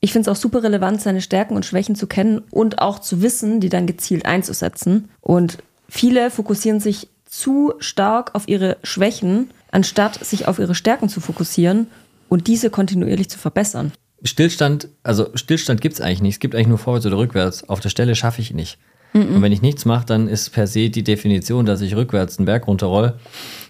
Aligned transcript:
Ich 0.00 0.12
finde 0.12 0.30
es 0.30 0.36
auch 0.36 0.40
super 0.40 0.62
relevant, 0.62 1.00
seine 1.00 1.20
Stärken 1.20 1.56
und 1.56 1.66
Schwächen 1.66 1.96
zu 1.96 2.06
kennen 2.06 2.42
und 2.50 2.80
auch 2.80 3.00
zu 3.00 3.20
wissen, 3.20 3.60
die 3.60 3.68
dann 3.68 3.86
gezielt 3.86 4.26
einzusetzen. 4.26 5.08
Und 5.20 5.58
viele 5.88 6.30
fokussieren 6.30 6.80
sich 6.80 7.08
zu 7.24 7.74
stark 7.78 8.34
auf 8.34 8.48
ihre 8.48 8.76
Schwächen, 8.82 9.50
anstatt 9.70 10.24
sich 10.24 10.46
auf 10.46 10.58
ihre 10.58 10.74
Stärken 10.74 11.08
zu 11.08 11.20
fokussieren 11.20 11.88
und 12.28 12.46
diese 12.46 12.70
kontinuierlich 12.70 13.28
zu 13.28 13.38
verbessern. 13.38 13.92
Stillstand, 14.22 14.88
also 15.02 15.28
Stillstand 15.34 15.80
gibt 15.80 15.94
es 15.94 16.00
eigentlich 16.00 16.22
nicht. 16.22 16.34
Es 16.34 16.40
gibt 16.40 16.54
eigentlich 16.54 16.68
nur 16.68 16.78
vorwärts 16.78 17.06
oder 17.06 17.18
rückwärts. 17.18 17.68
Auf 17.68 17.80
der 17.80 17.88
Stelle 17.88 18.14
schaffe 18.14 18.40
ich 18.40 18.52
nicht. 18.52 18.78
Mhm. 19.12 19.36
Und 19.36 19.42
wenn 19.42 19.52
ich 19.52 19.62
nichts 19.62 19.84
mache, 19.84 20.06
dann 20.06 20.28
ist 20.28 20.50
per 20.50 20.66
se 20.66 20.90
die 20.90 21.04
Definition, 21.04 21.66
dass 21.66 21.80
ich 21.80 21.96
rückwärts 21.96 22.38
einen 22.38 22.46
Berg 22.46 22.66
runterroll. 22.66 23.14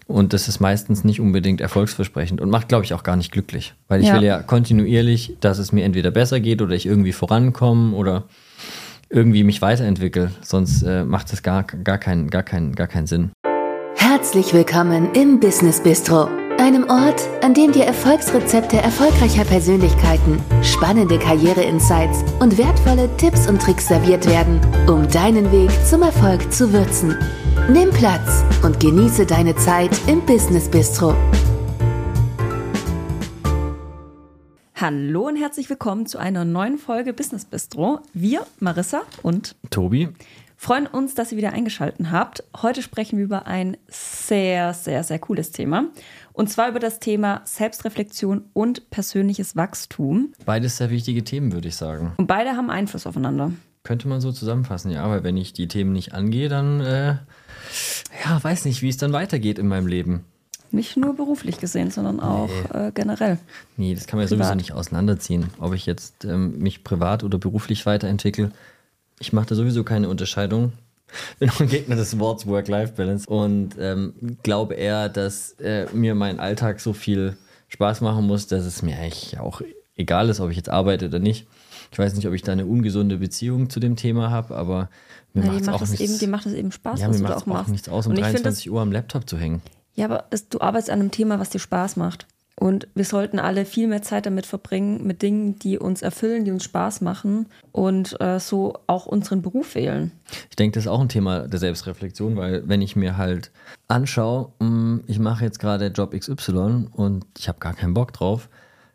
Und 0.07 0.33
das 0.33 0.49
ist 0.49 0.59
meistens 0.61 1.05
nicht 1.05 1.21
unbedingt 1.21 1.61
erfolgsversprechend 1.61 2.41
und 2.41 2.49
macht, 2.49 2.69
glaube 2.69 2.85
ich, 2.85 2.95
auch 2.95 3.03
gar 3.03 3.17
nicht 3.17 3.31
glücklich. 3.31 3.75
Weil 3.89 4.01
ich 4.01 4.09
ja. 4.09 4.15
will 4.15 4.25
ja 4.25 4.43
kontinuierlich, 4.43 5.37
dass 5.41 5.59
es 5.59 5.71
mir 5.71 5.85
entweder 5.85 6.11
besser 6.11 6.41
geht 6.41 6.63
oder 6.63 6.75
ich 6.75 6.87
irgendwie 6.87 7.13
vorankomme 7.13 7.95
oder 7.95 8.25
irgendwie 9.11 9.45
mich 9.45 9.61
weiterentwickle. 9.61 10.31
Sonst 10.41 10.83
äh, 10.83 11.05
macht 11.05 11.33
es 11.33 11.43
gar, 11.43 11.65
gar, 11.65 11.99
keinen, 11.99 12.31
gar, 12.31 12.43
keinen, 12.43 12.75
gar 12.75 12.87
keinen 12.87 13.07
Sinn. 13.07 13.31
Herzlich 13.97 14.55
willkommen 14.55 15.13
im 15.13 15.41
Business 15.41 15.83
Bistro, 15.83 16.29
einem 16.59 16.91
Ort, 16.91 17.21
an 17.43 17.55
dem 17.55 17.73
dir 17.73 17.85
Erfolgsrezepte 17.85 18.79
erfolgreicher 18.79 19.45
Persönlichkeiten, 19.45 20.43
spannende 20.63 21.19
Karriere-Insights 21.19 22.25
und 22.41 22.59
wertvolle 22.59 23.09
Tipps 23.17 23.49
und 23.49 23.63
Tricks 23.63 23.89
serviert 23.89 24.27
werden, 24.27 24.61
um 24.89 25.09
deinen 25.09 25.51
Weg 25.53 25.71
zum 25.87 26.03
Erfolg 26.03 26.53
zu 26.53 26.73
würzen. 26.73 27.17
Nimm 27.71 27.91
Platz 27.91 28.45
und 28.63 28.81
genieße 28.81 29.25
deine 29.25 29.55
Zeit 29.57 29.91
im 30.09 30.25
Business 30.27 30.69
Bistro. 30.69 31.15
Hallo 34.75 35.27
und 35.27 35.37
herzlich 35.37 35.69
willkommen 35.71 36.07
zu 36.07 36.19
einer 36.19 36.45
neuen 36.45 36.79
Folge 36.79 37.13
Business 37.13 37.45
Bistro. 37.45 38.01
Wir, 38.13 38.47
Marissa 38.61 39.03
und 39.23 39.57
Tobi, 39.71 40.09
freuen 40.59 40.87
uns, 40.87 41.15
dass 41.15 41.33
ihr 41.33 41.39
wieder 41.39 41.53
eingeschaltet 41.53 42.11
habt. 42.11 42.45
Heute 42.61 42.83
sprechen 42.83 43.17
wir 43.17 43.25
über 43.25 43.47
ein 43.47 43.79
sehr, 43.87 44.75
sehr, 44.75 45.05
sehr 45.05 45.19
cooles 45.21 45.53
Thema. 45.53 45.85
Und 46.33 46.51
zwar 46.51 46.69
über 46.69 46.81
das 46.81 46.99
Thema 46.99 47.41
Selbstreflexion 47.45 48.45
und 48.53 48.91
persönliches 48.91 49.57
Wachstum. 49.57 50.35
Beides 50.45 50.77
sehr 50.77 50.91
wichtige 50.91 51.25
Themen, 51.25 51.53
würde 51.53 51.69
ich 51.69 51.77
sagen. 51.77 52.13
Und 52.17 52.27
beide 52.27 52.51
haben 52.51 52.71
Einfluss 52.71 53.07
aufeinander. 53.07 53.53
Könnte 53.85 54.09
man 54.09 54.21
so 54.21 54.33
zusammenfassen, 54.33 54.91
ja. 54.91 55.03
Aber 55.05 55.23
wenn 55.23 55.37
ich 55.37 55.53
die 55.53 55.69
Themen 55.69 55.93
nicht 55.93 56.13
angehe, 56.13 56.49
dann 56.49 56.81
äh, 56.81 57.17
ja, 58.25 58.43
weiß 58.43 58.65
nicht, 58.65 58.83
wie 58.83 58.89
es 58.89 58.97
dann 58.97 59.13
weitergeht 59.13 59.59
in 59.59 59.69
meinem 59.69 59.87
Leben. 59.87 60.25
Nicht 60.71 60.97
nur 60.97 61.15
beruflich 61.15 61.59
gesehen, 61.59 61.91
sondern 61.91 62.21
auch 62.21 62.51
nee. 62.75 62.89
äh, 62.89 62.93
generell. 62.93 63.39
Nee, 63.77 63.95
das 63.95 64.07
kann 64.07 64.19
man 64.19 64.25
ja 64.25 64.29
sowieso 64.29 64.55
nicht 64.55 64.73
auseinanderziehen. 64.73 65.47
Ob 65.61 65.73
ich 65.73 65.87
jetzt 65.87 66.25
ähm, 66.25 66.59
mich 66.59 66.85
privat 66.85 67.25
oder 67.25 67.39
beruflich 67.39 67.87
weiterentwickle, 67.87 68.51
ich 69.19 69.33
mache 69.33 69.47
da 69.47 69.55
sowieso 69.55 69.85
keine 69.85 70.09
Unterscheidung. 70.09 70.73
Bin 71.39 71.49
auch 71.51 71.61
ein 71.61 71.69
Gegner 71.69 71.97
des 71.97 72.19
Wortes 72.19 72.47
Work-Life-Balance 72.47 73.29
und 73.29 73.71
ähm, 73.79 74.13
glaube 74.43 74.75
eher, 74.75 75.09
dass 75.09 75.53
äh, 75.53 75.87
mir 75.93 76.15
mein 76.15 76.39
Alltag 76.39 76.81
so 76.81 76.93
viel 76.93 77.37
Spaß 77.69 78.01
machen 78.03 78.27
muss, 78.27 78.47
dass 78.47 78.65
es 78.65 78.83
mir 78.83 78.99
eigentlich 78.99 79.39
auch 79.39 79.63
egal 79.97 80.29
ist, 80.29 80.41
ob 80.41 80.51
ich 80.51 80.57
jetzt 80.57 80.69
arbeite 80.69 81.07
oder 81.07 81.19
nicht. 81.19 81.47
Ich 81.91 81.99
weiß 81.99 82.15
nicht, 82.15 82.27
ob 82.27 82.35
ich 82.35 82.43
da 82.43 82.53
eine 82.53 82.67
ungesunde 82.67 83.17
Beziehung 83.17 83.71
zu 83.71 83.81
dem 83.81 83.97
Thema 83.97 84.31
habe, 84.31 84.55
aber 84.55 84.91
mir 85.33 85.45
Na, 85.45 85.53
macht 85.53 85.63
es 85.63 85.69
auch 85.69 85.99
nichts. 85.99 86.23
Eben, 86.23 86.31
macht 86.31 86.47
es 86.47 86.53
eben 86.53 86.73
Spaß, 86.73 87.01
ja, 87.01 87.09
was 87.09 87.19
mir 87.19 87.29
du 87.29 87.33
da 87.33 87.39
auch 87.39 87.47
machst. 87.47 87.71
nichts 87.71 87.89
aus, 87.89 88.07
um 88.07 88.15
23 88.15 88.65
das, 88.65 88.67
Uhr 88.73 88.81
am 88.81 88.93
Laptop 88.93 89.29
zu 89.29 89.39
hängen. 89.39 89.63
Ja, 89.95 90.05
aber 90.05 90.25
das, 90.31 90.49
du 90.49 90.61
arbeitest 90.61 90.91
an 90.91 91.01
einem 91.01 91.11
Thema, 91.11 91.41
was 91.41 91.51
dir 91.51 91.59
Spaß 91.59 91.97
macht. 91.97 92.27
Und 92.59 92.89
wir 92.95 93.05
sollten 93.05 93.39
alle 93.39 93.65
viel 93.65 93.87
mehr 93.87 94.03
Zeit 94.03 94.27
damit 94.27 94.45
verbringen, 94.45 95.07
mit 95.07 95.23
Dingen, 95.23 95.61
die 95.61 95.79
uns 95.79 96.03
erfüllen, 96.03 96.45
die 96.45 96.51
uns 96.51 96.65
Spaß 96.65 97.03
machen 97.03 97.47
und 97.71 98.21
äh, 98.21 98.41
so 98.41 98.75
auch 98.89 99.07
unseren 99.07 99.43
Beruf 99.43 99.77
wählen. 99.77 100.11
Ich 100.51 100.57
denke, 100.57 100.75
das 100.75 100.85
ist 100.85 100.89
auch 100.89 101.01
ein 101.01 101.09
Thema 101.09 101.47
der 101.47 101.61
Selbstreflexion, 101.61 102.37
weil 102.37 102.69
wenn 102.69 102.83
ich 102.83 102.97
mir 102.97 103.17
halt 103.17 103.53
anschaue, 103.87 104.53
hm, 104.59 105.05
ich 105.07 105.21
mache 105.21 105.45
jetzt 105.45 105.61
gerade 105.61 105.87
Job 105.87 106.19
XY 106.19 106.89
und 106.93 107.27
ich 107.39 107.49
habe 107.49 107.61
gar 107.61 107.75
keinen 107.75 107.95
Bock 107.95 108.13
drauf, 108.13 108.49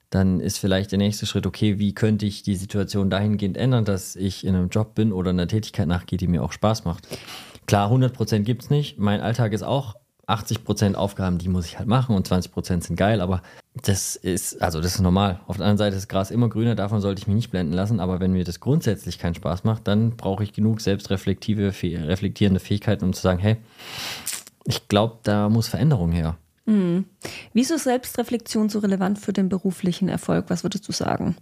dann 0.10 0.42
ist 0.42 0.60
vielleicht 0.60 0.92
der 0.92 1.00
nächste 1.00 1.26
Schritt, 1.26 1.48
okay, 1.48 1.80
wie 1.80 1.96
könnte 1.96 2.26
ich 2.26 2.44
die 2.44 2.56
Situation 2.56 3.10
dahingehend 3.10 3.56
ändern, 3.56 3.86
dass 3.86 4.18
ich 4.18 4.46
in 4.46 4.56
einem 4.56 4.70
Job 4.70 4.94
bin 4.94 5.14
oder 5.14 5.30
einer 5.30 5.48
Tätigkeit 5.48 5.88
nachgehe, 5.88 6.18
die 6.18 6.28
mir 6.28 6.44
auch 6.44 6.52
Spaß 6.52 6.84
macht. 6.84 7.08
Klar, 7.66 7.90
100% 7.90 8.40
gibt 8.40 8.64
es 8.64 8.70
nicht. 8.70 9.00
Mein 9.00 9.22
Alltag 9.22 9.54
ist 9.54 9.64
auch 9.64 9.96
80% 10.28 10.96
Aufgaben, 10.96 11.38
die 11.38 11.50
muss 11.50 11.66
ich 11.66 11.78
halt 11.78 11.88
machen 11.88 12.16
und 12.16 12.28
20% 12.28 12.84
sind 12.84 12.96
geil, 12.96 13.20
aber 13.20 13.42
das 13.82 14.16
ist, 14.16 14.62
also 14.62 14.80
das 14.80 14.96
ist 14.96 15.02
normal. 15.02 15.42
Auf 15.48 15.58
der 15.58 15.66
anderen 15.66 15.78
Seite 15.78 15.96
ist 15.96 16.04
das 16.04 16.08
Gras 16.08 16.32
immer 16.32 16.48
grüner, 16.48 16.76
davon 16.76 17.02
sollte 17.02 17.20
ich 17.20 17.28
mich 17.28 17.36
nicht 17.36 17.52
blenden 17.52 17.74
lassen, 17.74 18.00
aber 18.00 18.20
wenn 18.20 18.32
mir 18.32 18.46
das 18.46 18.60
grundsätzlich 18.60 19.20
keinen 19.20 19.36
Spaß 19.36 19.64
macht, 19.66 19.88
dann 19.88 20.16
brauche 20.16 20.44
ich 20.44 20.54
genug 20.54 20.80
selbstreflektive, 20.80 21.74
reflektierende 22.08 22.60
Fähigkeiten, 22.60 23.04
um 23.04 23.14
zu 23.14 23.22
sagen, 23.22 23.40
hey, 23.40 23.58
ich 24.66 24.88
glaube, 24.88 25.18
da 25.24 25.50
muss 25.50 25.68
Veränderung 25.68 26.12
her. 26.12 26.38
Mhm. 26.66 27.06
Wieso 27.52 27.76
ist 27.76 27.84
Selbstreflexion 27.84 28.70
so 28.70 28.80
relevant 28.80 29.20
für 29.20 29.34
den 29.34 29.50
beruflichen 29.50 30.08
Erfolg? 30.08 30.46
Was 30.48 30.64
würdest 30.64 30.88
du 30.88 30.94
sagen? 30.94 31.36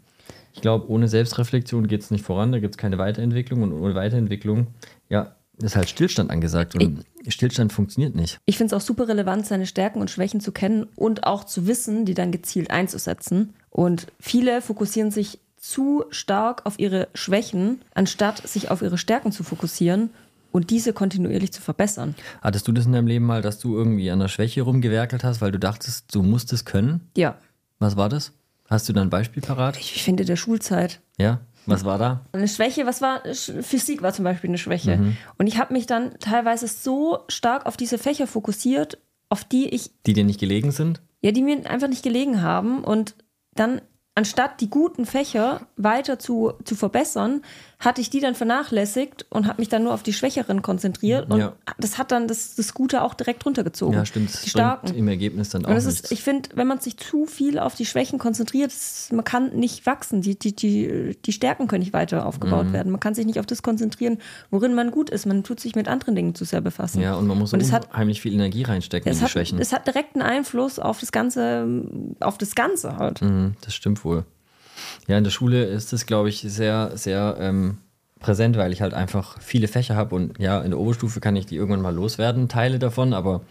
Ich 0.54 0.62
glaube, 0.62 0.90
ohne 0.90 1.08
Selbstreflexion 1.08 1.88
geht 1.88 2.02
es 2.02 2.12
nicht 2.12 2.26
voran, 2.26 2.52
da 2.52 2.60
gibt 2.60 2.74
es 2.74 2.78
keine 2.78 2.98
Weiterentwicklung 2.98 3.62
und 3.62 3.74
ohne 3.74 3.96
Weiterentwicklung, 3.96 4.68
ja, 5.08 5.36
ist 5.64 5.76
halt 5.76 5.90
Stillstand 5.90 6.30
angesagt 6.32 6.76
und 6.76 7.06
ich, 7.24 7.34
Stillstand 7.34 7.74
funktioniert 7.74 8.16
nicht. 8.16 8.40
Ich 8.46 8.58
finde 8.58 8.76
es 8.76 8.82
auch 8.82 8.86
super 8.86 9.08
relevant, 9.08 9.46
seine 9.46 9.66
Stärken 9.66 10.00
und 10.00 10.10
Schwächen 10.10 10.42
zu 10.42 10.52
kennen 10.52 10.88
und 10.96 11.26
auch 11.26 11.44
zu 11.44 11.68
wissen, 11.68 12.06
die 12.06 12.14
dann 12.14 12.32
gezielt 12.32 12.72
einzusetzen. 12.72 13.54
Und 13.70 14.08
viele 14.20 14.62
fokussieren 14.62 15.12
sich 15.12 15.40
zu 15.58 16.06
stark 16.10 16.66
auf 16.66 16.80
ihre 16.80 17.08
Schwächen, 17.14 17.82
anstatt 17.94 18.48
sich 18.48 18.72
auf 18.72 18.82
ihre 18.82 18.98
Stärken 18.98 19.32
zu 19.32 19.44
fokussieren 19.44 20.10
und 20.52 20.70
diese 20.70 20.92
kontinuierlich 20.94 21.54
zu 21.54 21.62
verbessern. 21.62 22.16
Hattest 22.42 22.68
du 22.68 22.72
das 22.72 22.86
in 22.86 22.92
deinem 22.92 23.08
Leben 23.08 23.26
mal, 23.26 23.42
dass 23.42 23.60
du 23.60 23.76
irgendwie 23.76 24.10
an 24.12 24.20
der 24.20 24.28
Schwäche 24.28 24.64
rumgewerkelt 24.64 25.24
hast, 25.24 25.40
weil 25.42 25.52
du 25.52 25.60
dachtest, 25.60 26.14
du 26.14 26.24
musst 26.24 26.52
es 26.52 26.66
können? 26.66 27.10
Ja. 27.16 27.38
Was 27.80 27.96
war 27.96 28.10
das? 28.10 28.34
Hast 28.70 28.88
du 28.88 28.94
da 28.94 29.02
ein 29.02 29.10
Beispiel 29.10 29.44
parat? 29.44 29.78
Ich 29.78 30.02
finde 30.04 30.24
der 30.26 30.36
Schulzeit. 30.38 31.02
Ja. 31.18 31.42
Was 31.66 31.86
war 31.86 31.98
da? 31.98 32.26
Eine 32.32 32.48
Schwäche, 32.48 32.86
was 32.86 33.02
war? 33.02 33.22
Physik 33.34 34.02
war 34.02 34.14
zum 34.14 34.26
Beispiel 34.26 34.50
eine 34.50 34.58
Schwäche. 34.58 34.98
Mhm. 34.98 35.18
Und 35.38 35.48
ich 35.48 35.60
habe 35.60 35.74
mich 35.74 35.86
dann 35.86 36.18
teilweise 36.20 36.68
so 36.68 37.20
stark 37.28 37.66
auf 37.66 37.78
diese 37.78 37.98
Fächer 37.98 38.28
fokussiert, 38.28 38.98
auf 39.30 39.44
die 39.44 39.70
ich. 39.70 39.92
Die 40.06 40.14
dir 40.14 40.24
nicht 40.24 40.40
gelegen 40.40 40.72
sind? 40.72 41.02
Ja, 41.22 41.32
die 41.32 41.44
mir 41.44 41.70
einfach 41.70 41.88
nicht 41.88 42.04
gelegen 42.04 42.42
haben. 42.42 42.84
Und 42.84 43.16
dann 43.54 43.82
anstatt 44.16 44.60
die 44.60 44.70
guten 44.70 45.06
Fächer 45.06 45.62
weiter 45.78 46.20
zu, 46.20 46.54
zu 46.66 46.76
verbessern, 46.76 47.42
hatte 47.80 48.02
ich 48.02 48.10
die 48.10 48.20
dann 48.20 48.36
vernachlässigt 48.36 49.26
und 49.30 49.48
habe 49.48 49.60
mich 49.60 49.70
dann 49.70 49.84
nur 49.84 49.94
auf 49.94 50.04
die 50.04 50.14
Schwächeren 50.14 50.62
konzentriert. 50.62 51.32
Und 51.32 51.40
ja. 51.40 51.54
das 51.80 51.98
hat 51.98 52.12
dann 52.12 52.28
das, 52.28 52.56
das 52.56 52.76
Gute 52.76 53.02
auch 53.02 53.16
direkt 53.16 53.44
runtergezogen. 53.46 53.96
Ja, 53.96 54.06
stimmt. 54.06 54.32
Das 54.32 54.42
die 54.42 54.50
starken. 54.52 54.94
im 54.94 55.08
Ergebnis 55.08 55.50
dann 55.50 55.66
auch. 55.66 55.70
Und 55.70 55.76
das 55.76 55.86
ist, 55.86 56.12
ich 56.12 56.22
finde, 56.22 56.50
wenn 56.54 56.68
man 56.68 56.80
sich 56.80 56.98
zu 56.98 57.26
viel 57.26 57.58
auf 57.58 57.74
die 57.74 57.86
Schwächen 57.86 58.20
konzentriert, 58.20 58.72
man 59.12 59.24
kann 59.24 59.56
nicht 59.56 59.86
wachsen. 59.88 60.22
Die, 60.22 60.38
die, 60.38 60.56
die, 60.56 61.18
die 61.26 61.32
Stärken 61.32 61.68
können 61.68 61.82
nicht 61.82 61.94
weiter 61.94 62.26
aufgebaut 62.28 62.68
mhm. 62.68 62.74
werden. 62.74 62.92
Man 62.92 63.00
kann 63.00 63.16
sich 63.16 63.26
nicht 63.26 63.40
auf 63.40 63.48
das 63.48 63.64
konzentrieren, 63.64 64.20
worin 64.52 64.76
man 64.76 64.92
gut 64.92 65.10
ist. 65.10 65.26
Man 65.26 65.44
tut 65.44 65.60
sich 65.60 65.74
mit 65.74 65.88
anderen 65.88 66.16
Dingen 66.16 66.36
zu 66.36 66.46
sehr 66.46 66.62
befassen. 66.62 67.02
Ja, 67.02 67.16
und 67.16 67.26
man 67.26 67.40
muss 67.40 67.54
und 67.54 67.64
unheimlich 67.64 68.18
hat, 68.18 68.22
viel 68.22 68.34
Energie 68.34 68.64
reinstecken 68.64 69.12
in 69.12 69.18
die 69.18 69.24
hat, 69.24 69.32
Schwächen. 69.32 69.58
Es 69.58 69.74
hat 69.74 69.88
direkten 69.88 70.22
Einfluss 70.22 70.78
auf 70.78 71.00
das 71.00 71.12
Ganze, 71.12 71.66
auf 72.20 72.38
das 72.38 72.54
Ganze 72.54 72.98
halt. 72.98 73.24
Mhm, 73.24 73.56
das 73.62 73.74
stimmt 73.74 74.01
wohl. 74.06 74.26
Ja, 75.08 75.18
in 75.18 75.24
der 75.24 75.32
Schule 75.32 75.66
ist 75.66 75.94
es, 75.94 76.06
glaube 76.06 76.30
ich, 76.30 76.42
sehr, 76.42 76.92
sehr 76.96 77.38
ähm, 77.40 77.78
präsent, 78.20 78.58
weil 78.58 78.72
ich 78.72 78.82
halt 78.82 78.94
einfach 78.94 79.42
viele 79.42 79.68
Fächer 79.68 79.96
habe 79.96 80.16
und 80.16 80.40
ja, 80.40 80.62
in 80.62 80.72
der 80.72 80.80
Oberstufe 80.80 81.20
kann 81.20 81.36
ich 81.36 81.46
die 81.46 81.56
irgendwann 81.56 81.82
mal 81.82 81.94
loswerden, 81.94 82.48
Teile 82.48 82.80
davon, 82.80 83.14
aber 83.14 83.42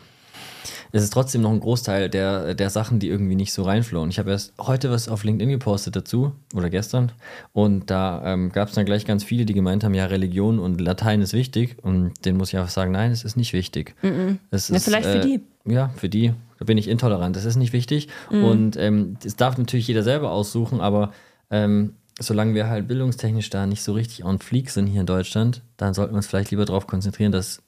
es 0.93 1.03
ist 1.03 1.13
trotzdem 1.13 1.43
noch 1.43 1.53
ein 1.53 1.61
Großteil 1.61 2.09
der, 2.09 2.55
der 2.55 2.71
Sachen, 2.71 2.99
die 2.99 3.09
irgendwie 3.09 3.37
nicht 3.37 3.53
so 3.53 3.63
reinflohen. 3.63 4.11
Ich 4.11 4.19
habe 4.19 4.31
erst 4.31 4.53
heute 4.59 4.91
was 4.91 5.09
auf 5.09 5.25
LinkedIn 5.25 5.51
gepostet 5.51 5.97
dazu 5.97 6.33
oder 6.55 6.71
gestern 6.71 7.13
und 7.53 7.91
da 7.91 8.23
ähm, 8.25 8.51
gab 8.51 8.69
es 8.69 8.75
dann 8.75 8.87
gleich 8.87 9.05
ganz 9.05 9.25
viele, 9.25 9.45
die 9.45 9.55
gemeint 9.55 9.85
haben, 9.85 9.95
ja, 9.95 10.07
Religion 10.07 10.59
und 10.59 10.81
Latein 10.81 11.21
ist 11.21 11.33
wichtig 11.33 11.77
und 11.83 12.13
denen 12.25 12.39
muss 12.39 12.53
ich 12.53 12.59
einfach 12.59 12.71
sagen, 12.71 12.93
nein, 12.93 13.11
es 13.11 13.25
ist 13.25 13.37
nicht 13.37 13.53
wichtig. 13.53 13.95
Mm 14.03 14.07
-mm. 14.07 14.37
Es 14.51 14.69
ja, 14.69 14.77
ist, 14.77 14.85
vielleicht 14.85 15.09
äh, 15.09 15.21
für 15.21 15.27
die. 15.27 15.41
Ja, 15.67 15.91
für 15.97 16.09
die. 16.09 16.33
Da 16.61 16.67
bin 16.67 16.79
ich 16.79 16.89
intolerant. 16.89 17.35
Das 17.35 17.47
ist 17.47 17.57
nicht 17.57 17.73
wichtig 17.73 18.09
mm. 18.31 18.45
und 18.45 18.77
ähm, 18.77 19.17
das 19.23 19.35
darf 19.35 19.59
natürlich 19.59 19.89
jeder 19.89 20.03
selber 20.03 20.31
aussuchen, 20.31 20.81
aber 20.81 21.13
ähm, 21.51 21.95
solange 22.21 22.55
wir 22.55 22.69
halt 22.69 22.87
bildungstechnisch 22.87 23.51
da 23.51 23.67
nicht 23.67 23.83
so 23.83 23.95
richtig 23.95 24.25
on 24.25 24.39
fleek 24.39 24.71
sind 24.71 24.87
hier 24.87 25.01
in 25.01 25.07
Deutschland, 25.07 25.63
dann 25.79 25.95
sollten 25.95 26.13
wir 26.13 26.19
uns 26.19 26.27
vielleicht 26.27 26.51
lieber 26.51 26.67
darauf 26.67 26.87
konzentrieren, 26.87 27.33
dass 27.33 27.63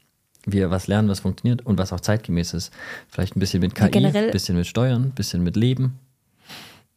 wir 0.44 0.70
was 0.70 0.88
lernen, 0.88 1.08
was 1.08 1.20
funktioniert 1.20 1.64
und 1.64 1.78
was 1.78 1.92
auch 1.92 2.00
zeitgemäß 2.00 2.52
ist. 2.52 2.72
Vielleicht 3.08 3.34
ein 3.34 3.40
bisschen 3.40 3.60
mit 3.60 3.74
KI, 3.74 3.84
ein 3.84 4.14
ja, 4.14 4.30
bisschen 4.30 4.56
mit 4.56 4.66
Steuern, 4.66 5.04
ein 5.04 5.10
bisschen 5.12 5.42
mit 5.42 5.56
Leben. 5.56 5.98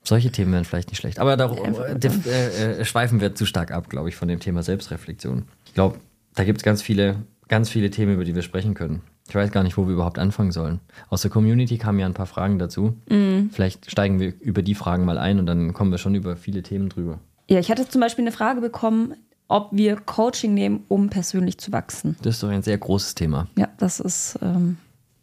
Solche 0.03 0.31
Themen 0.31 0.51
wären 0.51 0.65
vielleicht 0.65 0.89
nicht 0.89 1.00
schlecht. 1.00 1.19
Aber 1.19 1.38
darum 1.38 1.75
äh, 1.75 1.94
äh, 1.94 2.80
äh, 2.80 2.86
schweifen 2.86 3.21
wir 3.21 3.33
zu 3.36 3.45
stark 3.45 3.71
ab, 3.71 3.89
glaube 3.89 4.09
ich, 4.09 4.15
von 4.15 4.27
dem 4.27 4.39
Thema 4.39 4.62
Selbstreflexion. 4.62 5.45
Ich 5.65 5.74
glaube, 5.74 6.00
da 6.36 6.44
gibt 6.44 6.59
es 6.59 6.63
ganz 6.63 6.81
viele, 6.81 7.24
ganz 7.48 7.69
viele 7.69 7.89
Themen, 7.89 8.13
über 8.13 8.25
die 8.25 8.36
wir 8.36 8.41
sprechen 8.41 8.74
können. 8.74 9.01
Ich 9.27 9.36
weiß 9.36 9.51
gar 9.51 9.63
nicht, 9.63 9.77
wo 9.77 9.88
wir 9.88 9.94
überhaupt 9.94 10.19
anfangen 10.19 10.51
sollen. 10.51 10.80
Aus 11.10 11.24
der 11.24 11.31
Community 11.31 11.77
kamen 11.77 12.00
ja 12.00 12.06
ein 12.06 12.13
paar 12.13 12.27
Fragen 12.27 12.60
dazu. 12.60 12.95
Mhm. 13.10 13.50
Vielleicht 13.51 13.89
steigen 13.89 14.19
wir 14.19 14.33
über 14.39 14.62
die 14.62 14.75
Fragen 14.75 15.06
mal 15.06 15.18
ein 15.18 15.39
und 15.39 15.48
dann 15.48 15.74
kommen 15.74 15.92
wir 15.92 15.98
schon 15.98 16.13
über 16.16 16.36
viele 16.36 16.62
Themen 16.62 16.89
drüber. 16.89 17.19
Ja, 17.48 17.60
ich 17.60 17.72
hatte 17.72 17.88
zum 17.88 18.01
Beispiel 18.01 18.24
eine 18.24 18.31
Frage 18.31 18.62
bekommen, 18.62 19.16
ob 19.48 19.69
wir 19.72 19.98
Coaching 19.98 20.54
nehmen, 20.54 20.86
um 20.88 21.10
persönlich 21.10 21.57
zu 21.57 21.72
wachsen. 21.72 22.16
Das 22.22 22.36
ist 22.36 22.44
doch 22.44 22.50
ein 22.50 22.63
sehr 22.63 22.77
großes 22.77 23.16
Thema. 23.16 23.48
Ja, 23.57 23.69
das 23.77 24.00
ist, 24.00 24.39
ähm, 24.42 24.77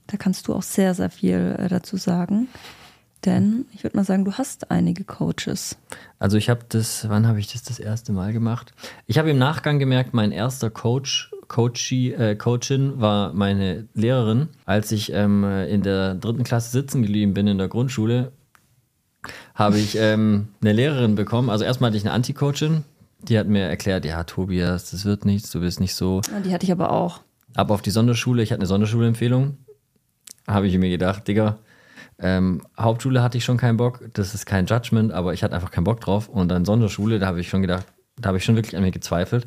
da 0.06 0.16
kannst 0.16 0.48
du 0.48 0.54
auch 0.54 0.62
sehr, 0.62 0.94
sehr 0.94 1.10
viel 1.10 1.56
äh, 1.58 1.68
dazu 1.68 1.96
sagen. 1.96 2.48
Denn 3.24 3.66
ich 3.72 3.84
würde 3.84 3.96
mal 3.96 4.04
sagen, 4.04 4.24
du 4.24 4.32
hast 4.32 4.70
einige 4.72 5.04
Coaches. 5.04 5.76
Also 6.18 6.36
ich 6.36 6.50
habe 6.50 6.62
das, 6.68 7.08
wann 7.08 7.28
habe 7.28 7.38
ich 7.38 7.52
das 7.52 7.62
das 7.62 7.78
erste 7.78 8.12
Mal 8.12 8.32
gemacht? 8.32 8.72
Ich 9.06 9.18
habe 9.18 9.30
im 9.30 9.38
Nachgang 9.38 9.78
gemerkt, 9.78 10.12
mein 10.12 10.32
erster 10.32 10.70
Coach, 10.70 11.31
Coachie, 11.52 12.12
äh, 12.12 12.34
Coachin 12.34 12.98
war 13.00 13.34
meine 13.34 13.86
Lehrerin. 13.92 14.48
Als 14.64 14.90
ich 14.90 15.12
ähm, 15.12 15.44
in 15.44 15.82
der 15.82 16.14
dritten 16.14 16.44
Klasse 16.44 16.70
sitzen 16.70 17.02
geblieben 17.02 17.34
bin 17.34 17.46
in 17.46 17.58
der 17.58 17.68
Grundschule, 17.68 18.32
habe 19.54 19.78
ich 19.78 19.96
ähm, 19.98 20.48
eine 20.62 20.72
Lehrerin 20.72 21.14
bekommen. 21.14 21.50
Also 21.50 21.64
erstmal 21.64 21.88
hatte 21.88 21.98
ich 21.98 22.04
eine 22.04 22.12
Anti-Coachin, 22.12 22.84
die 23.20 23.38
hat 23.38 23.48
mir 23.48 23.64
erklärt, 23.64 24.06
ja, 24.06 24.24
Tobias, 24.24 24.90
das 24.90 25.04
wird 25.04 25.26
nichts, 25.26 25.50
du 25.50 25.60
bist 25.60 25.78
nicht 25.78 25.94
so. 25.94 26.22
Die 26.44 26.54
hatte 26.54 26.64
ich 26.64 26.72
aber 26.72 26.90
auch. 26.90 27.20
Ab 27.54 27.70
auf 27.70 27.82
die 27.82 27.90
Sonderschule, 27.90 28.42
ich 28.42 28.50
hatte 28.50 28.60
eine 28.60 28.66
Sonderschulempfehlung. 28.66 29.58
Habe 30.48 30.66
ich 30.66 30.78
mir 30.78 30.88
gedacht, 30.88 31.28
Digga, 31.28 31.58
ähm, 32.18 32.62
Hauptschule 32.80 33.22
hatte 33.22 33.36
ich 33.36 33.44
schon 33.44 33.58
keinen 33.58 33.76
Bock, 33.76 34.00
das 34.14 34.34
ist 34.34 34.46
kein 34.46 34.64
Judgment, 34.64 35.12
aber 35.12 35.34
ich 35.34 35.44
hatte 35.44 35.54
einfach 35.54 35.70
keinen 35.70 35.84
Bock 35.84 36.00
drauf. 36.00 36.30
Und 36.30 36.48
dann 36.48 36.64
Sonderschule, 36.64 37.18
da 37.18 37.26
habe 37.26 37.40
ich 37.40 37.50
schon 37.50 37.60
gedacht, 37.60 37.86
da 38.16 38.28
habe 38.28 38.38
ich 38.38 38.44
schon 38.44 38.56
wirklich 38.56 38.74
an 38.74 38.82
mir 38.82 38.90
gezweifelt. 38.90 39.46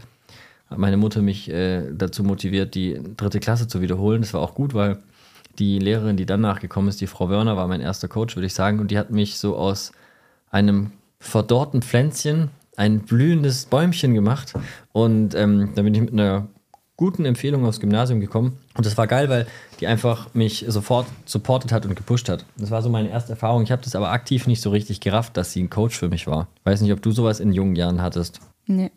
Hat 0.70 0.78
meine 0.78 0.98
Mutter 0.98 1.22
mich 1.22 1.50
äh, 1.50 1.92
dazu 1.92 2.24
motiviert, 2.24 2.76
die 2.76 3.00
dritte 3.18 3.40
Klasse 3.40 3.68
zu 3.68 3.82
wiederholen. 3.82 4.22
Das 4.22 4.34
war 4.34 4.42
auch 4.42 4.56
gut, 4.56 4.74
weil 4.74 5.00
die 5.60 5.80
Lehrerin, 5.80 6.18
die 6.18 6.26
danach 6.26 6.60
gekommen 6.60 6.88
ist, 6.88 7.02
die 7.02 7.08
Frau 7.08 7.30
Wörner, 7.30 7.56
war 7.56 7.68
mein 7.68 7.82
erster 7.82 8.08
Coach, 8.08 8.36
würde 8.36 8.48
ich 8.48 8.54
sagen. 8.54 8.80
Und 8.80 8.92
die 8.92 8.98
hat 8.98 9.12
mich 9.12 9.38
so 9.38 9.56
aus 9.56 9.92
einem 10.50 10.92
verdorrten 11.20 11.82
Pflänzchen 11.82 12.50
ein 12.78 13.00
blühendes 13.02 13.66
Bäumchen 13.66 14.14
gemacht. 14.14 14.54
Und 14.92 15.36
ähm, 15.36 15.72
dann 15.76 15.86
bin 15.86 15.94
ich 15.94 16.02
mit 16.02 16.14
einer 16.14 16.48
guten 16.98 17.26
Empfehlung 17.26 17.66
aufs 17.66 17.80
Gymnasium 17.80 18.20
gekommen. 18.20 18.58
Und 18.76 18.86
das 18.86 18.98
war 18.98 19.08
geil, 19.08 19.30
weil 19.30 19.48
die 19.80 19.88
einfach 19.88 20.34
mich 20.34 20.66
sofort 20.68 21.08
supportet 21.26 21.72
hat 21.72 21.86
und 21.86 21.96
gepusht 21.96 22.30
hat. 22.30 22.46
Das 22.58 22.72
war 22.72 22.82
so 22.82 22.90
meine 22.90 23.10
erste 23.10 23.34
Erfahrung. 23.34 23.64
Ich 23.64 23.72
habe 23.72 23.82
das 23.82 23.96
aber 23.96 24.12
aktiv 24.12 24.48
nicht 24.48 24.62
so 24.62 24.70
richtig 24.70 25.02
gerafft, 25.02 25.38
dass 25.38 25.52
sie 25.52 25.64
ein 25.64 25.70
Coach 25.70 25.98
für 25.98 26.10
mich 26.10 26.28
war. 26.28 26.48
Weiß 26.64 26.82
nicht, 26.82 26.94
ob 26.94 27.02
du 27.02 27.12
sowas 27.12 27.40
in 27.40 27.52
jungen 27.52 27.76
Jahren 27.76 28.02
hattest. 28.02 28.40
Nee. 28.66 28.92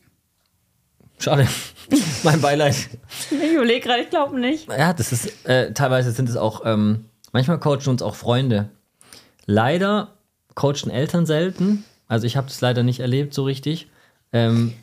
Schade. 1.19 1.47
mein 2.23 2.41
Beileid. 2.41 2.89
Ich 3.31 3.53
überlege 3.53 3.81
gerade, 3.81 4.03
ich 4.03 4.11
glaube 4.11 4.39
nicht. 4.39 4.69
Ja, 4.69 4.93
das 4.93 5.13
ist, 5.13 5.47
äh, 5.47 5.73
teilweise 5.73 6.13
sind 6.13 6.29
es 6.29 6.37
auch, 6.37 6.63
ähm, 6.65 7.07
manchmal 7.33 7.59
coachen 7.59 7.89
uns 7.89 8.03
auch 8.03 8.15
Freunde. 8.15 8.69
Leider 9.47 10.15
coachen 10.55 10.91
Eltern 10.91 11.27
selten. 11.27 11.85
Also 12.07 12.27
ich 12.27 12.37
habe 12.37 12.49
das 12.49 12.61
leider 12.61 12.83
nicht 12.83 13.01
erlebt 13.01 13.35
so 13.35 13.45
richtig. 13.45 13.89
Ähm, 14.33 14.75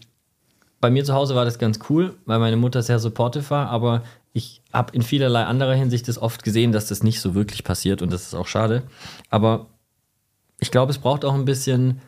bei 0.82 0.90
mir 0.90 1.04
zu 1.04 1.14
Hause 1.14 1.36
war 1.36 1.46
das 1.46 1.60
ganz 1.60 1.80
cool, 1.90 2.16
weil 2.26 2.40
meine 2.40 2.58
Mutter 2.58 2.82
sehr 2.82 3.00
supportive 3.00 3.50
war, 3.50 3.70
aber 3.70 4.04
ich 4.34 4.62
habe 4.74 4.94
in 4.94 5.02
vielerlei 5.02 5.46
anderer 5.46 5.74
Hinsicht 5.74 6.08
das 6.08 6.22
oft 6.22 6.44
gesehen, 6.44 6.72
dass 6.72 6.88
das 6.88 7.04
nicht 7.04 7.22
so 7.22 7.36
wirklich 7.36 7.64
passiert 7.64 8.02
und 8.02 8.12
das 8.12 8.24
ist 8.24 8.36
auch 8.36 8.48
schade. 8.48 8.84
Aber 9.30 9.68
ich 10.60 10.72
glaube, 10.72 10.92
es 10.92 10.98
braucht 10.98 11.26
auch 11.26 11.34
ein 11.34 11.46
bisschen 11.46 12.02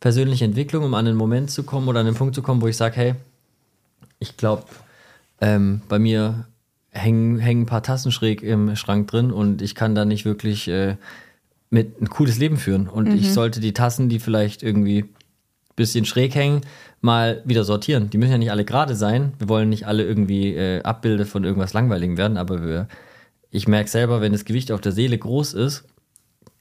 persönliche 0.00 0.44
Entwicklung, 0.44 0.84
um 0.84 0.94
an 0.94 1.06
einen 1.06 1.16
Moment 1.16 1.50
zu 1.50 1.62
kommen 1.62 1.88
oder 1.88 2.00
an 2.00 2.06
den 2.06 2.14
Punkt 2.14 2.34
zu 2.34 2.42
kommen, 2.42 2.62
wo 2.62 2.68
ich 2.68 2.76
sage, 2.76 2.96
hey, 2.96 3.14
ich 4.22 4.36
glaube, 4.36 4.64
ähm, 5.40 5.82
bei 5.88 5.98
mir 5.98 6.46
hängen, 6.90 7.38
hängen 7.38 7.62
ein 7.62 7.66
paar 7.66 7.82
Tassen 7.82 8.12
schräg 8.12 8.42
im 8.42 8.76
Schrank 8.76 9.08
drin 9.08 9.30
und 9.32 9.60
ich 9.62 9.74
kann 9.74 9.94
da 9.94 10.04
nicht 10.04 10.24
wirklich 10.24 10.68
äh, 10.68 10.96
mit 11.70 12.00
ein 12.00 12.08
cooles 12.08 12.38
Leben 12.38 12.56
führen. 12.56 12.88
Und 12.88 13.08
Mhm. 13.08 13.16
ich 13.16 13.32
sollte 13.32 13.60
die 13.60 13.72
Tassen, 13.72 14.08
die 14.08 14.18
vielleicht 14.20 14.62
irgendwie 14.62 14.98
ein 15.02 15.08
bisschen 15.76 16.04
schräg 16.04 16.34
hängen, 16.34 16.60
mal 17.00 17.42
wieder 17.44 17.64
sortieren. 17.64 18.10
Die 18.10 18.18
müssen 18.18 18.32
ja 18.32 18.38
nicht 18.38 18.50
alle 18.52 18.64
gerade 18.64 18.94
sein. 18.94 19.32
Wir 19.38 19.48
wollen 19.48 19.70
nicht 19.70 19.86
alle 19.86 20.04
irgendwie 20.04 20.54
äh, 20.54 20.82
Abbilder 20.82 21.26
von 21.26 21.44
irgendwas 21.44 21.72
Langweiligem 21.72 22.16
werden, 22.18 22.36
aber 22.36 22.62
wir, 22.64 22.88
ich 23.50 23.66
merke 23.66 23.90
selber, 23.90 24.20
wenn 24.20 24.32
das 24.32 24.44
Gewicht 24.44 24.70
auf 24.70 24.80
der 24.80 24.92
Seele 24.92 25.18
groß 25.18 25.54
ist, 25.54 25.84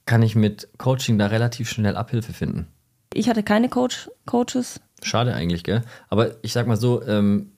kann 0.05 0.23
ich 0.23 0.35
mit 0.35 0.67
Coaching 0.77 1.19
da 1.19 1.27
relativ 1.27 1.69
schnell 1.69 1.95
Abhilfe 1.95 2.33
finden. 2.33 2.67
Ich 3.13 3.27
hatte 3.29 3.43
keine 3.43 3.67
Coach, 3.69 4.09
Coaches. 4.25 4.79
Schade 5.03 5.33
eigentlich, 5.33 5.63
gell? 5.63 5.81
Aber 6.09 6.31
ich 6.41 6.53
sag 6.53 6.67
mal 6.67 6.77
so, 6.77 7.03
ähm, 7.05 7.51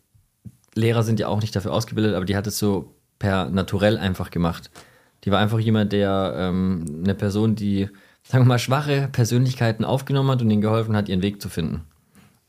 Lehrer 0.75 1.03
sind 1.03 1.19
ja 1.19 1.27
auch 1.27 1.41
nicht 1.41 1.55
dafür 1.55 1.73
ausgebildet, 1.73 2.15
aber 2.15 2.25
die 2.25 2.35
hat 2.35 2.47
es 2.47 2.57
so 2.57 2.93
per 3.19 3.49
naturell 3.49 3.97
einfach 3.97 4.31
gemacht. 4.31 4.71
Die 5.23 5.31
war 5.31 5.39
einfach 5.39 5.59
jemand, 5.59 5.93
der 5.93 6.33
ähm, 6.37 6.85
eine 7.03 7.15
Person, 7.15 7.55
die, 7.55 7.89
sagen 8.23 8.43
wir 8.45 8.49
mal, 8.49 8.59
schwache 8.59 9.07
Persönlichkeiten 9.11 9.85
aufgenommen 9.85 10.29
hat 10.31 10.41
und 10.41 10.49
ihnen 10.49 10.61
geholfen 10.61 10.95
hat, 10.95 11.09
ihren 11.09 11.21
Weg 11.21 11.41
zu 11.41 11.49
finden. 11.49 11.81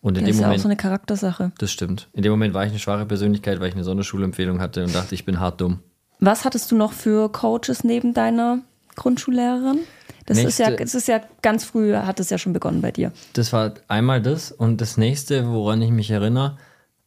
Und 0.01 0.19
in 0.19 0.25
Das 0.25 0.29
dem 0.29 0.31
ist 0.31 0.41
ja 0.41 0.47
auch 0.47 0.49
Moment, 0.49 0.63
so 0.63 0.69
eine 0.69 0.77
Charaktersache. 0.77 1.53
das 1.59 1.71
stimmt. 1.71 2.09
In 2.13 2.23
dem 2.23 2.31
Moment 2.33 2.53
war 2.55 2.65
ich 2.65 2.71
eine 2.71 2.79
schwache 2.79 3.07
Persönlichkeit, 3.07 3.61
weil 3.61 3.69
ich 3.69 3.75
eine 3.75 3.85
Sonderschulempfehlung 3.85 4.61
hatte 4.61 4.85
und 4.85 4.95
dachte, 4.95 5.15
ich 5.15 5.25
bin 5.25 5.41
hart 5.41 5.61
dumm. 5.61 5.81
Was 6.21 6.45
hattest 6.45 6.71
du 6.71 6.77
noch 6.77 6.93
für 6.93 7.31
Coaches 7.31 7.85
neben 7.85 8.13
deiner 8.15 8.59
Grundschullehrerin? 8.97 9.81
Das 10.27 10.39
ist, 10.39 10.59
ja, 10.59 10.69
Nächste- 10.71 10.85
das 10.85 10.95
ist 10.95 11.09
ja 11.09 11.21
ganz 11.43 11.65
früh, 11.65 11.95
hat 11.95 12.19
es 12.19 12.31
ja 12.31 12.39
schon 12.39 12.53
begonnen 12.55 12.81
bei 12.81 12.91
dir. 12.91 13.13
Das 13.35 13.53
war 13.53 13.75
einmal 13.89 14.23
das 14.23 14.53
und 14.53 14.81
das 14.81 14.97
nächste, 14.97 15.49
woran 15.49 15.83
ich 15.83 15.91
mich 15.91 16.11
erinnere, 16.11 16.57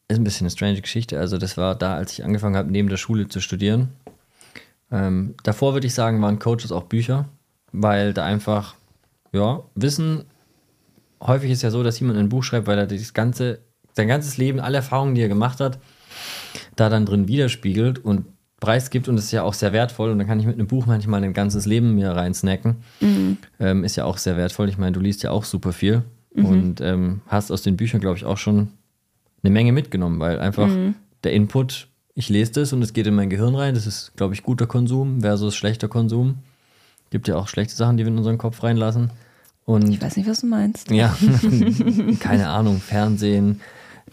ist 0.07 0.17
ein 0.17 0.23
bisschen 0.23 0.45
eine 0.45 0.51
strange 0.51 0.81
Geschichte. 0.81 1.19
Also 1.19 1.37
das 1.37 1.57
war 1.57 1.75
da, 1.75 1.95
als 1.95 2.13
ich 2.13 2.23
angefangen 2.23 2.55
habe, 2.55 2.71
neben 2.71 2.89
der 2.89 2.97
Schule 2.97 3.27
zu 3.27 3.41
studieren. 3.41 3.89
Ähm, 4.91 5.35
davor 5.43 5.73
würde 5.73 5.87
ich 5.87 5.93
sagen, 5.93 6.21
waren 6.21 6.39
Coaches 6.39 6.71
auch 6.71 6.83
Bücher, 6.83 7.27
weil 7.71 8.13
da 8.13 8.23
einfach, 8.23 8.75
ja, 9.33 9.61
Wissen, 9.75 10.23
häufig 11.21 11.51
ist 11.51 11.63
ja 11.63 11.71
so, 11.71 11.83
dass 11.83 11.99
jemand 11.99 12.19
ein 12.19 12.29
Buch 12.29 12.43
schreibt, 12.43 12.67
weil 12.67 12.77
er 12.77 12.87
das 12.87 13.13
ganze, 13.13 13.59
sein 13.93 14.07
ganzes 14.07 14.37
Leben, 14.37 14.59
alle 14.59 14.77
Erfahrungen, 14.77 15.15
die 15.15 15.21
er 15.21 15.27
gemacht 15.27 15.59
hat, 15.59 15.79
da 16.75 16.87
dann 16.89 17.05
drin 17.05 17.27
widerspiegelt 17.27 17.99
und 17.99 18.25
preisgibt 18.59 19.07
und 19.07 19.15
das 19.15 19.25
ist 19.25 19.31
ja 19.31 19.44
auch 19.44 19.54
sehr 19.54 19.71
wertvoll 19.74 20.09
und 20.12 20.18
dann 20.18 20.27
kann 20.27 20.39
ich 20.39 20.45
mit 20.45 20.56
einem 20.56 20.68
Buch 20.68 20.86
manchmal 20.88 21.24
ein 21.24 21.33
ganzes 21.33 21.65
Leben 21.65 21.94
mir 21.95 22.12
reinsnacken. 22.12 22.77
Ähm, 23.59 23.83
ist 23.83 23.95
ja 23.95 24.06
auch 24.06 24.18
sehr 24.18 24.36
wertvoll. 24.38 24.68
Ich 24.69 24.77
meine, 24.77 24.94
du 24.94 25.00
liest 25.00 25.21
ja 25.24 25.31
auch 25.31 25.44
super 25.44 25.74
viel 25.74 26.04
und 26.33 26.81
ähm, 26.81 27.21
hast 27.27 27.51
aus 27.51 27.62
den 27.62 27.77
Büchern, 27.77 28.00
glaube 28.01 28.18
ich, 28.18 28.25
auch 28.25 28.38
schon 28.38 28.69
eine 29.44 29.51
Menge 29.51 29.71
mitgenommen, 29.71 30.19
weil 30.19 30.39
einfach 30.39 30.69
der 31.24 31.33
Input, 31.33 31.88
ich 32.15 32.30
lese 32.30 32.54
das 32.54 32.74
und 32.74 32.81
es 32.81 32.94
geht 32.94 33.06
in 33.07 33.15
mein 33.15 33.30
Gehirn 33.30 33.54
rein. 33.56 33.75
Das 33.75 33.86
ist, 33.88 34.13
glaube 34.15 34.33
ich, 34.33 34.44
guter 34.44 34.65
Konsum 34.68 35.21
versus 35.21 35.56
schlechter 35.56 35.88
Konsum. 35.88 36.39
Gibt 37.12 37.27
ja 37.27 37.36
auch 37.38 37.48
schlechte 37.48 37.75
Sachen, 37.75 37.98
die 37.98 38.04
wir 38.04 38.12
in 38.12 38.18
unseren 38.18 38.38
Kopf 38.38 38.63
reinlassen. 38.63 39.12
Und 39.65 39.89
Ich 39.89 40.01
weiß 40.01 40.15
nicht, 40.18 40.27
was 40.30 40.42
du 40.42 40.48
meinst. 40.48 40.89
ja, 40.92 41.15
keine 42.19 42.48
Ahnung, 42.50 42.80
Fernsehen, 42.80 43.62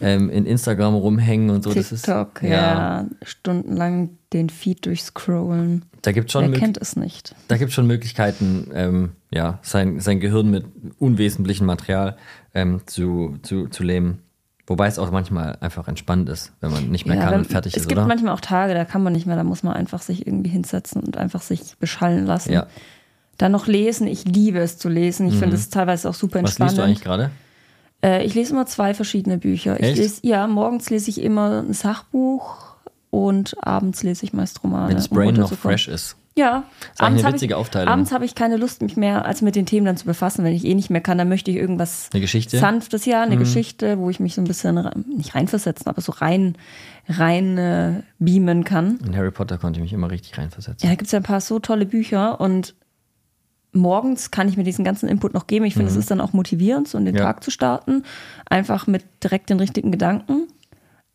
ähm, 0.01 0.29
in 0.29 0.45
Instagram 0.45 0.93
rumhängen 0.95 1.49
und 1.49 1.63
so. 1.63 1.73
das 1.73 1.91
ist, 1.91 2.05
TikTok, 2.05 2.43
ja. 2.43 3.05
Stundenlang 3.23 4.09
den 4.35 4.49
Feed 4.49 4.85
durchscrollen. 4.85 5.85
Da 6.03 6.11
gibt 6.11 6.27
es 6.29 6.33
schon, 6.33 6.51
Wer 6.51 6.59
kennt 6.59 6.77
es 6.77 6.95
nicht? 6.95 7.33
da 7.47 7.57
gibt's 7.57 7.73
schon 7.73 7.87
Möglichkeiten, 7.87 8.69
ähm, 8.73 9.11
ja, 9.31 9.59
sein, 9.63 9.99
sein 9.99 10.19
Gehirn 10.19 10.51
mit 10.51 10.65
unwesentlichem 10.99 11.65
Material 11.65 12.17
ähm, 12.53 12.81
zu, 12.85 13.37
zu, 13.41 13.67
zu 13.69 13.83
lähmen. 13.83 14.19
Wobei 14.67 14.87
es 14.87 14.97
auch 14.99 15.11
manchmal 15.11 15.57
einfach 15.61 15.87
entspannt 15.87 16.27
ist, 16.29 16.51
wenn 16.59 16.71
man 16.71 16.89
nicht 16.89 17.05
mehr 17.05 17.17
kann 17.17 17.31
wenn- 17.31 17.39
und 17.41 17.45
fertig 17.47 17.73
es 17.73 17.83
ist, 17.83 17.87
gibt 17.87 17.99
oder? 17.99 18.07
manchmal 18.07 18.33
auch 18.33 18.41
Tage, 18.41 18.73
da 18.73 18.83
kann 18.85 19.03
man 19.03 19.13
nicht 19.13 19.25
mehr, 19.27 19.35
da 19.35 19.43
muss 19.43 19.61
man 19.63 19.73
einfach 19.73 20.01
sich 20.01 20.25
irgendwie 20.25 20.49
hinsetzen 20.49 21.03
und 21.03 21.17
einfach 21.17 21.41
sich 21.41 21.75
beschallen 21.79 22.25
lassen. 22.25 22.51
Ja. 22.53 22.65
Dann 23.37 23.51
noch 23.51 23.67
lesen, 23.67 24.07
ich 24.07 24.25
liebe 24.25 24.59
es 24.59 24.77
zu 24.77 24.89
lesen. 24.89 25.27
Ich 25.27 25.35
finde 25.35 25.55
es 25.55 25.69
teilweise 25.69 26.09
auch 26.09 26.13
super 26.15 26.39
Mhm. 26.39 26.43
Was 26.45 26.51
entspannend. 26.59 26.71
liest 26.71 26.77
du 26.79 26.83
eigentlich 26.83 27.03
gerade? 27.03 27.31
Äh, 28.01 28.25
ich 28.25 28.33
lese 28.33 28.53
immer 28.53 28.65
zwei 28.65 28.93
verschiedene 28.93 29.37
Bücher. 29.37 29.79
Echt? 29.79 29.91
Ich 29.93 29.97
lese, 29.97 30.19
ja, 30.23 30.47
morgens 30.47 30.89
lese 30.89 31.09
ich 31.09 31.21
immer 31.21 31.63
ein 31.67 31.73
Sachbuch 31.73 32.64
und 33.23 33.55
abends 33.65 34.03
lese 34.03 34.25
ich 34.25 34.33
meist 34.33 34.63
Romane. 34.63 34.89
Wenn 34.89 34.95
das 34.97 35.07
um 35.07 35.15
Brain 35.17 35.35
noch 35.35 35.53
fresh 35.53 35.87
ist. 35.87 36.17
Ja, 36.37 36.63
ist 36.93 37.01
eigentlich 37.01 37.23
eine 37.23 37.33
witzige 37.35 37.53
ich, 37.53 37.55
Aufteilung. 37.57 37.87
Abends 37.93 38.11
habe 38.11 38.25
ich 38.25 38.35
keine 38.35 38.57
Lust, 38.57 38.81
mich 38.81 38.97
mehr 38.97 39.23
als 39.23 39.41
mit 39.41 39.55
den 39.55 39.65
Themen 39.65 39.85
dann 39.85 39.95
zu 39.95 40.03
befassen, 40.05 40.43
wenn 40.43 40.51
ich 40.53 40.65
eh 40.65 40.73
nicht 40.75 40.89
mehr 40.89 40.99
kann. 40.99 41.17
Dann 41.17 41.29
möchte 41.29 41.49
ich 41.49 41.55
irgendwas 41.55 42.09
Eine 42.11 42.19
Geschichte? 42.19 42.57
Mhm. 42.57 42.61
Sanftes, 42.61 43.05
ja, 43.05 43.21
eine 43.23 43.37
Geschichte, 43.37 43.97
wo 43.99 44.09
ich 44.09 44.19
mich 44.19 44.35
so 44.35 44.41
ein 44.41 44.43
bisschen 44.43 44.77
rein- 44.77 45.05
nicht 45.15 45.33
reinversetzen, 45.33 45.87
aber 45.87 46.01
so 46.01 46.11
rein, 46.11 46.57
rein 47.07 47.57
äh, 47.57 48.01
beamen 48.19 48.65
kann. 48.65 48.99
In 49.05 49.15
Harry 49.15 49.31
Potter 49.31 49.57
konnte 49.57 49.79
ich 49.79 49.83
mich 49.83 49.93
immer 49.93 50.11
richtig 50.11 50.37
reinversetzen. 50.37 50.85
Ja, 50.85 50.91
da 50.91 50.95
gibt 50.97 51.05
es 51.07 51.13
ja 51.13 51.19
ein 51.21 51.23
paar 51.23 51.39
so 51.39 51.59
tolle 51.59 51.85
Bücher 51.85 52.41
und 52.41 52.75
morgens 53.71 54.31
kann 54.31 54.47
ich 54.49 54.57
mir 54.57 54.63
diesen 54.63 54.83
ganzen 54.85 55.07
Input 55.09 55.33
noch 55.33 55.47
geben. 55.47 55.65
Ich 55.65 55.73
finde, 55.73 55.89
es 55.91 55.97
ist 55.97 56.09
dann 56.11 56.21
auch 56.21 56.33
motivierend, 56.33 56.87
so 56.87 56.97
in 56.97 57.05
den 57.05 57.13
Mhm. 57.13 57.19
Ja. 57.19 57.25
Tag 57.25 57.43
zu 57.45 57.51
starten. 57.51 58.03
Einfach 58.49 58.87
mit 58.87 59.03
direkt 59.23 59.49
den 59.49 59.59
richtigen 59.59 59.91
Gedanken. 59.91 60.47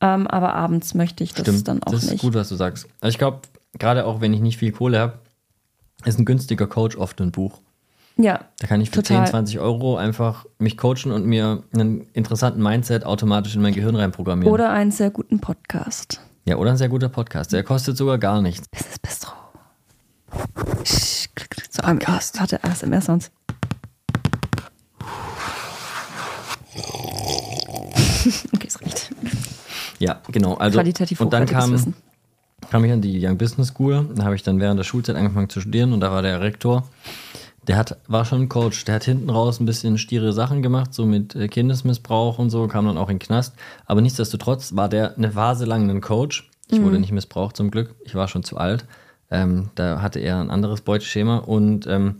Ähm, 0.00 0.26
aber 0.26 0.54
abends 0.54 0.94
möchte 0.94 1.22
ich 1.24 1.34
das 1.34 1.42
Stimmt, 1.42 1.68
dann 1.68 1.82
auch 1.82 1.92
das 1.92 2.04
ist 2.04 2.10
nicht. 2.12 2.22
gut, 2.22 2.34
was 2.34 2.48
du 2.48 2.56
sagst. 2.56 2.86
Also 3.00 3.12
ich 3.12 3.18
glaube, 3.18 3.40
gerade 3.78 4.06
auch 4.06 4.20
wenn 4.20 4.32
ich 4.32 4.40
nicht 4.40 4.56
viel 4.58 4.72
Kohle 4.72 4.98
habe, 4.98 5.18
ist 6.04 6.18
ein 6.18 6.24
günstiger 6.24 6.66
Coach 6.66 6.96
oft 6.96 7.20
ein 7.20 7.30
Buch. 7.32 7.60
Ja, 8.16 8.40
Da 8.58 8.66
kann 8.66 8.80
ich 8.80 8.90
für 8.90 9.02
Total. 9.02 9.24
10, 9.26 9.30
20 9.30 9.58
Euro 9.60 9.96
einfach 9.96 10.44
mich 10.58 10.76
coachen 10.76 11.10
und 11.12 11.24
mir 11.26 11.62
einen 11.72 12.06
interessanten 12.12 12.62
Mindset 12.62 13.04
automatisch 13.04 13.54
in 13.54 13.62
mein 13.62 13.74
Gehirn 13.74 13.94
reinprogrammieren. 13.96 14.52
oder 14.52 14.70
einen 14.70 14.90
sehr 14.90 15.10
guten 15.10 15.40
Podcast. 15.40 16.20
ja, 16.44 16.56
oder 16.56 16.70
ein 16.72 16.76
sehr 16.76 16.88
guter 16.88 17.08
Podcast. 17.08 17.52
Der 17.52 17.62
kostet 17.62 17.96
sogar 17.96 18.18
gar 18.18 18.42
nichts. 18.42 18.68
Business 18.68 18.98
Bistro. 18.98 19.32
So, 21.70 21.82
Podcast. 21.82 22.38
Warte, 22.40 22.62
ASMR-Sounds. 22.64 23.30
Okay, 28.54 28.66
es 28.66 28.69
reicht. 28.69 28.69
Ja, 30.00 30.20
genau. 30.32 30.54
Also, 30.54 30.78
Qualitativ 30.78 31.20
und 31.20 31.32
dann 31.32 31.46
kam, 31.46 31.72
Wissen. 31.72 31.94
kam 32.70 32.84
ich 32.84 32.92
an 32.92 33.00
die 33.00 33.24
Young 33.24 33.38
Business 33.38 33.68
School. 33.68 34.08
Da 34.14 34.24
habe 34.24 34.34
ich 34.34 34.42
dann 34.42 34.58
während 34.58 34.78
der 34.78 34.84
Schulzeit 34.84 35.14
angefangen 35.14 35.48
zu 35.48 35.60
studieren 35.60 35.92
und 35.92 36.00
da 36.00 36.10
war 36.10 36.22
der 36.22 36.40
Rektor. 36.40 36.88
Der 37.66 37.76
hat, 37.76 37.98
war 38.08 38.24
schon 38.24 38.42
ein 38.42 38.48
Coach. 38.48 38.84
Der 38.86 38.96
hat 38.96 39.04
hinten 39.04 39.28
raus 39.28 39.60
ein 39.60 39.66
bisschen 39.66 39.98
stiere 39.98 40.32
Sachen 40.32 40.62
gemacht, 40.62 40.94
so 40.94 41.04
mit 41.04 41.36
äh, 41.36 41.46
Kindesmissbrauch 41.48 42.38
und 42.38 42.50
so, 42.50 42.66
kam 42.66 42.86
dann 42.86 42.96
auch 42.96 43.10
in 43.10 43.18
den 43.18 43.26
Knast. 43.26 43.54
Aber 43.84 44.00
nichtsdestotrotz 44.00 44.74
war 44.74 44.88
der 44.88 45.16
eine 45.16 45.32
Phase 45.32 45.66
lang 45.66 45.88
ein 45.90 46.00
Coach. 46.00 46.50
Ich 46.72 46.80
wurde 46.80 47.00
nicht 47.00 47.12
missbraucht 47.12 47.56
zum 47.56 47.70
Glück. 47.70 47.96
Ich 48.04 48.14
war 48.14 48.28
schon 48.28 48.44
zu 48.44 48.56
alt. 48.56 48.84
Ähm, 49.30 49.70
da 49.74 50.00
hatte 50.00 50.20
er 50.20 50.40
ein 50.40 50.50
anderes 50.50 50.80
Beuteschema 50.80 51.38
und 51.38 51.86
ähm, 51.86 52.16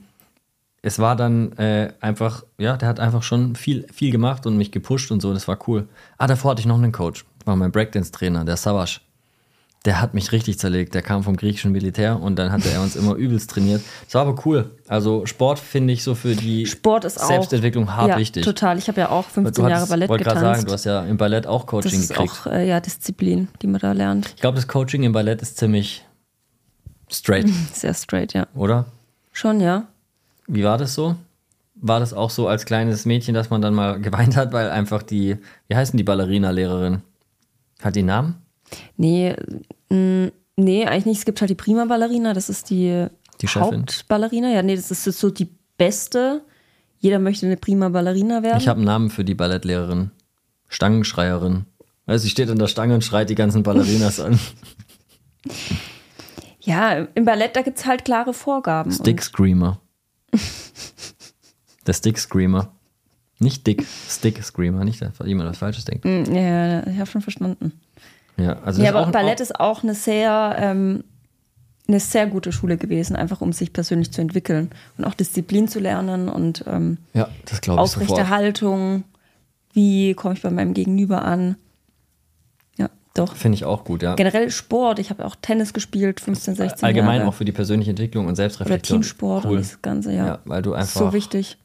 es 0.83 0.99
war 0.99 1.17
dann 1.17 1.53
äh, 1.53 1.93
einfach, 2.01 2.45
ja, 2.59 2.77
der 2.77 2.89
hat 2.89 3.01
einfach 3.01 3.23
schon 3.23 3.55
viel, 3.55 3.87
viel 3.93 4.11
gemacht 4.11 4.47
und 4.47 4.57
mich 4.57 4.73
gepusht 4.73 5.11
und 5.11 5.21
so, 5.21 5.33
das 5.33 5.47
war 5.49 5.59
cool. 5.69 5.89
Ah, 6.19 6.27
davor 6.27 6.53
hatte 6.53 6.61
ich 6.61 6.67
noch 6.67 6.79
einen 6.79 6.93
Coach, 6.93 7.25
war 7.47 7.57
mein 7.57 7.73
Breakdance-Trainer, 7.73 8.45
der 8.45 8.57
Savasch. 8.57 9.01
Der 9.87 10.03
hat 10.03 10.13
mich 10.13 10.31
richtig 10.31 10.59
zerlegt, 10.59 10.95
der 10.95 11.01
kam 11.01 11.23
vom 11.23 11.37
griechischen 11.37 11.73
Militär 11.73 12.21
und 12.21 12.37
dann 12.39 12.53
hatte 12.53 12.69
er 12.69 12.83
uns 12.83 12.97
immer 12.97 13.15
übelst 13.17 13.51
trainiert. 13.51 13.81
Das 14.05 14.15
war 14.15 14.23
aber 14.27 14.43
cool. 14.45 14.71
Also 14.87 15.25
Sport 15.25 15.59
finde 15.59 15.95
ich 15.95 16.05
so 16.05 16.15
für 16.15 16.37
die 16.37 16.67
Sport 16.67 17.07
ist 17.07 17.19
auch 17.19 17.29
Selbstentwicklung 17.29 17.97
hart 17.97 18.11
ja, 18.11 18.19
wichtig. 18.19 18.45
total. 18.45 18.77
Ich 18.77 18.89
habe 18.89 19.01
ja 19.01 19.09
auch 19.09 19.25
15 19.27 19.67
Jahre 19.69 19.87
Ballett 19.87 20.11
wollte 20.11 20.25
gerade 20.25 20.41
getanzt. 20.41 20.57
sagen, 20.59 20.67
du 20.67 20.73
hast 20.75 20.85
ja 20.85 21.01
im 21.05 21.17
Ballett 21.17 21.47
auch 21.47 21.67
Coaching 21.67 21.93
das 21.93 22.01
ist 22.01 22.09
gekriegt. 22.11 22.41
auch 22.43 22.47
äh, 22.49 22.69
ja, 22.69 22.79
Disziplin, 22.81 23.49
die 23.63 23.69
man 23.69 23.81
da 23.81 23.93
lernt. 23.93 24.33
Ich 24.35 24.43
glaube, 24.43 24.57
das 24.57 24.69
Coaching 24.69 25.03
im 25.03 25.13
Ballett 25.13 25.41
ist 25.41 25.57
ziemlich 25.57 26.05
straight, 27.11 27.49
Sehr 27.73 27.95
straight, 27.95 28.35
ja. 28.35 28.49
oder? 28.55 28.85
Schon, 29.33 29.61
ja. 29.61 29.85
Wie 30.47 30.63
war 30.63 30.77
das 30.77 30.95
so? 30.95 31.17
War 31.77 32.01
das 32.01 32.13
auch 32.13 32.29
so 32.29 32.49
als 32.49 32.67
kleines 32.67 33.07
Mädchen, 33.07 33.35
dass 33.35 33.49
man 33.49 33.63
dann 33.63 33.73
mal 33.73 33.99
geweint 33.99 34.37
hat, 34.37 34.53
weil 34.53 34.69
einfach 34.69 35.03
die, 35.03 35.39
wie 35.69 35.77
heißen 35.77 35.97
die 35.97 36.05
Ballerina-Lehrerin? 36.05 37.01
Hat 37.83 37.97
die 37.97 38.01
einen 38.01 38.09
Namen? 38.09 38.43
Nee, 38.97 39.35
mh, 39.89 40.31
nee, 40.57 40.87
eigentlich 40.87 41.07
nicht. 41.07 41.19
Es 41.19 41.25
gibt 41.25 41.41
halt 41.41 41.51
die 41.51 41.55
Prima-Ballerina, 41.55 42.35
das 42.35 42.49
ist 42.49 42.71
die, 42.71 43.07
Die 43.41 43.49
Chefin. 43.49 43.81
Hauptballerina. 43.81 44.51
Ja, 44.51 44.63
nee, 44.63 44.77
das 44.77 44.91
ist 44.91 45.05
so 45.05 45.31
die 45.31 45.49
beste. 45.77 46.43
Jeder 46.99 47.19
möchte 47.19 47.47
eine 47.47 47.57
Prima-Ballerina 47.57 48.43
werden. 48.43 48.59
Ich 48.59 48.69
habe 48.69 48.79
einen 48.79 48.87
Namen 48.87 49.11
für 49.11 49.25
die 49.25 49.35
Ballettlehrerin. 49.35 50.11
Stangenschreierin. 50.69 51.65
Weißt 52.07 52.23
du, 52.25 52.27
sie 52.27 52.31
steht 52.31 52.51
an 52.51 52.59
der 52.59 52.67
Stange 52.67 52.95
und 52.95 53.05
schreit 53.05 53.31
die 53.31 53.35
ganzen 53.35 53.63
Ballerinas 53.63 54.21
an. 54.21 54.39
ja, 56.61 57.07
im 57.15 57.25
Ballett, 57.25 57.57
da 57.57 57.63
gibt 57.63 57.79
es 57.79 57.87
halt 57.87 58.05
klare 58.05 58.35
Vorgaben. 58.35 58.93
Stick 58.93 59.23
Screamer. 59.23 59.81
Der 61.87 61.95
Stick 61.95 62.19
Screamer. 62.19 62.73
Nicht 63.41 63.67
Dick, 63.67 63.85
Stick 64.09 64.43
Screamer. 64.45 64.85
Nicht, 64.85 65.01
dass 65.03 65.13
jemand 65.25 65.49
was 65.51 65.59
Falsches 65.59 65.85
denkt. 65.87 66.05
Mh, 66.05 66.31
ja, 66.39 66.87
ich 66.87 66.99
habe 66.99 67.07
schon 67.11 67.23
verstanden. 67.23 67.73
Ja, 68.37 68.59
also 68.63 68.83
Ja, 68.83 68.91
aber 68.91 69.07
auch, 69.07 69.11
Ballett 69.11 69.39
auch, 69.39 69.43
ist 69.43 69.59
auch 69.61 69.83
eine 69.83 69.95
sehr, 69.95 70.57
ähm, 70.59 71.05
eine 71.89 72.01
sehr 72.01 72.27
gute 72.27 72.53
Schule 72.53 72.77
gewesen, 72.77 73.17
einfach 73.17 73.41
um 73.41 73.53
sich 73.53 73.73
persönlich 73.73 74.13
zu 74.13 74.21
entwickeln 74.21 74.71
und 74.99 75.05
auch 75.05 75.15
Disziplin 75.15 75.69
zu 75.69 75.81
lernen 75.81 76.29
und 76.29 76.65
ähm, 76.67 76.99
Ja, 77.15 77.29
das 77.47 77.61
ich 77.63 77.71
aufrechte 77.71 78.09
sofort. 78.15 78.29
Haltung. 78.29 79.05
Wie 79.73 80.15
komme 80.15 80.35
ich 80.35 80.43
bei 80.43 80.51
meinem 80.51 80.75
Gegenüber 80.75 81.23
an? 81.25 81.57
Ja, 82.77 82.91
doch. 83.15 83.35
Finde 83.37 83.57
ich 83.57 83.65
auch 83.65 83.85
gut, 83.85 84.03
ja. 84.03 84.17
Generell 84.17 84.51
Sport. 84.51 84.99
Ich 84.99 85.11
habe 85.11 85.25
auch 85.25 85.35
Tennis 85.41 85.73
gespielt, 85.73 86.21
15, 86.21 86.57
16 86.57 86.85
Allgemein 86.87 87.19
Jahre. 87.19 87.29
auch 87.29 87.35
für 87.35 87.45
die 87.45 87.53
persönliche 87.53 87.91
Entwicklung 87.91 88.25
und 88.27 88.33
Oder 88.33 88.37
Selbstreflexion. 88.37 89.01
Teamsport 89.01 89.45
cool. 89.47 89.53
und 89.53 89.59
das 89.61 89.81
Ganze, 89.81 90.13
ja. 90.13 90.27
Ja, 90.27 90.39
weil 90.45 90.61
du 90.63 90.75
einfach. 90.75 91.01
so 91.01 91.13
wichtig. 91.13 91.57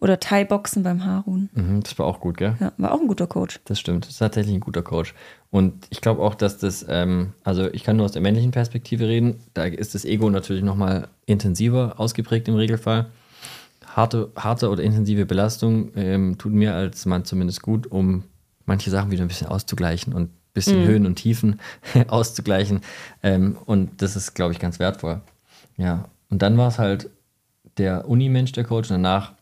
Oder 0.00 0.18
Thai-Boxen 0.18 0.82
beim 0.82 1.04
Harun. 1.04 1.50
Mhm, 1.52 1.82
das 1.82 1.98
war 1.98 2.06
auch 2.06 2.20
gut, 2.20 2.38
gell? 2.38 2.56
Ja, 2.58 2.72
war 2.78 2.92
auch 2.92 3.00
ein 3.00 3.06
guter 3.06 3.26
Coach. 3.26 3.60
Das 3.66 3.78
stimmt. 3.78 4.06
Das 4.06 4.12
ist 4.12 4.18
tatsächlich 4.18 4.54
ein 4.54 4.60
guter 4.60 4.82
Coach. 4.82 5.14
Und 5.50 5.86
ich 5.90 6.00
glaube 6.00 6.22
auch, 6.22 6.34
dass 6.34 6.56
das, 6.56 6.86
ähm, 6.88 7.34
also 7.44 7.68
ich 7.72 7.84
kann 7.84 7.96
nur 7.96 8.06
aus 8.06 8.12
der 8.12 8.22
männlichen 8.22 8.50
Perspektive 8.50 9.06
reden, 9.06 9.40
da 9.52 9.64
ist 9.64 9.94
das 9.94 10.06
Ego 10.06 10.30
natürlich 10.30 10.62
nochmal 10.62 11.08
intensiver 11.26 12.00
ausgeprägt 12.00 12.48
im 12.48 12.54
Regelfall. 12.54 13.10
Harte, 13.86 14.30
harte 14.36 14.70
oder 14.70 14.82
intensive 14.82 15.26
Belastung 15.26 15.90
ähm, 15.96 16.38
tut 16.38 16.52
mir 16.52 16.74
als 16.74 17.04
Mann 17.04 17.24
zumindest 17.24 17.60
gut, 17.60 17.86
um 17.88 18.24
manche 18.64 18.90
Sachen 18.90 19.10
wieder 19.10 19.22
ein 19.22 19.28
bisschen 19.28 19.48
auszugleichen 19.48 20.12
und 20.14 20.30
ein 20.30 20.36
bisschen 20.54 20.86
Höhen 20.86 21.04
und 21.04 21.16
Tiefen 21.16 21.60
auszugleichen. 22.08 22.80
Ähm, 23.22 23.58
und 23.66 24.00
das 24.00 24.16
ist, 24.16 24.34
glaube 24.34 24.52
ich, 24.52 24.60
ganz 24.60 24.78
wertvoll. 24.78 25.20
Ja. 25.76 26.08
Und 26.30 26.40
dann 26.42 26.56
war 26.56 26.68
es 26.68 26.78
halt 26.78 27.10
der 27.76 28.08
Unimensch, 28.08 28.52
der 28.52 28.64
Coach. 28.64 28.90
Und 28.90 29.02
danach, 29.02 29.32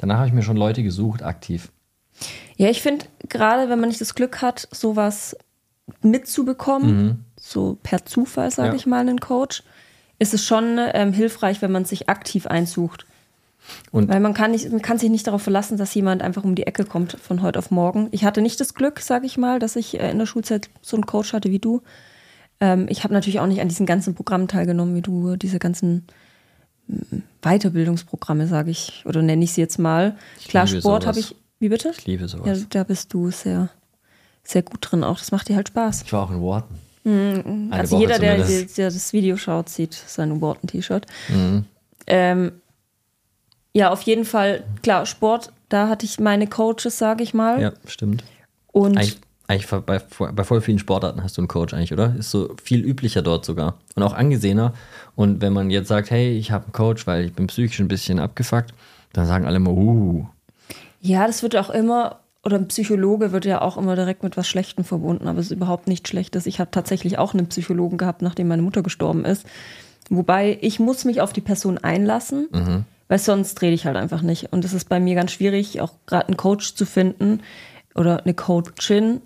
danach 0.00 0.16
habe 0.18 0.26
ich 0.28 0.32
mir 0.34 0.42
schon 0.42 0.56
Leute 0.56 0.82
gesucht, 0.82 1.22
aktiv. 1.22 1.70
Ja, 2.56 2.68
ich 2.68 2.82
finde, 2.82 3.06
gerade 3.28 3.70
wenn 3.70 3.78
man 3.80 3.88
nicht 3.88 4.00
das 4.00 4.14
Glück 4.14 4.42
hat, 4.42 4.68
sowas 4.70 5.36
mitzubekommen, 6.02 7.24
so 7.36 7.78
per 7.82 8.04
Zufall, 8.04 8.50
sage 8.50 8.68
Mhm. 8.70 8.74
Ja. 8.74 8.78
ich 8.78 8.86
mal, 8.86 9.00
einen 9.00 9.20
Coach, 9.20 9.62
ist 10.18 10.34
es 10.34 10.44
schon 10.44 10.78
ähm, 10.92 11.12
hilfreich, 11.12 11.62
wenn 11.62 11.72
man 11.72 11.84
sich 11.84 12.08
aktiv 12.08 12.46
einsucht. 12.46 13.06
Und 13.92 14.08
Weil 14.08 14.20
man 14.20 14.34
kann, 14.34 14.50
nicht, 14.52 14.70
man 14.70 14.82
kann 14.82 14.98
sich 14.98 15.10
nicht 15.10 15.26
darauf 15.26 15.42
verlassen, 15.42 15.76
dass 15.78 15.94
jemand 15.94 16.22
einfach 16.22 16.44
um 16.44 16.54
die 16.54 16.66
Ecke 16.66 16.84
kommt 16.84 17.12
von 17.12 17.42
heute 17.42 17.58
auf 17.58 17.70
morgen. 17.70 18.08
Ich 18.10 18.24
hatte 18.24 18.40
nicht 18.42 18.58
das 18.60 18.74
Glück, 18.74 19.00
sage 19.00 19.26
ich 19.26 19.38
mal, 19.38 19.58
dass 19.58 19.76
ich 19.76 19.98
äh, 20.00 20.10
in 20.10 20.18
der 20.18 20.26
Schulzeit 20.26 20.70
so 20.82 20.96
einen 20.96 21.06
Coach 21.06 21.32
hatte 21.32 21.50
wie 21.50 21.58
du. 21.58 21.82
Ähm, 22.60 22.86
ich 22.88 23.04
habe 23.04 23.14
natürlich 23.14 23.38
auch 23.40 23.46
nicht 23.46 23.60
an 23.60 23.68
diesen 23.68 23.86
ganzen 23.86 24.14
Programmen 24.14 24.48
teilgenommen, 24.48 24.94
wie 24.94 25.02
du, 25.02 25.36
diese 25.36 25.58
ganzen 25.58 26.06
Weiterbildungsprogramme, 27.42 28.46
sage 28.46 28.70
ich, 28.70 29.04
oder 29.06 29.22
nenne 29.22 29.44
ich 29.44 29.52
sie 29.52 29.60
jetzt 29.60 29.78
mal. 29.78 30.16
Klar, 30.48 30.66
liebe 30.66 30.80
Sport 30.80 31.06
habe 31.06 31.18
ich. 31.18 31.34
Wie 31.58 31.68
bitte? 31.68 31.92
Ich 31.96 32.06
liebe 32.06 32.22
Ja, 32.22 32.28
sowas. 32.28 32.66
da 32.70 32.84
bist 32.84 33.12
du 33.12 33.30
sehr, 33.30 33.68
sehr 34.42 34.62
gut 34.62 34.78
drin 34.80 35.04
auch. 35.04 35.18
Das 35.18 35.30
macht 35.30 35.48
dir 35.48 35.56
halt 35.56 35.68
Spaß. 35.68 36.02
Ich 36.02 36.12
war 36.12 36.24
auch 36.24 36.30
in 36.30 36.40
Wharton. 36.42 36.78
Eine 37.04 37.68
also 37.70 37.96
Woche 37.96 38.02
jeder, 38.02 38.18
der, 38.18 38.36
der, 38.44 38.90
das 38.90 39.12
Video 39.12 39.36
schaut, 39.36 39.68
sieht 39.68 39.94
sein 39.94 40.40
Wharton-T-Shirt. 40.40 41.06
Mhm. 41.28 41.64
Ähm, 42.06 42.52
ja, 43.72 43.90
auf 43.90 44.02
jeden 44.02 44.24
Fall, 44.24 44.64
klar, 44.82 45.06
Sport, 45.06 45.52
da 45.68 45.88
hatte 45.88 46.04
ich 46.04 46.20
meine 46.20 46.46
Coaches, 46.46 46.98
sage 46.98 47.22
ich 47.22 47.32
mal. 47.32 47.60
Ja, 47.60 47.72
stimmt. 47.86 48.24
Und 48.72 48.98
Eigentlich, 48.98 49.18
eigentlich 49.50 49.66
bei, 49.68 49.98
bei 49.98 50.44
voll 50.44 50.60
vielen 50.60 50.78
Sportarten 50.78 51.24
hast 51.24 51.36
du 51.36 51.40
einen 51.40 51.48
Coach 51.48 51.74
eigentlich, 51.74 51.92
oder? 51.92 52.14
Ist 52.16 52.30
so 52.30 52.54
viel 52.62 52.84
üblicher 52.84 53.20
dort 53.20 53.44
sogar. 53.44 53.78
Und 53.96 54.04
auch 54.04 54.12
angesehener. 54.12 54.74
Und 55.16 55.40
wenn 55.42 55.52
man 55.52 55.70
jetzt 55.70 55.88
sagt, 55.88 56.10
hey, 56.12 56.30
ich 56.38 56.52
habe 56.52 56.66
einen 56.66 56.72
Coach, 56.72 57.06
weil 57.08 57.24
ich 57.26 57.32
bin 57.32 57.48
psychisch 57.48 57.80
ein 57.80 57.88
bisschen 57.88 58.20
abgefuckt, 58.20 58.72
dann 59.12 59.26
sagen 59.26 59.46
alle 59.46 59.56
immer, 59.56 59.72
uh. 59.72 60.26
ja, 61.00 61.26
das 61.26 61.42
wird 61.42 61.56
auch 61.56 61.70
immer, 61.70 62.20
oder 62.44 62.58
ein 62.58 62.68
Psychologe 62.68 63.32
wird 63.32 63.44
ja 63.44 63.60
auch 63.60 63.76
immer 63.76 63.96
direkt 63.96 64.22
mit 64.22 64.36
was 64.36 64.46
Schlechtem 64.46 64.84
verbunden, 64.84 65.26
aber 65.26 65.40
es 65.40 65.46
ist 65.46 65.52
überhaupt 65.52 65.88
nicht 65.88 66.06
Schlechtes. 66.06 66.46
Ich 66.46 66.60
habe 66.60 66.70
tatsächlich 66.70 67.18
auch 67.18 67.34
einen 67.34 67.48
Psychologen 67.48 67.98
gehabt, 67.98 68.22
nachdem 68.22 68.46
meine 68.46 68.62
Mutter 68.62 68.82
gestorben 68.84 69.24
ist. 69.24 69.44
Wobei 70.10 70.58
ich 70.60 70.78
muss 70.78 71.04
mich 71.04 71.20
auf 71.20 71.32
die 71.32 71.40
Person 71.40 71.76
einlassen, 71.76 72.48
weil 73.08 73.18
sonst 73.18 73.60
rede 73.62 73.74
ich 73.74 73.84
halt 73.84 73.96
einfach 73.96 74.22
nicht. 74.22 74.52
Und 74.52 74.64
es 74.64 74.72
ist 74.72 74.88
bei 74.88 75.00
mir 75.00 75.16
ganz 75.16 75.32
schwierig, 75.32 75.80
auch 75.80 75.92
gerade 76.06 76.28
einen 76.28 76.36
Coach 76.36 76.74
zu 76.74 76.86
finden 76.86 77.40
oder 77.94 78.22
eine 78.22 78.34
Coachin, 78.34 79.20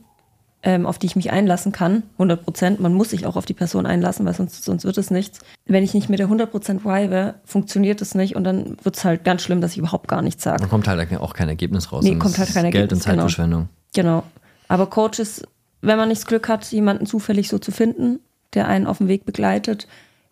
ähm, 0.64 0.87
auf 0.87 0.99
die 0.99 1.06
ich 1.06 1.14
mich 1.14 1.30
einlassen 1.30 1.73
kann. 1.73 2.02
100 2.14 2.42
Prozent. 2.42 2.80
Man 2.80 2.94
muss 2.94 3.11
sich 3.11 3.26
auch 3.26 3.37
auf 3.37 3.44
die 3.44 3.52
Person 3.52 3.85
einlassen, 3.85 4.25
weil 4.25 4.35
sonst, 4.35 4.64
sonst 4.64 4.85
wird 4.85 4.97
es 4.97 5.11
nichts. 5.11 5.40
Wenn 5.66 5.85
ich 5.85 5.92
nicht 5.92 6.09
mit 6.09 6.18
der 6.18 6.26
100 6.26 6.50
Prozent 6.50 6.85
vibe, 6.85 7.35
funktioniert 7.44 8.00
es 8.00 8.14
nicht 8.14 8.35
und 8.35 8.44
dann 8.44 8.78
wird 8.83 8.97
es 8.97 9.04
halt 9.04 9.25
ganz 9.25 9.42
schlimm, 9.42 9.61
dass 9.61 9.73
ich 9.73 9.78
überhaupt 9.78 10.09
gar 10.09 10.23
nichts 10.23 10.42
sage. 10.42 10.61
Dann 10.61 10.71
kommt 10.71 10.88
halt 10.88 11.21
auch 11.21 11.35
kein 11.35 11.50
Ergebnis 11.50 11.92
raus. 11.92 12.02
Nee, 12.02 12.16
kommt 12.16 12.38
halt 12.38 12.52
kein 12.52 12.71
Geld 12.71 12.92
und 12.92 12.99
Ergebnis, 12.99 13.04
genau. 13.04 13.14
Zeitverschwendung. 13.16 13.68
Genau. 13.94 14.23
Aber 14.68 14.87
Coaches, 14.87 15.42
wenn 15.83 15.99
man 15.99 16.09
nicht 16.09 16.23
das 16.23 16.26
Glück 16.26 16.49
hat, 16.49 16.64
jemanden 16.73 17.04
zufällig 17.04 17.49
so 17.50 17.59
zu 17.59 17.71
finden, 17.71 18.21
der 18.54 18.66
einen 18.66 18.87
auf 18.87 18.99
dem 18.99 19.09
Weg 19.09 19.26
begleitet, 19.26 19.87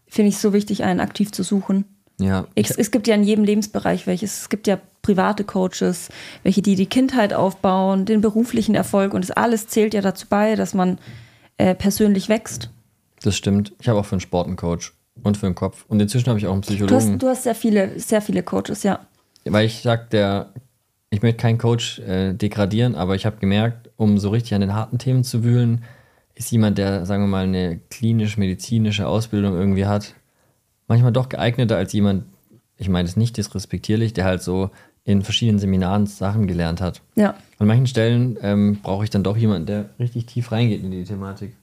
finde 0.08 0.30
ich 0.30 0.36
es 0.36 0.42
so 0.42 0.54
wichtig, 0.54 0.82
einen 0.82 1.00
aktiv 1.00 1.30
zu 1.30 1.42
suchen. 1.42 1.84
Ja, 2.20 2.46
Es, 2.54 2.70
es 2.70 2.90
gibt 2.90 3.06
ja 3.08 3.14
in 3.14 3.24
jedem 3.24 3.44
Lebensbereich 3.44 4.06
welches. 4.06 4.42
Es 4.42 4.48
gibt 4.48 4.66
ja 4.66 4.78
private 5.02 5.44
Coaches, 5.44 6.08
welche 6.42 6.62
die 6.62 6.76
die 6.76 6.86
Kindheit 6.86 7.32
aufbauen, 7.34 8.04
den 8.04 8.20
beruflichen 8.20 8.74
Erfolg 8.74 9.14
und 9.14 9.22
das 9.24 9.30
alles 9.32 9.66
zählt 9.66 9.94
ja 9.94 10.00
dazu 10.00 10.26
bei, 10.28 10.54
dass 10.54 10.74
man 10.74 10.98
äh, 11.58 11.74
persönlich 11.74 12.28
wächst. 12.28 12.70
das 13.22 13.36
stimmt. 13.36 13.72
Ich 13.80 13.88
habe 13.88 13.98
auch 13.98 14.04
für 14.04 14.12
einen 14.12 14.20
Sport 14.20 14.46
einen 14.46 14.56
Coach 14.56 14.92
und 15.22 15.36
für 15.36 15.46
den 15.46 15.54
Kopf. 15.54 15.84
Und 15.88 16.00
inzwischen 16.00 16.28
habe 16.28 16.38
ich 16.38 16.46
auch 16.46 16.52
einen 16.52 16.62
Du 16.62 16.68
Psychologen. 16.68 16.94
hast, 17.12 17.22
du 17.22 17.28
hast 17.28 17.42
sehr 17.44 17.54
viele, 17.54 17.98
sehr 17.98 18.22
viele 18.22 18.42
Coaches, 18.42 18.82
ja. 18.84 19.00
Weil 19.44 19.66
ich 19.66 19.82
sag, 19.82 20.10
der, 20.10 20.52
ich 21.10 21.22
möchte 21.22 21.38
keinen 21.38 21.58
Coach 21.58 21.98
äh, 22.00 22.32
degradieren, 22.34 22.94
aber 22.94 23.14
ich 23.16 23.26
habe 23.26 23.36
gemerkt, 23.38 23.90
um 23.96 24.18
so 24.18 24.30
richtig 24.30 24.54
an 24.54 24.60
den 24.60 24.74
harten 24.74 24.98
Themen 24.98 25.24
zu 25.24 25.42
wühlen, 25.44 25.84
ist 26.34 26.50
jemand, 26.50 26.78
der, 26.78 27.04
sagen 27.06 27.24
wir 27.24 27.28
mal, 27.28 27.44
eine 27.44 27.80
klinisch-medizinische 27.90 29.06
Ausbildung 29.06 29.54
irgendwie 29.54 29.86
hat, 29.86 30.14
manchmal 30.88 31.12
doch 31.12 31.28
geeigneter 31.28 31.76
als 31.76 31.92
jemand, 31.92 32.24
ich 32.76 32.88
meine 32.88 33.08
es 33.08 33.16
nicht 33.16 33.36
disrespektierlich, 33.36 34.12
der 34.12 34.24
halt 34.24 34.42
so 34.42 34.70
in 35.04 35.22
verschiedenen 35.22 35.58
Seminaren 35.58 36.06
Sachen 36.06 36.46
gelernt 36.46 36.80
hat. 36.80 37.00
Ja. 37.16 37.34
An 37.58 37.66
manchen 37.66 37.86
Stellen 37.86 38.38
ähm, 38.42 38.78
brauche 38.82 39.04
ich 39.04 39.10
dann 39.10 39.24
doch 39.24 39.36
jemanden, 39.36 39.66
der 39.66 39.90
richtig 39.98 40.26
tief 40.26 40.52
reingeht 40.52 40.82
in 40.82 40.90
die 40.90 41.04
Thematik. 41.04 41.56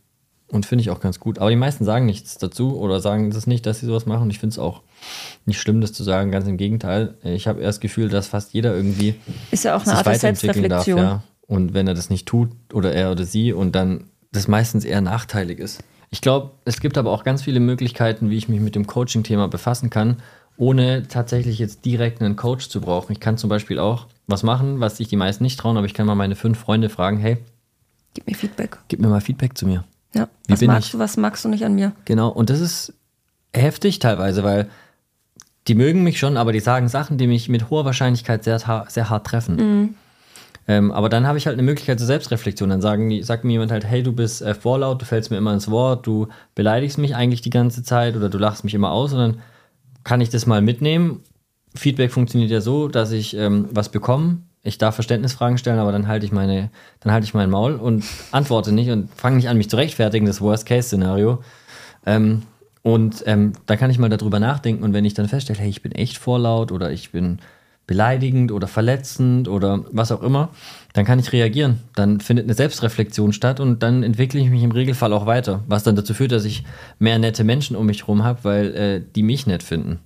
Und 0.52 0.66
finde 0.66 0.82
ich 0.82 0.90
auch 0.90 1.00
ganz 1.00 1.20
gut. 1.20 1.38
Aber 1.38 1.50
die 1.52 1.56
meisten 1.56 1.86
sagen 1.86 2.08
nichts 2.08 2.38
dazu 2.38 2.78
oder 2.78 3.00
sagen 3.00 3.30
das 3.30 3.46
nicht, 3.46 3.66
dass 3.66 3.80
sie 3.80 3.86
sowas 3.86 4.08
machen. 4.08 4.24
Und 4.24 4.30
ich 4.32 4.40
finde 4.40 4.54
es 4.54 4.60
auch 4.60 4.82
nicht 5.46 5.62
schlimm, 5.62 5.80
das 5.80 5.94
zu 5.94 6.04
sagen. 6.04 6.32
Ganz 6.32 6.48
im 6.48 6.58
Gegenteil. 6.58 7.14
Ich 7.24 7.48
habe 7.48 7.60
eher 7.60 7.68
das 7.68 7.80
Gefühl, 7.80 8.10
dass 8.10 8.28
fast 8.28 8.54
jeder 8.54 8.76
irgendwie 8.76 9.14
Ist 9.52 9.64
ja 9.64 9.76
auch 9.76 9.86
eine 9.86 9.98
Art 9.98 10.08
weiterentwickeln 10.08 10.68
darf. 10.68 10.86
Selbstreflexion. 10.86 11.22
Ja. 11.22 11.24
Und 11.46 11.74
wenn 11.76 11.88
er 11.88 11.94
das 11.94 12.10
nicht 12.10 12.28
tut 12.28 12.50
oder 12.74 12.94
er 12.94 13.12
oder 13.12 13.26
sie 13.26 13.54
und 13.54 13.76
dann 13.76 14.06
das 14.32 14.48
meistens 14.48 14.86
eher 14.86 15.02
nachteilig 15.02 15.60
ist. 15.60 15.84
Ich 16.12 16.22
glaube, 16.22 16.52
es 16.66 16.80
gibt 16.80 16.98
aber 16.98 17.12
auch 17.12 17.24
ganz 17.24 17.44
viele 17.44 17.60
Möglichkeiten, 17.60 18.30
wie 18.30 18.38
ich 18.38 18.50
mich 18.50 18.60
mit 18.60 18.76
dem 18.76 18.88
Coaching-Thema 18.88 19.48
befassen 19.48 19.90
kann, 19.90 20.18
ohne 20.58 21.08
tatsächlich 21.08 21.60
jetzt 21.60 21.86
direkt 21.86 22.22
einen 22.22 22.36
Coach 22.36 22.68
zu 22.70 22.82
brauchen. 22.82 23.12
Ich 23.14 23.20
kann 23.20 23.38
zum 23.38 23.50
Beispiel 23.50 23.80
auch 23.80 24.08
was 24.28 24.44
machen, 24.44 24.80
was 24.80 24.98
sich 24.98 25.08
die 25.08 25.16
meisten 25.16 25.44
nicht 25.44 25.60
trauen, 25.60 25.78
aber 25.78 25.86
ich 25.86 25.94
kann 25.94 26.06
mal 26.08 26.16
meine 26.16 26.36
fünf 26.36 26.60
Freunde 26.60 26.90
fragen, 26.90 27.18
hey, 27.18 27.38
Gib 28.16 28.28
mir 28.28 28.36
Feedback. 28.36 28.78
gib 28.88 29.00
mir 29.00 29.08
mal 29.08 29.22
Feedback 29.22 29.56
zu 29.58 29.68
mir. 29.68 29.84
Ja. 30.16 30.28
Wie 30.48 30.54
was 30.54 30.60
bin 30.60 30.68
magst 30.68 30.88
ich? 30.88 30.92
du, 30.94 31.00
was 31.00 31.16
magst 31.16 31.46
du 31.46 31.50
nicht 31.50 31.64
an 31.64 31.76
mir? 31.76 31.92
Genau, 32.06 32.30
und 32.30 32.50
das 32.50 32.60
ist 32.60 32.94
heftig 33.54 34.00
teilweise, 34.00 34.44
weil 34.44 34.68
die 35.68 35.76
mögen 35.76 36.04
mich 36.04 36.18
schon, 36.18 36.36
aber 36.36 36.52
die 36.52 36.60
sagen 36.60 36.88
Sachen, 36.88 37.20
die 37.20 37.28
mich 37.28 37.48
mit 37.50 37.70
hoher 37.70 37.86
Wahrscheinlichkeit 37.86 38.44
sehr, 38.44 38.60
sehr 38.90 39.10
hart 39.12 39.28
treffen. 39.28 39.96
Ähm, 40.70 40.92
aber 40.92 41.10
dann 41.10 41.26
habe 41.26 41.40
ich 41.40 41.48
halt 41.48 41.56
eine 41.56 41.64
Möglichkeit 41.64 41.98
zur 41.98 42.06
Selbstreflexion. 42.06 42.70
Dann 42.70 42.80
sagen 42.80 43.24
sagt 43.24 43.44
mir 43.44 43.54
jemand 43.54 43.72
halt, 43.72 43.86
hey, 43.86 44.04
du 44.04 44.14
bist 44.14 44.44
äh, 44.44 44.54
vorlaut, 44.54 45.02
du 45.02 45.06
fällst 45.06 45.32
mir 45.32 45.38
immer 45.38 45.52
ins 45.52 45.72
Wort, 45.72 46.06
du 46.06 46.28
beleidigst 46.54 47.00
mich 47.00 47.16
eigentlich 47.16 47.42
die 47.42 47.50
ganze 47.50 47.82
Zeit 47.82 48.16
oder 48.16 48.30
du 48.30 48.38
lachst 48.38 48.64
mich 48.64 48.76
immer 48.76 48.92
aus 48.92 49.12
und 49.12 49.18
dann 49.18 49.40
kann 50.04 50.22
ich 50.22 50.30
das 50.30 50.46
mal 50.46 50.62
mitnehmen. 50.62 51.24
Feedback 51.74 52.12
funktioniert 52.12 52.52
ja 52.52 52.62
so, 52.62 52.88
dass 52.88 53.12
ich 53.12 53.36
ähm, 53.36 53.68
was 53.72 53.90
bekomme. 53.90 54.44
Ich 54.62 54.78
darf 54.78 54.94
Verständnisfragen 54.94 55.58
stellen, 55.58 55.80
aber 55.80 55.92
dann 55.92 56.08
halte 56.08 56.28
ich 56.28 56.32
meine, 56.32 56.70
dann 57.00 57.14
halte 57.14 57.26
ich 57.26 57.34
mein 57.34 57.50
Maul 57.50 57.74
und 57.74 58.06
antworte 58.32 58.72
nicht 58.72 58.92
und 58.92 59.10
fange 59.16 59.38
nicht 59.38 59.50
an, 59.50 59.58
mich 59.58 59.72
zu 59.72 59.78
rechtfertigen, 59.78 60.28
das 60.28 60.40
Worst-Case-Szenario. 60.40 61.42
Ähm, 62.06 62.44
und 62.84 63.24
ähm, 63.26 63.54
da 63.66 63.76
kann 63.76 63.90
ich 63.90 63.98
mal 63.98 64.10
darüber 64.10 64.40
nachdenken 64.40 64.84
und 64.84 64.94
wenn 64.94 65.06
ich 65.06 65.16
dann 65.16 65.28
feststelle, 65.28 65.58
hey, 65.58 65.70
ich 65.70 65.82
bin 65.82 65.94
echt 65.94 66.20
vorlaut 66.20 66.72
oder 66.72 66.92
ich 66.92 67.12
bin 67.12 67.40
beleidigend 67.90 68.52
oder 68.52 68.68
verletzend 68.68 69.48
oder 69.48 69.84
was 69.92 70.12
auch 70.12 70.22
immer, 70.22 70.50
dann 70.94 71.06
kann 71.06 71.18
ich 71.18 71.34
reagieren. 71.34 71.80
Dann 71.96 72.20
findet 72.20 72.46
eine 72.46 72.54
Selbstreflexion 72.54 73.34
statt 73.34 73.60
und 73.60 73.82
dann 73.82 74.04
entwickle 74.04 74.40
ich 74.40 74.52
mich 74.52 74.62
im 74.62 74.72
Regelfall 74.72 75.12
auch 75.12 75.26
weiter, 75.26 75.64
was 75.68 75.82
dann 75.82 75.96
dazu 75.96 76.14
führt, 76.14 76.32
dass 76.32 76.46
ich 76.46 76.64
mehr 77.00 77.18
nette 77.18 77.44
Menschen 77.44 77.76
um 77.76 77.88
mich 77.88 78.02
herum 78.02 78.24
habe, 78.24 78.44
weil 78.44 78.76
äh, 78.76 79.02
die 79.16 79.24
mich 79.24 79.48
nett 79.48 79.64
finden. 79.64 79.98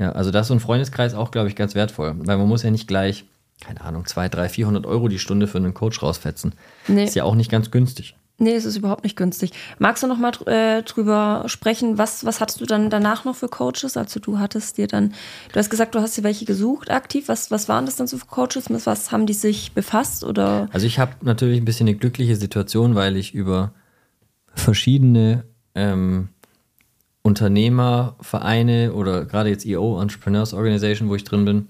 Ja, 0.00 0.10
also 0.10 0.32
da 0.32 0.40
ist 0.40 0.48
so 0.48 0.54
ein 0.54 0.60
Freundeskreis 0.60 1.14
auch, 1.14 1.30
glaube 1.30 1.46
ich, 1.46 1.54
ganz 1.54 1.76
wertvoll, 1.76 2.16
weil 2.18 2.36
man 2.36 2.48
muss 2.48 2.64
ja 2.64 2.72
nicht 2.72 2.88
gleich, 2.88 3.24
keine 3.60 3.80
Ahnung, 3.80 4.04
200, 4.04 4.34
300, 4.34 4.50
400 4.50 4.86
Euro 4.86 5.06
die 5.06 5.20
Stunde 5.20 5.46
für 5.46 5.58
einen 5.58 5.74
Coach 5.74 6.02
rausfetzen. 6.02 6.52
Nee. 6.88 7.04
Ist 7.04 7.14
ja 7.14 7.22
auch 7.22 7.36
nicht 7.36 7.50
ganz 7.50 7.70
günstig. 7.70 8.16
Nee, 8.40 8.54
es 8.54 8.64
ist 8.64 8.76
überhaupt 8.76 9.02
nicht 9.02 9.16
günstig. 9.16 9.50
Magst 9.80 10.04
du 10.04 10.06
noch 10.06 10.16
mal 10.16 10.30
äh, 10.46 10.82
drüber 10.84 11.42
sprechen? 11.46 11.98
Was, 11.98 12.24
was 12.24 12.40
hattest 12.40 12.60
du 12.60 12.66
dann 12.66 12.88
danach 12.88 13.24
noch 13.24 13.34
für 13.34 13.48
Coaches? 13.48 13.96
Also 13.96 14.20
du 14.20 14.38
hattest 14.38 14.78
dir 14.78 14.86
dann, 14.86 15.12
du 15.52 15.58
hast 15.58 15.70
gesagt, 15.70 15.96
du 15.96 16.00
hast 16.00 16.16
dir 16.16 16.22
welche 16.22 16.44
gesucht 16.44 16.88
aktiv. 16.88 17.26
Was, 17.26 17.50
was 17.50 17.68
waren 17.68 17.84
das 17.84 17.96
dann 17.96 18.06
so 18.06 18.16
für 18.16 18.26
Coaches? 18.26 18.70
Mit 18.70 18.86
was 18.86 19.10
haben 19.10 19.26
die 19.26 19.32
sich 19.32 19.72
befasst? 19.72 20.22
Oder 20.22 20.68
Also 20.72 20.86
ich 20.86 21.00
habe 21.00 21.14
natürlich 21.22 21.60
ein 21.60 21.64
bisschen 21.64 21.88
eine 21.88 21.96
glückliche 21.96 22.36
Situation, 22.36 22.94
weil 22.94 23.16
ich 23.16 23.34
über 23.34 23.72
verschiedene 24.54 25.44
ähm, 25.74 26.28
Unternehmervereine 27.22 28.92
oder 28.94 29.24
gerade 29.24 29.50
jetzt 29.50 29.66
EO, 29.66 30.00
Entrepreneurs 30.00 30.54
Organization, 30.54 31.08
wo 31.08 31.16
ich 31.16 31.24
drin 31.24 31.44
bin, 31.44 31.68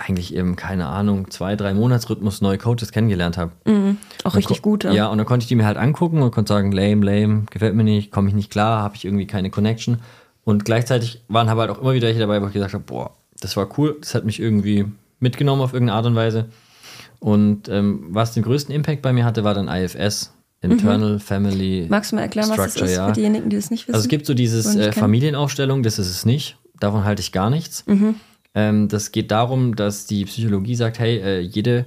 eigentlich 0.00 0.34
eben, 0.34 0.56
keine 0.56 0.86
Ahnung, 0.86 1.30
zwei, 1.30 1.56
drei 1.56 1.74
Monatsrhythmus 1.74 2.40
neue 2.40 2.58
Coaches 2.58 2.90
kennengelernt 2.90 3.36
habe. 3.36 3.52
auch 4.24 4.34
richtig 4.34 4.62
gut? 4.62 4.84
Ja, 4.84 5.08
und 5.08 5.18
dann 5.18 5.26
konnte 5.26 5.44
ich 5.44 5.48
die 5.48 5.56
mir 5.56 5.66
halt 5.66 5.76
angucken 5.76 6.22
und 6.22 6.30
konnte 6.30 6.52
sagen, 6.52 6.72
lame, 6.72 7.04
lame, 7.04 7.44
gefällt 7.50 7.74
mir 7.74 7.84
nicht, 7.84 8.10
komme 8.10 8.28
ich 8.28 8.34
nicht 8.34 8.50
klar, 8.50 8.82
habe 8.82 8.96
ich 8.96 9.04
irgendwie 9.04 9.26
keine 9.26 9.50
Connection. 9.50 9.98
Und 10.44 10.64
gleichzeitig 10.64 11.22
waren 11.28 11.48
aber 11.48 11.62
halt 11.62 11.70
auch 11.70 11.80
immer 11.80 11.92
wieder 11.92 12.08
welche 12.08 12.20
dabei, 12.20 12.40
wo 12.40 12.46
ich 12.46 12.52
gesagt 12.52 12.72
habe, 12.72 12.84
boah, 12.84 13.12
das 13.40 13.56
war 13.56 13.68
cool, 13.78 13.96
das 14.00 14.14
hat 14.14 14.24
mich 14.24 14.40
irgendwie 14.40 14.86
mitgenommen 15.18 15.62
auf 15.62 15.74
irgendeine 15.74 15.98
Art 15.98 16.06
und 16.06 16.14
Weise. 16.14 16.46
Und 17.18 17.68
ähm, 17.68 18.06
was 18.08 18.32
den 18.32 18.42
größten 18.42 18.74
Impact 18.74 19.02
bei 19.02 19.12
mir 19.12 19.24
hatte, 19.24 19.44
war 19.44 19.52
dann 19.52 19.68
IFS, 19.68 20.32
Internal 20.62 21.18
Family 21.18 21.86
Magst 21.88 22.12
du 22.12 22.16
mal 22.16 22.22
erklären, 22.22 22.48
was 22.48 22.56
das 22.56 22.72
Structure, 22.72 22.90
ist 22.90 22.96
ja. 22.96 23.06
für 23.08 23.12
diejenigen, 23.12 23.50
die 23.50 23.56
das 23.56 23.70
nicht 23.70 23.88
wissen? 23.88 23.94
Also 23.94 24.04
es 24.04 24.08
gibt 24.08 24.26
so 24.26 24.34
dieses 24.34 24.74
äh? 24.76 24.92
Familienaufstellung, 24.92 25.82
das 25.82 25.98
ist 25.98 26.10
es 26.10 26.24
nicht. 26.24 26.56
Davon 26.80 27.04
halte 27.04 27.20
ich 27.20 27.32
gar 27.32 27.50
nichts. 27.50 27.84
Mhm. 27.86 28.16
Ähm, 28.54 28.88
das 28.88 29.12
geht 29.12 29.30
darum, 29.30 29.76
dass 29.76 30.06
die 30.06 30.24
Psychologie 30.24 30.74
sagt, 30.74 30.98
hey, 30.98 31.18
äh, 31.18 31.40
jede, 31.40 31.86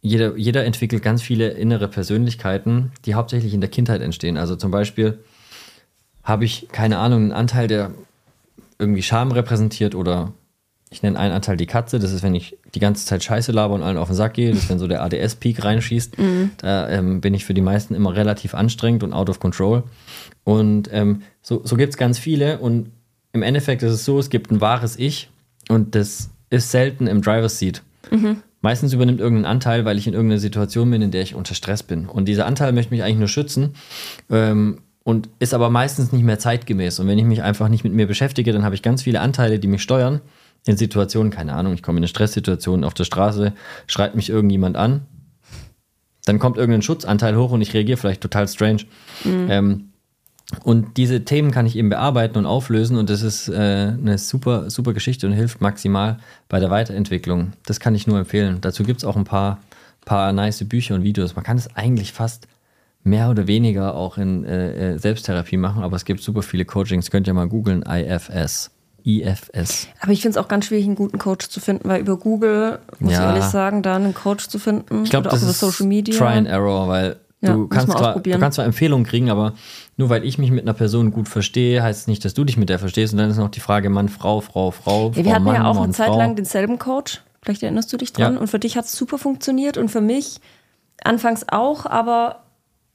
jeder, 0.00 0.36
jeder 0.36 0.64
entwickelt 0.64 1.02
ganz 1.02 1.22
viele 1.22 1.48
innere 1.48 1.88
Persönlichkeiten, 1.88 2.92
die 3.04 3.14
hauptsächlich 3.14 3.54
in 3.54 3.60
der 3.60 3.70
Kindheit 3.70 4.02
entstehen. 4.02 4.36
Also 4.36 4.56
zum 4.56 4.70
Beispiel 4.70 5.18
habe 6.22 6.44
ich, 6.44 6.68
keine 6.70 6.98
Ahnung, 6.98 7.22
einen 7.22 7.32
Anteil, 7.32 7.68
der 7.68 7.92
irgendwie 8.78 9.02
Scham 9.02 9.32
repräsentiert 9.32 9.94
oder 9.94 10.32
ich 10.90 11.02
nenne 11.02 11.18
einen 11.18 11.34
Anteil 11.34 11.56
die 11.56 11.66
Katze, 11.66 11.98
das 11.98 12.12
ist, 12.12 12.22
wenn 12.22 12.34
ich 12.34 12.56
die 12.74 12.80
ganze 12.80 13.04
Zeit 13.04 13.22
Scheiße 13.22 13.52
laber 13.52 13.74
und 13.74 13.82
allen 13.82 13.98
auf 13.98 14.08
den 14.08 14.16
Sack 14.16 14.34
gehe, 14.34 14.50
das 14.50 14.60
ist, 14.60 14.70
wenn 14.70 14.78
so 14.78 14.86
der 14.86 15.02
ADS-Peak 15.02 15.62
reinschießt. 15.62 16.16
Da 16.58 16.88
ähm, 16.88 17.20
bin 17.20 17.34
ich 17.34 17.44
für 17.44 17.52
die 17.52 17.60
meisten 17.60 17.94
immer 17.94 18.14
relativ 18.14 18.54
anstrengend 18.54 19.02
und 19.02 19.12
out 19.12 19.28
of 19.28 19.40
control. 19.40 19.82
Und 20.44 20.88
ähm, 20.92 21.22
so, 21.42 21.60
so 21.64 21.76
gibt 21.76 21.90
es 21.90 21.98
ganz 21.98 22.18
viele 22.18 22.58
und 22.58 22.90
im 23.32 23.42
Endeffekt 23.42 23.82
ist 23.82 23.92
es 23.92 24.04
so, 24.04 24.18
es 24.18 24.30
gibt 24.30 24.50
ein 24.50 24.60
wahres 24.62 24.98
Ich 24.98 25.28
und 25.68 25.94
das 25.94 26.30
ist 26.50 26.70
selten 26.70 27.06
im 27.06 27.22
Driver's 27.22 27.58
Seat. 27.58 27.82
Meistens 28.60 28.92
übernimmt 28.92 29.20
irgendein 29.20 29.44
Anteil, 29.50 29.84
weil 29.84 29.98
ich 29.98 30.06
in 30.06 30.14
irgendeiner 30.14 30.40
Situation 30.40 30.90
bin, 30.90 31.02
in 31.02 31.10
der 31.10 31.22
ich 31.22 31.34
unter 31.34 31.54
Stress 31.54 31.82
bin. 31.82 32.06
Und 32.06 32.26
dieser 32.26 32.46
Anteil 32.46 32.72
möchte 32.72 32.92
mich 32.92 33.02
eigentlich 33.02 33.18
nur 33.18 33.28
schützen 33.28 33.74
ähm, 34.30 34.80
und 35.04 35.28
ist 35.38 35.54
aber 35.54 35.70
meistens 35.70 36.12
nicht 36.12 36.24
mehr 36.24 36.38
zeitgemäß. 36.38 36.98
Und 36.98 37.06
wenn 37.06 37.18
ich 37.18 37.24
mich 37.24 37.42
einfach 37.42 37.68
nicht 37.68 37.84
mit 37.84 37.92
mir 37.92 38.06
beschäftige, 38.08 38.52
dann 38.52 38.64
habe 38.64 38.74
ich 38.74 38.82
ganz 38.82 39.02
viele 39.02 39.20
Anteile, 39.20 39.58
die 39.58 39.68
mich 39.68 39.82
steuern. 39.82 40.20
In 40.66 40.76
Situationen, 40.76 41.30
keine 41.30 41.52
Ahnung, 41.52 41.72
ich 41.74 41.82
komme 41.82 41.98
in 41.98 42.02
eine 42.02 42.08
Stresssituation 42.08 42.82
auf 42.82 42.94
der 42.94 43.04
Straße, 43.04 43.52
schreit 43.86 44.16
mich 44.16 44.28
irgendjemand 44.28 44.76
an, 44.76 45.06
dann 46.28 46.38
kommt 46.38 46.58
irgendein 46.58 46.82
Schutzanteil 46.82 47.36
hoch 47.36 47.52
und 47.52 47.62
ich 47.62 47.72
reagiere 47.72 47.96
vielleicht 47.96 48.20
total 48.20 48.46
strange. 48.48 48.82
Ähm, 49.48 49.87
und 50.64 50.96
diese 50.96 51.24
Themen 51.24 51.50
kann 51.50 51.66
ich 51.66 51.76
eben 51.76 51.90
bearbeiten 51.90 52.38
und 52.38 52.46
auflösen 52.46 52.96
und 52.96 53.10
das 53.10 53.22
ist 53.22 53.48
äh, 53.48 53.54
eine 53.54 54.16
super, 54.16 54.70
super 54.70 54.94
Geschichte 54.94 55.26
und 55.26 55.32
hilft 55.34 55.60
maximal 55.60 56.18
bei 56.48 56.58
der 56.58 56.70
Weiterentwicklung. 56.70 57.52
Das 57.66 57.80
kann 57.80 57.94
ich 57.94 58.06
nur 58.06 58.18
empfehlen. 58.18 58.58
Dazu 58.60 58.82
gibt 58.82 59.00
es 59.00 59.04
auch 59.04 59.16
ein 59.16 59.24
paar, 59.24 59.58
paar 60.06 60.32
nice 60.32 60.64
Bücher 60.66 60.94
und 60.94 61.02
Videos. 61.02 61.36
Man 61.36 61.44
kann 61.44 61.58
es 61.58 61.74
eigentlich 61.76 62.12
fast 62.12 62.48
mehr 63.04 63.28
oder 63.30 63.46
weniger 63.46 63.94
auch 63.94 64.16
in 64.16 64.44
äh, 64.44 64.94
äh, 64.94 64.98
Selbsttherapie 64.98 65.58
machen, 65.58 65.82
aber 65.82 65.96
es 65.96 66.04
gibt 66.06 66.22
super 66.22 66.42
viele 66.42 66.64
Coachings. 66.64 67.10
Könnt 67.10 67.26
ihr 67.26 67.34
mal 67.34 67.48
googeln, 67.48 67.82
IFS. 67.82 68.70
IFS. 69.04 69.88
Aber 70.00 70.12
ich 70.12 70.22
finde 70.22 70.38
es 70.38 70.44
auch 70.44 70.48
ganz 70.48 70.66
schwierig, 70.66 70.84
einen 70.86 70.96
guten 70.96 71.18
Coach 71.18 71.48
zu 71.48 71.60
finden, 71.60 71.88
weil 71.88 72.00
über 72.00 72.16
Google, 72.18 72.78
muss 72.98 73.12
Ja. 73.12 73.20
ich 73.20 73.26
ehrlich 73.36 73.44
sagen, 73.50 73.82
da 73.82 73.96
einen 73.96 74.12
Coach 74.14 74.48
zu 74.48 74.58
finden 74.58 75.04
Ich 75.04 75.10
glaube, 75.10 75.28
oder 75.28 75.36
auch 75.36 75.42
über 75.42 75.52
Social 75.52 75.86
Media. 75.86 76.16
Try 76.16 76.36
and 76.38 76.48
Error, 76.48 76.88
weil 76.88 77.16
Ja, 77.40 77.52
du, 77.52 77.68
kannst 77.68 77.92
zwar, 77.92 78.18
du 78.18 78.38
kannst 78.38 78.56
zwar 78.56 78.64
Empfehlungen 78.64 79.06
kriegen, 79.06 79.30
aber 79.30 79.54
nur 79.96 80.10
weil 80.10 80.24
ich 80.24 80.38
mich 80.38 80.50
mit 80.50 80.62
einer 80.64 80.74
Person 80.74 81.12
gut 81.12 81.28
verstehe, 81.28 81.82
heißt 81.82 82.02
es 82.02 82.06
nicht, 82.08 82.24
dass 82.24 82.34
du 82.34 82.44
dich 82.44 82.56
mit 82.56 82.68
der 82.68 82.80
verstehst. 82.80 83.12
Und 83.12 83.18
dann 83.18 83.30
ist 83.30 83.36
noch 83.36 83.50
die 83.50 83.60
Frage 83.60 83.90
Mann, 83.90 84.08
Frau, 84.08 84.40
Frau, 84.40 84.72
Frau, 84.72 85.08
Ja, 85.08 85.12
Frau, 85.12 85.24
wir 85.24 85.34
hatten 85.34 85.44
Mann, 85.44 85.54
ja 85.54 85.64
auch 85.66 85.74
Mann, 85.74 85.84
eine 85.84 85.92
Zeit 85.92 86.08
Frau. 86.08 86.18
lang 86.18 86.34
denselben 86.34 86.78
Coach. 86.78 87.22
Vielleicht 87.42 87.62
erinnerst 87.62 87.92
du 87.92 87.96
dich 87.96 88.12
dran. 88.12 88.34
Ja. 88.34 88.40
Und 88.40 88.48
für 88.48 88.58
dich 88.58 88.76
hat 88.76 88.86
es 88.86 88.92
super 88.92 89.18
funktioniert 89.18 89.78
und 89.78 89.88
für 89.88 90.00
mich 90.00 90.40
anfangs 91.04 91.44
auch, 91.48 91.86
aber 91.86 92.42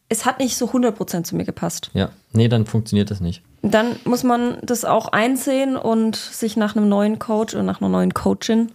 es 0.09 0.25
hat 0.25 0.39
nicht 0.39 0.57
so 0.57 0.65
100% 0.67 1.23
zu 1.23 1.35
mir 1.35 1.45
gepasst. 1.45 1.89
Ja, 1.93 2.09
nee, 2.33 2.49
dann 2.49 2.65
funktioniert 2.65 3.09
das 3.11 3.21
nicht. 3.21 3.41
Dann 3.61 3.95
muss 4.03 4.23
man 4.23 4.57
das 4.61 4.83
auch 4.83 5.07
einsehen 5.07 5.77
und 5.77 6.17
sich 6.17 6.57
nach 6.57 6.75
einem 6.75 6.89
neuen 6.89 7.17
Coach 7.17 7.53
oder 7.53 7.63
nach 7.63 7.79
einer 7.79 7.89
neuen 7.89 8.13
Coachin 8.13 8.71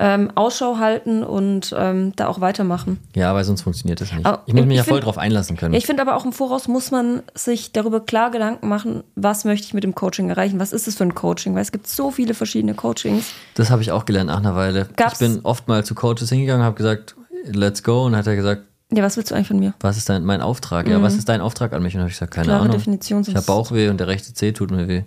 ähm, 0.00 0.30
Ausschau 0.36 0.78
halten 0.78 1.24
und 1.24 1.74
ähm, 1.76 2.12
da 2.14 2.28
auch 2.28 2.40
weitermachen. 2.40 3.00
Ja, 3.16 3.34
weil 3.34 3.42
sonst 3.44 3.62
funktioniert 3.62 4.00
das 4.00 4.12
nicht. 4.12 4.24
Aber 4.24 4.42
ich 4.46 4.54
muss 4.54 4.64
mich 4.64 4.72
ich 4.74 4.76
ja 4.78 4.84
voll 4.84 4.98
find- 4.98 5.06
drauf 5.06 5.18
einlassen 5.18 5.56
können. 5.56 5.74
Ich 5.74 5.86
finde 5.86 6.02
aber 6.02 6.14
auch 6.16 6.24
im 6.24 6.32
Voraus 6.32 6.68
muss 6.68 6.90
man 6.92 7.22
sich 7.34 7.72
darüber 7.72 8.00
klar 8.00 8.30
Gedanken 8.30 8.68
machen, 8.68 9.02
was 9.16 9.44
möchte 9.44 9.66
ich 9.66 9.74
mit 9.74 9.82
dem 9.82 9.94
Coaching 9.96 10.30
erreichen, 10.30 10.60
was 10.60 10.72
ist 10.72 10.86
es 10.86 10.94
für 10.96 11.04
ein 11.04 11.14
Coaching, 11.16 11.54
weil 11.54 11.62
es 11.62 11.72
gibt 11.72 11.88
so 11.88 12.10
viele 12.12 12.34
verschiedene 12.34 12.74
Coachings. 12.74 13.32
das 13.54 13.70
habe 13.70 13.82
ich 13.82 13.90
auch 13.90 14.04
gelernt 14.04 14.28
nach 14.28 14.38
einer 14.38 14.54
Weile. 14.54 14.88
Gab's- 14.96 15.14
Ich 15.14 15.18
bin 15.18 15.40
oft 15.44 15.66
mal 15.66 15.84
zu 15.84 15.94
Coaches 15.96 16.28
hingegangen, 16.28 16.64
habe 16.64 16.76
gesagt, 16.76 17.16
let's 17.46 17.82
go. 17.82 18.04
Und 18.06 18.14
hat 18.14 18.26
er 18.28 18.36
gesagt, 18.36 18.62
Ja, 18.92 19.02
was 19.02 19.16
willst 19.16 19.32
du 19.32 19.34
eigentlich 19.34 19.48
von 19.48 19.58
mir? 19.58 19.74
was 19.80 19.96
ist 19.96 20.08
dein, 20.08 20.24
mein 20.24 20.40
Auftrag? 20.42 20.86
Ja, 20.88 21.02
was 21.02 21.14
ist 21.14 21.28
dein 21.28 21.40
Auftrag 21.40 21.72
an 21.72 21.82
mich? 21.82 21.94
Und 21.94 22.02
habe 22.02 22.08
ich 22.10 22.14
gesagt, 22.16 22.32
keine 22.34 22.44
Mhm. 22.46 22.50
Klare 22.50 22.62
Ahnung. 22.66 22.76
Definition, 22.76 23.22
ich 23.26 23.34
habe 23.34 23.44
Bauchweh 23.46 23.88
und 23.88 23.98
der 23.98 24.06
rechte 24.06 24.32
Zeh 24.32 24.52
tut 24.52 24.70
mir 24.70 24.86
weh. 24.86 25.02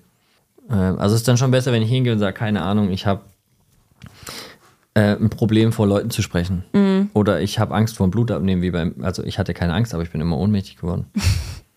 Ähm, 0.69 0.99
also 0.99 1.15
es 1.15 1.21
ist 1.21 1.27
dann 1.29 1.37
schon 1.37 1.49
besser, 1.51 1.71
wenn 1.71 1.81
ich 1.81 1.89
hingehe 1.89 2.11
und 2.13 2.19
sage, 2.19 2.33
keine 2.33 2.61
Ahnung, 2.61 2.91
ich 2.91 3.05
habe 3.05 3.21
äh, 4.93 5.15
ein 5.15 5.29
Problem 5.29 5.71
vor 5.71 5.87
Leuten 5.87 6.09
zu 6.09 6.21
sprechen. 6.21 6.63
Mhm. 6.73 7.09
Oder 7.13 7.41
ich 7.41 7.59
habe 7.59 7.73
Angst 7.73 7.97
vor 7.97 8.07
dem 8.07 8.11
Blutabnehmen, 8.11 8.61
wie 8.61 8.71
beim, 8.71 8.95
also 9.01 9.23
ich 9.23 9.39
hatte 9.39 9.53
keine 9.53 9.73
Angst, 9.73 9.93
aber 9.93 10.03
ich 10.03 10.11
bin 10.11 10.21
immer 10.21 10.37
ohnmächtig 10.37 10.77
geworden. 10.77 11.05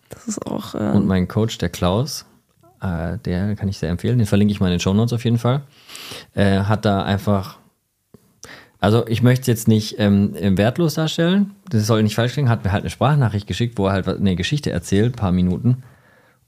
Das 0.07 0.27
ist 0.27 0.45
auch. 0.45 0.75
Äh, 0.75 0.91
Und 0.91 1.07
mein 1.07 1.27
Coach, 1.27 1.57
der 1.57 1.69
Klaus, 1.69 2.25
äh, 2.79 3.17
der 3.25 3.55
kann 3.55 3.67
ich 3.67 3.79
sehr 3.79 3.89
empfehlen, 3.89 4.19
den 4.19 4.27
verlinke 4.27 4.51
ich 4.51 4.59
mal 4.59 4.67
in 4.67 4.73
den 4.73 4.79
Show 4.79 4.93
Notes 4.93 5.13
auf 5.13 5.23
jeden 5.25 5.39
Fall, 5.39 5.63
äh, 6.35 6.59
hat 6.59 6.85
da 6.85 7.03
einfach, 7.03 7.57
also 8.79 9.05
ich 9.07 9.23
möchte 9.23 9.41
es 9.41 9.47
jetzt 9.47 9.67
nicht 9.67 9.95
ähm, 9.97 10.35
wertlos 10.57 10.93
darstellen, 10.93 11.55
das 11.69 11.87
soll 11.87 12.03
nicht 12.03 12.15
falsch 12.15 12.33
klingen, 12.33 12.49
hat 12.49 12.63
mir 12.63 12.71
halt 12.71 12.83
eine 12.83 12.91
Sprachnachricht 12.91 13.47
geschickt, 13.47 13.77
wo 13.79 13.87
er 13.87 13.93
halt 13.93 14.07
eine 14.07 14.35
Geschichte 14.35 14.71
erzählt, 14.71 15.13
ein 15.13 15.17
paar 15.17 15.31
Minuten 15.31 15.83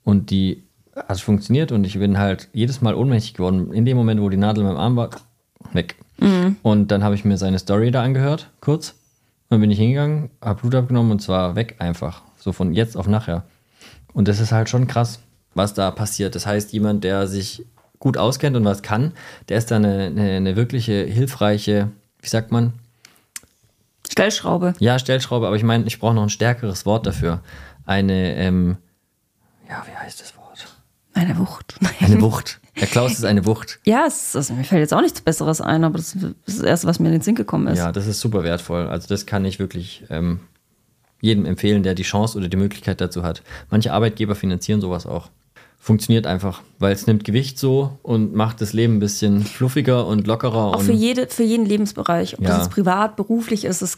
und 0.03 0.29
die 0.29 0.63
hat 0.95 1.19
funktioniert 1.19 1.71
und 1.71 1.83
ich 1.83 1.97
bin 1.97 2.17
halt 2.19 2.49
jedes 2.53 2.81
Mal 2.81 2.95
ohnmächtig 2.95 3.33
geworden. 3.33 3.73
In 3.73 3.85
dem 3.85 3.97
Moment, 3.97 4.21
wo 4.21 4.29
die 4.29 4.37
Nadel 4.37 4.61
in 4.61 4.67
meinem 4.67 4.77
Arm 4.77 4.95
war, 4.95 5.09
weg. 5.73 5.95
Und 6.63 6.91
dann 6.91 7.03
habe 7.03 7.15
ich 7.15 7.25
mir 7.25 7.37
seine 7.37 7.59
Story 7.59 7.91
da 7.91 8.03
angehört, 8.03 8.49
kurz. 8.61 8.95
Dann 9.49 9.61
bin 9.61 9.71
ich 9.71 9.77
hingegangen, 9.77 10.29
habe 10.41 10.61
Blut 10.61 10.75
abgenommen 10.75 11.11
und 11.11 11.21
zwar 11.21 11.55
weg 11.55 11.75
einfach. 11.79 12.21
So 12.37 12.51
von 12.51 12.73
jetzt 12.73 12.97
auf 12.97 13.07
nachher. 13.07 13.43
Und 14.13 14.27
das 14.27 14.39
ist 14.39 14.51
halt 14.51 14.69
schon 14.69 14.87
krass, 14.87 15.19
was 15.53 15.73
da 15.73 15.91
passiert. 15.91 16.35
Das 16.35 16.45
heißt, 16.45 16.73
jemand, 16.73 17.03
der 17.03 17.27
sich 17.27 17.65
gut 17.99 18.17
auskennt 18.17 18.55
und 18.55 18.65
was 18.65 18.81
kann, 18.81 19.13
der 19.49 19.57
ist 19.57 19.71
da 19.71 19.77
eine, 19.77 20.05
eine, 20.05 20.31
eine 20.31 20.55
wirkliche 20.55 21.03
hilfreiche, 21.03 21.89
wie 22.21 22.27
sagt 22.27 22.51
man? 22.51 22.73
Stellschraube. 24.09 24.73
Ja, 24.79 24.99
Stellschraube, 24.99 25.47
aber 25.47 25.55
ich 25.55 25.63
meine, 25.63 25.85
ich 25.85 25.99
brauche 25.99 26.13
noch 26.13 26.23
ein 26.23 26.29
stärkeres 26.29 26.85
Wort 26.85 27.05
dafür. 27.05 27.41
Eine, 27.85 28.35
ähm, 28.35 28.77
ja, 29.69 29.83
wie 29.85 29.95
heißt 29.95 30.21
das 30.21 30.35
Wort? 30.37 30.46
Eine 31.17 31.37
Wucht. 31.37 31.75
Eine 31.99 32.21
Wucht. 32.21 32.59
Der 32.79 32.87
Klaus 32.87 33.13
ist 33.13 33.25
eine 33.25 33.43
Wucht. 33.47 33.79
Ja, 33.85 34.05
es 34.07 34.27
ist, 34.27 34.35
also 34.35 34.53
mir 34.53 34.63
fällt 34.63 34.81
jetzt 34.81 34.93
auch 34.93 35.01
nichts 35.01 35.19
Besseres 35.19 35.61
ein, 35.61 35.83
aber 35.83 35.97
das 35.97 36.13
ist 36.13 36.35
das 36.45 36.59
Erste, 36.59 36.85
was 36.85 36.99
mir 36.99 37.07
in 37.07 37.13
den 37.13 37.21
Sinn 37.21 37.33
gekommen 37.33 37.65
ist. 37.67 37.79
Ja, 37.79 37.91
das 37.91 38.05
ist 38.05 38.19
super 38.19 38.43
wertvoll. 38.43 38.87
Also 38.87 39.07
das 39.07 39.25
kann 39.25 39.43
ich 39.45 39.57
wirklich 39.57 40.03
ähm, 40.11 40.41
jedem 41.19 41.45
empfehlen, 41.45 41.81
der 41.81 41.95
die 41.95 42.03
Chance 42.03 42.37
oder 42.37 42.47
die 42.49 42.57
Möglichkeit 42.57 43.01
dazu 43.01 43.23
hat. 43.23 43.41
Manche 43.71 43.93
Arbeitgeber 43.93 44.35
finanzieren 44.35 44.79
sowas 44.79 45.07
auch. 45.07 45.29
Funktioniert 45.79 46.27
einfach, 46.27 46.61
weil 46.77 46.91
es 46.93 47.07
nimmt 47.07 47.23
Gewicht 47.23 47.57
so 47.57 47.97
und 48.03 48.35
macht 48.35 48.61
das 48.61 48.73
Leben 48.73 48.97
ein 48.97 48.99
bisschen 48.99 49.43
fluffiger 49.43 50.05
und 50.05 50.27
lockerer. 50.27 50.65
Auch 50.75 50.77
und 50.79 50.85
für, 50.85 50.91
jede, 50.91 51.27
für 51.29 51.43
jeden 51.43 51.65
Lebensbereich. 51.65 52.35
Ob 52.37 52.41
Ja. 52.43 52.49
das 52.49 52.57
jetzt 52.59 52.71
privat, 52.71 53.15
beruflich 53.15 53.65
ist, 53.65 53.81
es, 53.81 53.97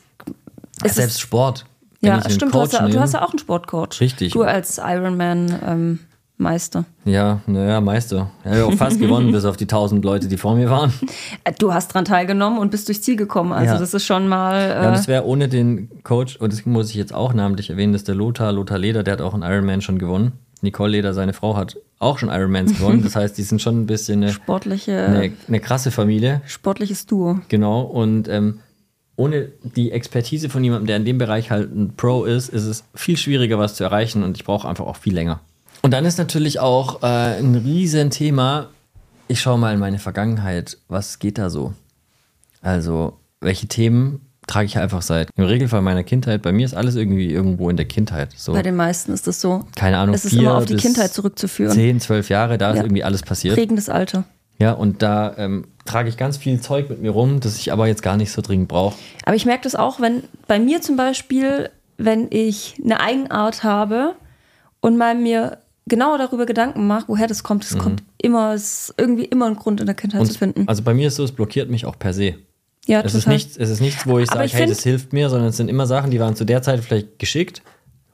es 0.83 0.95
selbst 0.95 1.15
ist, 1.15 1.19
Sport. 1.19 1.65
Wenn 1.99 2.11
Ja, 2.11 2.29
stimmt, 2.29 2.53
du 2.53 2.61
hast, 2.61 2.71
ja, 2.73 2.87
du 2.87 2.97
hast 2.99 3.13
ja 3.13 3.25
auch 3.25 3.31
einen 3.31 3.39
Sportcoach. 3.39 3.99
Richtig. 3.99 4.31
Du 4.31 4.43
als 4.43 4.77
Ironman 4.77 5.59
ähm, 5.67 5.99
Meister. 6.39 6.85
Ja, 7.05 7.41
naja, 7.47 7.81
Meister. 7.81 8.31
Er 8.43 8.51
hat 8.55 8.61
auch 8.63 8.73
fast 8.73 8.97
gewonnen, 8.99 9.31
bis 9.33 9.43
auf 9.45 9.57
die 9.57 9.65
1000 9.65 10.03
Leute, 10.05 10.27
die 10.29 10.37
vor 10.37 10.55
mir 10.55 10.69
waren. 10.69 10.93
Äh, 11.43 11.51
Du 11.59 11.73
hast 11.73 11.93
dran 11.93 12.05
teilgenommen 12.05 12.57
und 12.59 12.71
bist 12.71 12.87
durchs 12.87 13.01
Ziel 13.01 13.17
gekommen. 13.17 13.51
Also 13.51 13.73
Ja. 13.73 13.79
das 13.79 13.93
ist 13.93 14.05
schon 14.05 14.27
mal. 14.27 14.69
Ja, 14.69 14.79
und 14.79 14.85
Äh, 14.87 14.91
das 14.91 15.07
wäre 15.09 15.25
ohne 15.25 15.49
den 15.49 15.89
Coach, 16.03 16.37
und 16.37 16.53
das 16.53 16.65
muss 16.65 16.89
ich 16.89 16.95
jetzt 16.95 17.13
auch 17.13 17.33
namentlich 17.33 17.69
erwähnen, 17.69 17.91
das 17.91 18.01
ist 18.01 18.07
der 18.07 18.15
Lothar, 18.15 18.51
Lothar 18.53 18.77
Leder, 18.77 19.03
der 19.03 19.13
hat 19.13 19.21
auch 19.21 19.33
einen 19.33 19.43
Ironman 19.43 19.81
schon 19.81 19.99
gewonnen. 19.99 20.31
Nicole 20.61 20.91
Leder, 20.91 21.13
seine 21.13 21.33
Frau, 21.33 21.55
hat 21.55 21.77
auch 21.99 22.17
schon 22.19 22.29
Ironmans 22.29 22.77
gewonnen. 22.77 23.01
Das 23.03 23.15
heißt, 23.15 23.37
die 23.37 23.43
sind 23.43 23.61
schon 23.61 23.81
ein 23.81 23.85
bisschen 23.85 24.23
eine, 24.23 24.31
sportliche, 24.33 25.05
eine, 25.05 25.31
eine 25.47 25.59
krasse 25.59 25.91
Familie. 25.91 26.41
sportliches 26.45 27.05
Duo. 27.05 27.39
Genau. 27.49 27.81
Und 27.81 28.27
ähm, 28.29 28.59
ohne 29.17 29.49
die 29.75 29.91
Expertise 29.91 30.49
von 30.49 30.63
jemandem, 30.63 30.87
der 30.87 30.95
in 30.97 31.05
dem 31.05 31.17
Bereich 31.17 31.51
halt 31.51 31.73
ein 31.75 31.93
Pro 31.97 32.23
ist, 32.25 32.47
ist 32.49 32.65
es 32.65 32.83
viel 32.95 33.17
schwieriger, 33.17 33.57
was 33.59 33.75
zu 33.75 33.83
erreichen 33.83 34.23
und 34.23 34.37
ich 34.37 34.45
brauche 34.45 34.67
einfach 34.67 34.85
auch 34.85 34.95
viel 34.97 35.13
länger. 35.13 35.41
Und 35.81 35.91
dann 35.91 36.05
ist 36.05 36.17
natürlich 36.17 36.59
auch 36.59 37.01
äh, 37.03 37.39
ein 37.39 37.55
Riesenthema, 37.55 38.67
ich 39.27 39.39
schaue 39.41 39.57
mal 39.57 39.73
in 39.73 39.79
meine 39.79 39.99
Vergangenheit, 39.99 40.77
was 40.87 41.19
geht 41.19 41.37
da 41.37 41.49
so? 41.49 41.73
Also, 42.61 43.17
welche 43.39 43.67
Themen 43.67 44.21
trage 44.47 44.65
ich 44.65 44.77
einfach 44.79 45.03
seit 45.03 45.29
im 45.35 45.43
Regelfall 45.45 45.81
meiner 45.81 46.03
Kindheit. 46.03 46.41
Bei 46.41 46.51
mir 46.51 46.65
ist 46.65 46.73
alles 46.73 46.95
irgendwie 46.95 47.31
irgendwo 47.31 47.69
in 47.69 47.77
der 47.77 47.85
Kindheit. 47.85 48.29
So, 48.35 48.53
Bei 48.53 48.63
den 48.63 48.75
meisten 48.75 49.13
ist 49.13 49.27
das 49.27 49.39
so. 49.39 49.63
keine 49.75 49.97
Ahnung, 49.99 50.15
Es 50.15 50.25
ist 50.25 50.33
immer 50.33 50.57
auf 50.57 50.65
die 50.65 50.75
Kindheit 50.75 51.13
zurückzuführen. 51.13 51.71
10, 51.71 51.99
12 51.99 52.29
Jahre, 52.29 52.57
da 52.57 52.71
ist 52.71 52.77
Ja. 52.77 52.83
irgendwie 52.83 53.03
alles 53.03 53.21
passiert. 53.21 53.55
Prägendes 53.55 53.89
Alter. 53.89 54.23
Ja, 54.57 54.73
und 54.73 55.03
da 55.03 55.35
ähm, 55.37 55.67
trage 55.85 56.09
ich 56.09 56.17
ganz 56.17 56.37
viel 56.37 56.59
Zeug 56.59 56.89
mit 56.89 56.99
mir 57.01 57.11
rum, 57.11 57.39
das 57.39 57.57
ich 57.57 57.71
aber 57.71 57.87
jetzt 57.87 58.01
gar 58.01 58.17
nicht 58.17 58.31
so 58.31 58.41
dringend 58.41 58.67
brauche. 58.67 58.97
Aber 59.23 59.35
ich 59.35 59.45
merke 59.45 59.63
das 59.63 59.75
auch, 59.75 60.01
wenn 60.01 60.23
bei 60.47 60.59
mir 60.59 60.81
zum 60.81 60.97
Beispiel, 60.97 61.69
wenn 61.97 62.27
ich 62.31 62.75
eine 62.83 62.99
Eigenart 62.99 63.63
habe 63.63 64.15
und 64.81 64.97
mal 64.97 65.13
mir 65.15 65.59
genau 65.89 66.17
darüber 66.17 66.45
Gedanken 66.45 66.87
mache, 66.87 67.05
woher 67.07 67.27
das 67.27 67.43
kommt, 67.43 67.65
es 67.65 67.77
kommt 67.77 68.01
immer, 68.21 68.53
es 68.53 68.89
ist 68.89 68.93
irgendwie 68.97 69.25
immer 69.25 69.47
ein 69.47 69.55
Grund 69.55 69.81
in 69.81 69.85
der 69.85 69.95
Kindheit 69.95 70.25
zu 70.27 70.33
finden. 70.37 70.67
Also 70.67 70.83
bei 70.83 70.93
mir 70.93 71.07
ist 71.09 71.15
so, 71.15 71.23
es 71.25 71.31
blockiert 71.33 71.69
mich 71.69 71.85
auch 71.85 71.99
per 71.99 72.13
se. 72.13 72.35
ja, 72.87 73.01
Es 73.01 73.13
ist, 73.15 73.27
nichts, 73.27 73.57
es 73.57 73.69
ist 73.69 73.81
nichts, 73.81 74.07
wo 74.07 74.19
ich 74.19 74.29
Aber 74.31 74.47
sage, 74.47 74.57
hey, 74.63 74.67
das 74.69 74.83
hilft 74.83 75.11
mir, 75.11 75.29
sondern 75.29 75.49
es 75.49 75.57
sind 75.57 75.69
immer 75.69 75.85
Sachen, 75.87 76.11
die 76.11 76.19
waren 76.19 76.35
zu 76.35 76.45
der 76.45 76.61
Zeit 76.61 76.79
vielleicht 76.79 77.19
geschickt. 77.19 77.61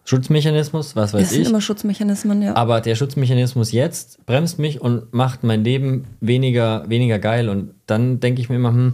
Schutzmechanismus, 0.07 0.95
was 0.95 1.13
weiß 1.13 1.21
Das 1.21 1.29
sind 1.31 1.41
ich. 1.41 1.49
immer 1.49 1.61
Schutzmechanismen, 1.61 2.41
ja. 2.41 2.55
Aber 2.55 2.79
der 2.79 2.93
Schutzmechanismus 2.95 3.71
jetzt 3.71 4.23
bremst 4.27 4.59
mich 4.59 4.79
und 4.79 5.11
macht 5.13 5.43
mein 5.43 5.63
Leben 5.63 6.05
weniger, 6.21 6.87
weniger 6.87 7.17
geil. 7.17 7.49
Und 7.49 7.73
dann 7.87 8.19
denke 8.19 8.39
ich 8.39 8.49
mir 8.49 8.55
immer, 8.57 8.69
hm, 8.69 8.93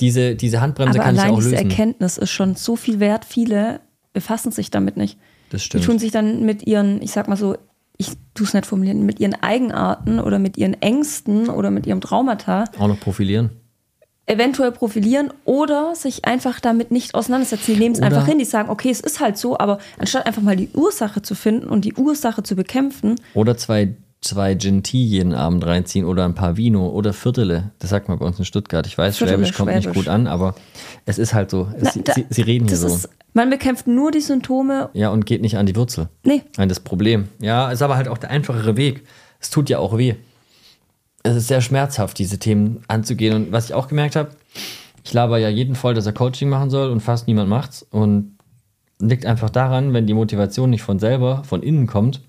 diese, 0.00 0.34
diese 0.34 0.60
Handbremse 0.60 0.98
Aber 0.98 1.04
kann 1.04 1.14
ich 1.14 1.20
allein 1.20 1.32
auch 1.34 1.38
diese 1.38 1.50
lösen. 1.50 1.70
Erkenntnis 1.70 2.18
ist 2.18 2.30
schon 2.30 2.56
so 2.56 2.74
viel 2.74 2.98
wert. 2.98 3.24
Viele 3.24 3.80
befassen 4.12 4.50
sich 4.50 4.70
damit 4.72 4.96
nicht. 4.96 5.18
Das 5.50 5.60
Die 5.62 5.66
stimmt. 5.66 5.84
tun 5.84 5.98
sich 6.00 6.10
dann 6.10 6.44
mit 6.44 6.66
ihren, 6.66 7.00
ich 7.00 7.12
sag 7.12 7.28
mal 7.28 7.36
so, 7.36 7.56
ich 8.00 8.12
tue 8.34 8.46
es 8.46 8.54
nicht 8.54 8.66
formulieren, 8.66 9.04
mit 9.06 9.20
ihren 9.20 9.34
Eigenarten 9.34 10.18
oder 10.20 10.38
mit 10.38 10.56
ihren 10.56 10.74
Ängsten 10.80 11.48
oder 11.50 11.70
mit 11.70 11.86
ihrem 11.86 12.00
Traumata 12.00 12.64
auch 12.78 12.88
noch 12.88 12.98
profilieren. 12.98 13.50
eventuell 14.26 14.70
profilieren 14.72 15.32
oder 15.44 15.94
sich 15.94 16.24
einfach 16.24 16.60
damit 16.60 16.90
nicht 16.90 17.14
auseinandersetzen. 17.14 17.72
Die 17.74 17.78
nehmen 17.78 17.94
es 17.94 18.00
einfach 18.02 18.26
hin, 18.26 18.38
die 18.38 18.44
sagen, 18.44 18.70
okay, 18.70 18.90
es 18.90 19.00
ist 19.00 19.20
halt 19.20 19.36
so, 19.36 19.58
aber 19.58 19.78
anstatt 19.98 20.26
einfach 20.26 20.42
mal 20.42 20.56
die 20.56 20.70
Ursache 20.74 21.20
zu 21.22 21.34
finden 21.34 21.68
und 21.68 21.84
die 21.84 21.94
Ursache 21.94 22.42
zu 22.42 22.54
bekämpfen, 22.54 23.16
Oder 23.34 23.56
zwei, 23.56 23.96
zwei 24.20 24.54
Gin 24.54 24.82
Tea 24.82 25.02
jeden 25.04 25.34
Abend 25.34 25.66
reinziehen 25.66 26.04
oder 26.04 26.24
ein 26.24 26.34
paar 26.34 26.56
Vino 26.56 26.88
oder 26.90 27.12
Viertele. 27.12 27.72
Das 27.80 27.90
sagt 27.90 28.08
man 28.08 28.18
bei 28.18 28.26
uns 28.26 28.38
in 28.38 28.44
Stuttgart. 28.44 28.86
Ich 28.86 28.96
weiß, 28.96 29.16
Viertele, 29.18 29.38
Schwäbisch 29.38 29.56
kommt 29.56 29.72
nicht 29.74 29.84
Schwäbisch. 29.84 30.04
gut 30.04 30.08
an, 30.08 30.26
aber 30.28 30.54
es 31.06 31.18
ist 31.18 31.34
halt 31.34 31.50
so. 31.50 31.68
Es, 31.80 31.96
Na, 31.96 32.02
da- 32.04 32.12
sie, 32.12 32.26
sie 32.30 32.42
reden 32.42 32.68
hier 32.68 32.76
so. 32.76 32.86
ist, 32.86 33.08
man 33.34 33.50
bekämpft 33.50 33.86
nur 33.86 34.10
die 34.10 34.20
Symptome. 34.20 34.90
Ja, 34.92 35.10
und 35.10 35.26
geht 35.26 35.42
nicht 35.42 35.56
an 35.56 35.66
die 35.66 35.76
Wurzel. 35.76 36.08
Nee, 36.24 36.42
Nein, 36.56 36.68
das 36.68 36.80
Problem. 36.80 37.28
Ja, 37.40 37.70
ist 37.70 37.82
aber 37.82 37.96
halt 37.96 38.08
auch 38.08 38.18
der 38.18 38.30
einfachere 38.30 38.76
Weg. 38.76 39.04
Es 39.40 39.50
tut 39.50 39.68
ja 39.68 39.78
auch 39.78 39.96
weh. 39.96 40.14
Es 41.22 41.36
ist 41.36 41.48
sehr 41.48 41.60
schmerzhaft, 41.60 42.18
diese 42.18 42.38
Themen 42.38 42.82
anzugehen. 42.88 43.34
Und 43.34 43.52
was 43.52 43.66
ich 43.66 43.74
auch 43.74 43.88
gemerkt 43.88 44.16
habe, 44.16 44.30
ich 45.04 45.12
laber 45.12 45.38
ja 45.38 45.48
jeden 45.48 45.74
voll, 45.74 45.94
dass 45.94 46.06
er 46.06 46.12
Coaching 46.12 46.48
machen 46.48 46.70
soll 46.70 46.90
und 46.90 47.00
fast 47.00 47.26
niemand 47.26 47.48
macht's. 47.48 47.86
Und 47.90 48.36
liegt 49.00 49.26
einfach 49.26 49.50
daran, 49.50 49.92
wenn 49.92 50.06
die 50.06 50.14
Motivation 50.14 50.70
nicht 50.70 50.82
von 50.82 50.98
selber, 50.98 51.42
von 51.44 51.62
innen 51.62 51.86
kommt, 51.86 52.20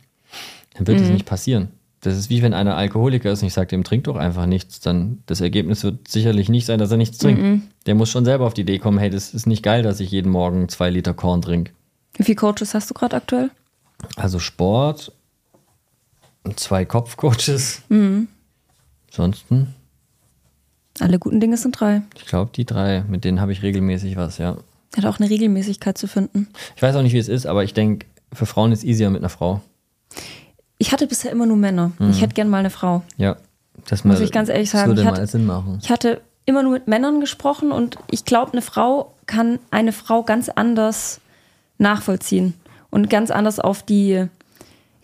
dann 0.73 0.87
wird 0.87 1.01
es 1.01 1.09
nicht 1.09 1.25
passieren. 1.25 1.69
Das 2.01 2.17
ist 2.17 2.29
wie 2.31 2.41
wenn 2.41 2.53
einer 2.55 2.75
Alkoholiker 2.75 3.31
ist 3.31 3.41
und 3.41 3.47
ich 3.47 3.53
sage 3.53 3.75
ihm, 3.75 3.83
trink 3.83 4.05
doch 4.05 4.15
einfach 4.15 4.47
nichts. 4.47 4.79
Dann 4.79 5.21
das 5.27 5.39
Ergebnis 5.39 5.83
wird 5.83 6.07
sicherlich 6.07 6.49
nicht 6.49 6.65
sein, 6.65 6.79
dass 6.79 6.89
er 6.91 6.97
nichts 6.97 7.19
trinkt. 7.19 7.63
Der 7.85 7.93
muss 7.95 8.09
schon 8.09 8.25
selber 8.25 8.47
auf 8.47 8.55
die 8.55 8.61
Idee 8.61 8.79
kommen, 8.79 8.97
hey, 8.97 9.09
das 9.11 9.33
ist 9.35 9.45
nicht 9.45 9.61
geil, 9.61 9.83
dass 9.83 9.99
ich 9.99 10.09
jeden 10.11 10.31
Morgen 10.31 10.67
zwei 10.67 10.89
Liter 10.89 11.13
Korn 11.13 11.41
trinke. 11.43 11.71
wie 12.15 12.23
viele 12.23 12.35
Coaches 12.37 12.73
hast 12.73 12.89
du 12.89 12.95
gerade 12.95 13.15
aktuell? 13.15 13.51
Also 14.15 14.39
Sport, 14.39 15.11
zwei 16.55 16.85
Kopfcoaches. 16.85 17.83
Ansonsten, 19.11 19.75
Alle 20.99 21.19
guten 21.19 21.39
Dinge 21.39 21.57
sind 21.57 21.79
drei. 21.79 22.01
ich 22.15 22.25
glaube, 22.25 22.51
die 22.55 22.65
drei, 22.65 23.03
mit 23.07 23.23
denen 23.25 23.39
habe 23.41 23.51
ich 23.51 23.61
regelmäßig 23.61 24.15
was, 24.15 24.37
ja. 24.39 24.57
Hat 24.97 25.05
auch 25.05 25.19
eine 25.19 25.29
Regelmäßigkeit 25.29 25.97
zu 25.97 26.07
finden. 26.07 26.47
Ich 26.75 26.81
weiß 26.81 26.95
auch 26.95 27.03
nicht, 27.03 27.13
wie 27.13 27.17
es 27.19 27.29
ist, 27.29 27.45
aber 27.45 27.63
ich 27.63 27.73
denke, 27.73 28.07
für 28.33 28.45
Frauen 28.45 28.71
ist 28.71 28.79
es 28.79 28.85
easier 28.85 29.09
mit 29.11 29.21
einer 29.21 29.29
Frau. 29.29 29.61
Ich 30.82 30.91
hatte 30.91 31.06
bisher 31.06 31.32
immer 31.32 31.46
nur 31.46 31.58
Männer. 31.58 31.91
Mhm. 32.00 32.10
Ich 32.10 32.22
hätte 32.22 32.34
gern 32.34 32.50
mal 32.50 32.58
eine 32.58 32.72
Frau. 32.72 33.04
Ja. 33.17 33.38
Das 33.88 34.04
Muss 34.04 34.17
mal- 34.17 34.24
ich 34.26 34.32
ganz 34.32 34.50
ehrlich 34.50 34.72
sagen, 34.72 34.89
würde 34.89 35.02
ich 35.02 35.06
mal 35.06 35.13
hatte- 35.13 35.28
Sinn 35.28 35.46
machen. 35.46 35.78
Ich 35.82 35.91
hatte 35.91 36.22
immer 36.46 36.63
nur 36.63 36.72
mit 36.74 36.88
Männern 36.88 37.20
gesprochen 37.22 37.72
und 37.72 37.98
ich 38.10 38.26
glaube, 38.26 38.54
eine 38.54 38.63
Frau 38.63 39.13
kann 39.28 39.60
eine 39.70 39.91
Frau 39.91 40.24
ganz 40.24 40.50
anders 40.50 41.22
nachvollziehen 41.78 42.56
und 42.89 43.10
ganz 43.12 43.30
anders 43.30 43.60
auf 43.60 43.84
die. 43.84 44.26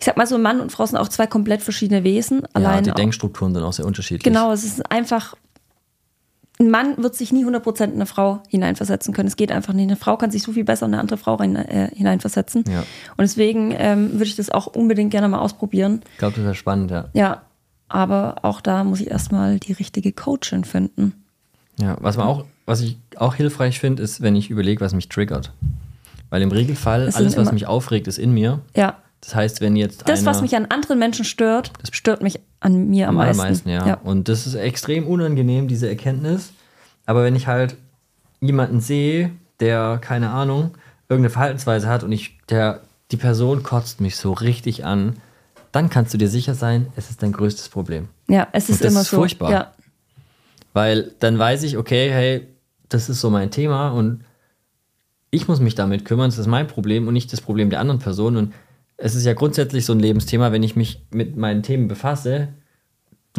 Ich 0.00 0.04
sag 0.04 0.16
mal 0.16 0.26
so, 0.26 0.36
Mann 0.38 0.60
und 0.60 0.70
Frau 0.72 0.84
sind 0.86 0.96
auch 0.98 1.08
zwei 1.08 1.26
komplett 1.28 1.62
verschiedene 1.62 2.02
Wesen. 2.04 2.40
Ja, 2.40 2.48
Allein 2.54 2.84
die 2.84 2.90
Denkstrukturen 2.92 3.54
sind 3.54 3.62
auch 3.62 3.72
sehr 3.72 3.84
unterschiedlich. 3.86 4.22
Genau, 4.24 4.50
es 4.52 4.64
ist 4.64 4.90
einfach. 4.90 5.34
Ein 6.60 6.70
Mann 6.70 6.98
wird 6.98 7.14
sich 7.14 7.32
nie 7.32 7.44
100% 7.44 7.84
in 7.84 7.92
eine 7.94 8.06
Frau 8.06 8.42
hineinversetzen 8.48 9.14
können. 9.14 9.28
Es 9.28 9.36
geht 9.36 9.52
einfach 9.52 9.72
nicht. 9.72 9.84
Eine 9.84 9.96
Frau 9.96 10.16
kann 10.16 10.32
sich 10.32 10.42
so 10.42 10.52
viel 10.52 10.64
besser 10.64 10.86
in 10.86 10.94
eine 10.94 11.00
andere 11.00 11.16
Frau 11.16 11.36
rein, 11.36 11.54
äh, 11.54 11.90
hineinversetzen. 11.94 12.64
Ja. 12.68 12.80
Und 12.80 13.20
deswegen 13.20 13.72
ähm, 13.76 14.12
würde 14.14 14.24
ich 14.24 14.36
das 14.36 14.50
auch 14.50 14.66
unbedingt 14.66 15.12
gerne 15.12 15.28
mal 15.28 15.38
ausprobieren. 15.38 16.02
Ich 16.12 16.18
glaube, 16.18 16.34
das 16.34 16.44
wäre 16.44 16.54
spannend, 16.56 16.90
ja. 16.90 17.08
Ja, 17.12 17.42
aber 17.88 18.36
auch 18.42 18.60
da 18.60 18.82
muss 18.82 19.00
ich 19.00 19.10
erstmal 19.10 19.60
die 19.60 19.72
richtige 19.72 20.12
Coachin 20.12 20.64
finden. 20.64 21.12
Ja, 21.80 21.96
was 22.00 22.16
man 22.16 22.26
auch, 22.26 22.44
was 22.66 22.80
ich 22.80 22.98
auch 23.16 23.36
hilfreich 23.36 23.78
finde, 23.78 24.02
ist, 24.02 24.20
wenn 24.20 24.34
ich 24.34 24.50
überlege, 24.50 24.80
was 24.80 24.94
mich 24.94 25.08
triggert. 25.08 25.52
Weil 26.30 26.42
im 26.42 26.50
Regelfall, 26.50 27.10
alles, 27.14 27.36
was 27.36 27.52
mich 27.52 27.66
aufregt, 27.66 28.08
ist 28.08 28.18
in 28.18 28.32
mir. 28.32 28.60
Ja, 28.76 28.96
Das 29.20 29.34
heißt, 29.34 29.60
wenn 29.60 29.76
jetzt 29.76 30.08
das, 30.08 30.20
einer, 30.20 30.30
was 30.30 30.42
mich 30.42 30.54
an 30.54 30.66
anderen 30.66 30.98
Menschen 30.98 31.24
stört, 31.24 31.72
stört 31.92 32.22
mich 32.22 32.40
an 32.60 32.88
mir 32.88 33.08
am, 33.08 33.18
Am 33.18 33.26
meisten. 33.26 33.40
allermeisten, 33.40 33.68
ja. 33.70 33.94
Und 33.94 34.28
das 34.28 34.46
ist 34.46 34.54
extrem 34.54 35.06
unangenehm, 35.06 35.68
diese 35.68 35.88
Erkenntnis. 35.88 36.52
Aber 37.06 37.24
wenn 37.24 37.36
ich 37.36 37.46
halt 37.46 37.76
jemanden 38.40 38.80
sehe, 38.80 39.30
der, 39.60 39.98
keine 40.00 40.30
Ahnung, 40.30 40.72
irgendeine 41.08 41.30
Verhaltensweise 41.30 41.88
hat 41.88 42.04
und 42.04 42.12
ich, 42.12 42.38
der, 42.48 42.82
die 43.10 43.16
Person 43.16 43.62
kotzt 43.62 44.00
mich 44.00 44.16
so 44.16 44.32
richtig 44.32 44.84
an, 44.84 45.16
dann 45.72 45.90
kannst 45.90 46.14
du 46.14 46.18
dir 46.18 46.28
sicher 46.28 46.54
sein, 46.54 46.86
es 46.96 47.10
ist 47.10 47.22
dein 47.22 47.32
größtes 47.32 47.68
Problem. 47.68 48.08
Ja, 48.28 48.48
es 48.52 48.68
ist 48.68 48.84
das 48.84 48.92
immer 48.92 49.02
ist 49.02 49.10
so. 49.10 49.16
furchtbar. 49.16 49.50
Ja. 49.50 49.72
Weil 50.72 51.12
dann 51.18 51.38
weiß 51.38 51.62
ich, 51.64 51.76
okay, 51.76 52.10
hey, 52.10 52.46
das 52.88 53.08
ist 53.08 53.20
so 53.20 53.30
mein 53.30 53.50
Thema 53.50 53.90
und 53.90 54.24
ich 55.30 55.48
muss 55.48 55.60
mich 55.60 55.74
damit 55.74 56.04
kümmern, 56.04 56.30
das 56.30 56.38
ist 56.38 56.46
mein 56.46 56.66
Problem 56.66 57.06
und 57.06 57.14
nicht 57.14 57.32
das 57.32 57.40
Problem 57.40 57.70
der 57.70 57.80
anderen 57.80 58.00
Person. 58.00 58.36
Und 58.36 58.54
es 58.98 59.14
ist 59.14 59.24
ja 59.24 59.32
grundsätzlich 59.32 59.86
so 59.86 59.94
ein 59.94 60.00
Lebensthema, 60.00 60.52
wenn 60.52 60.62
ich 60.62 60.76
mich 60.76 61.06
mit 61.10 61.36
meinen 61.36 61.62
Themen 61.62 61.88
befasse, 61.88 62.48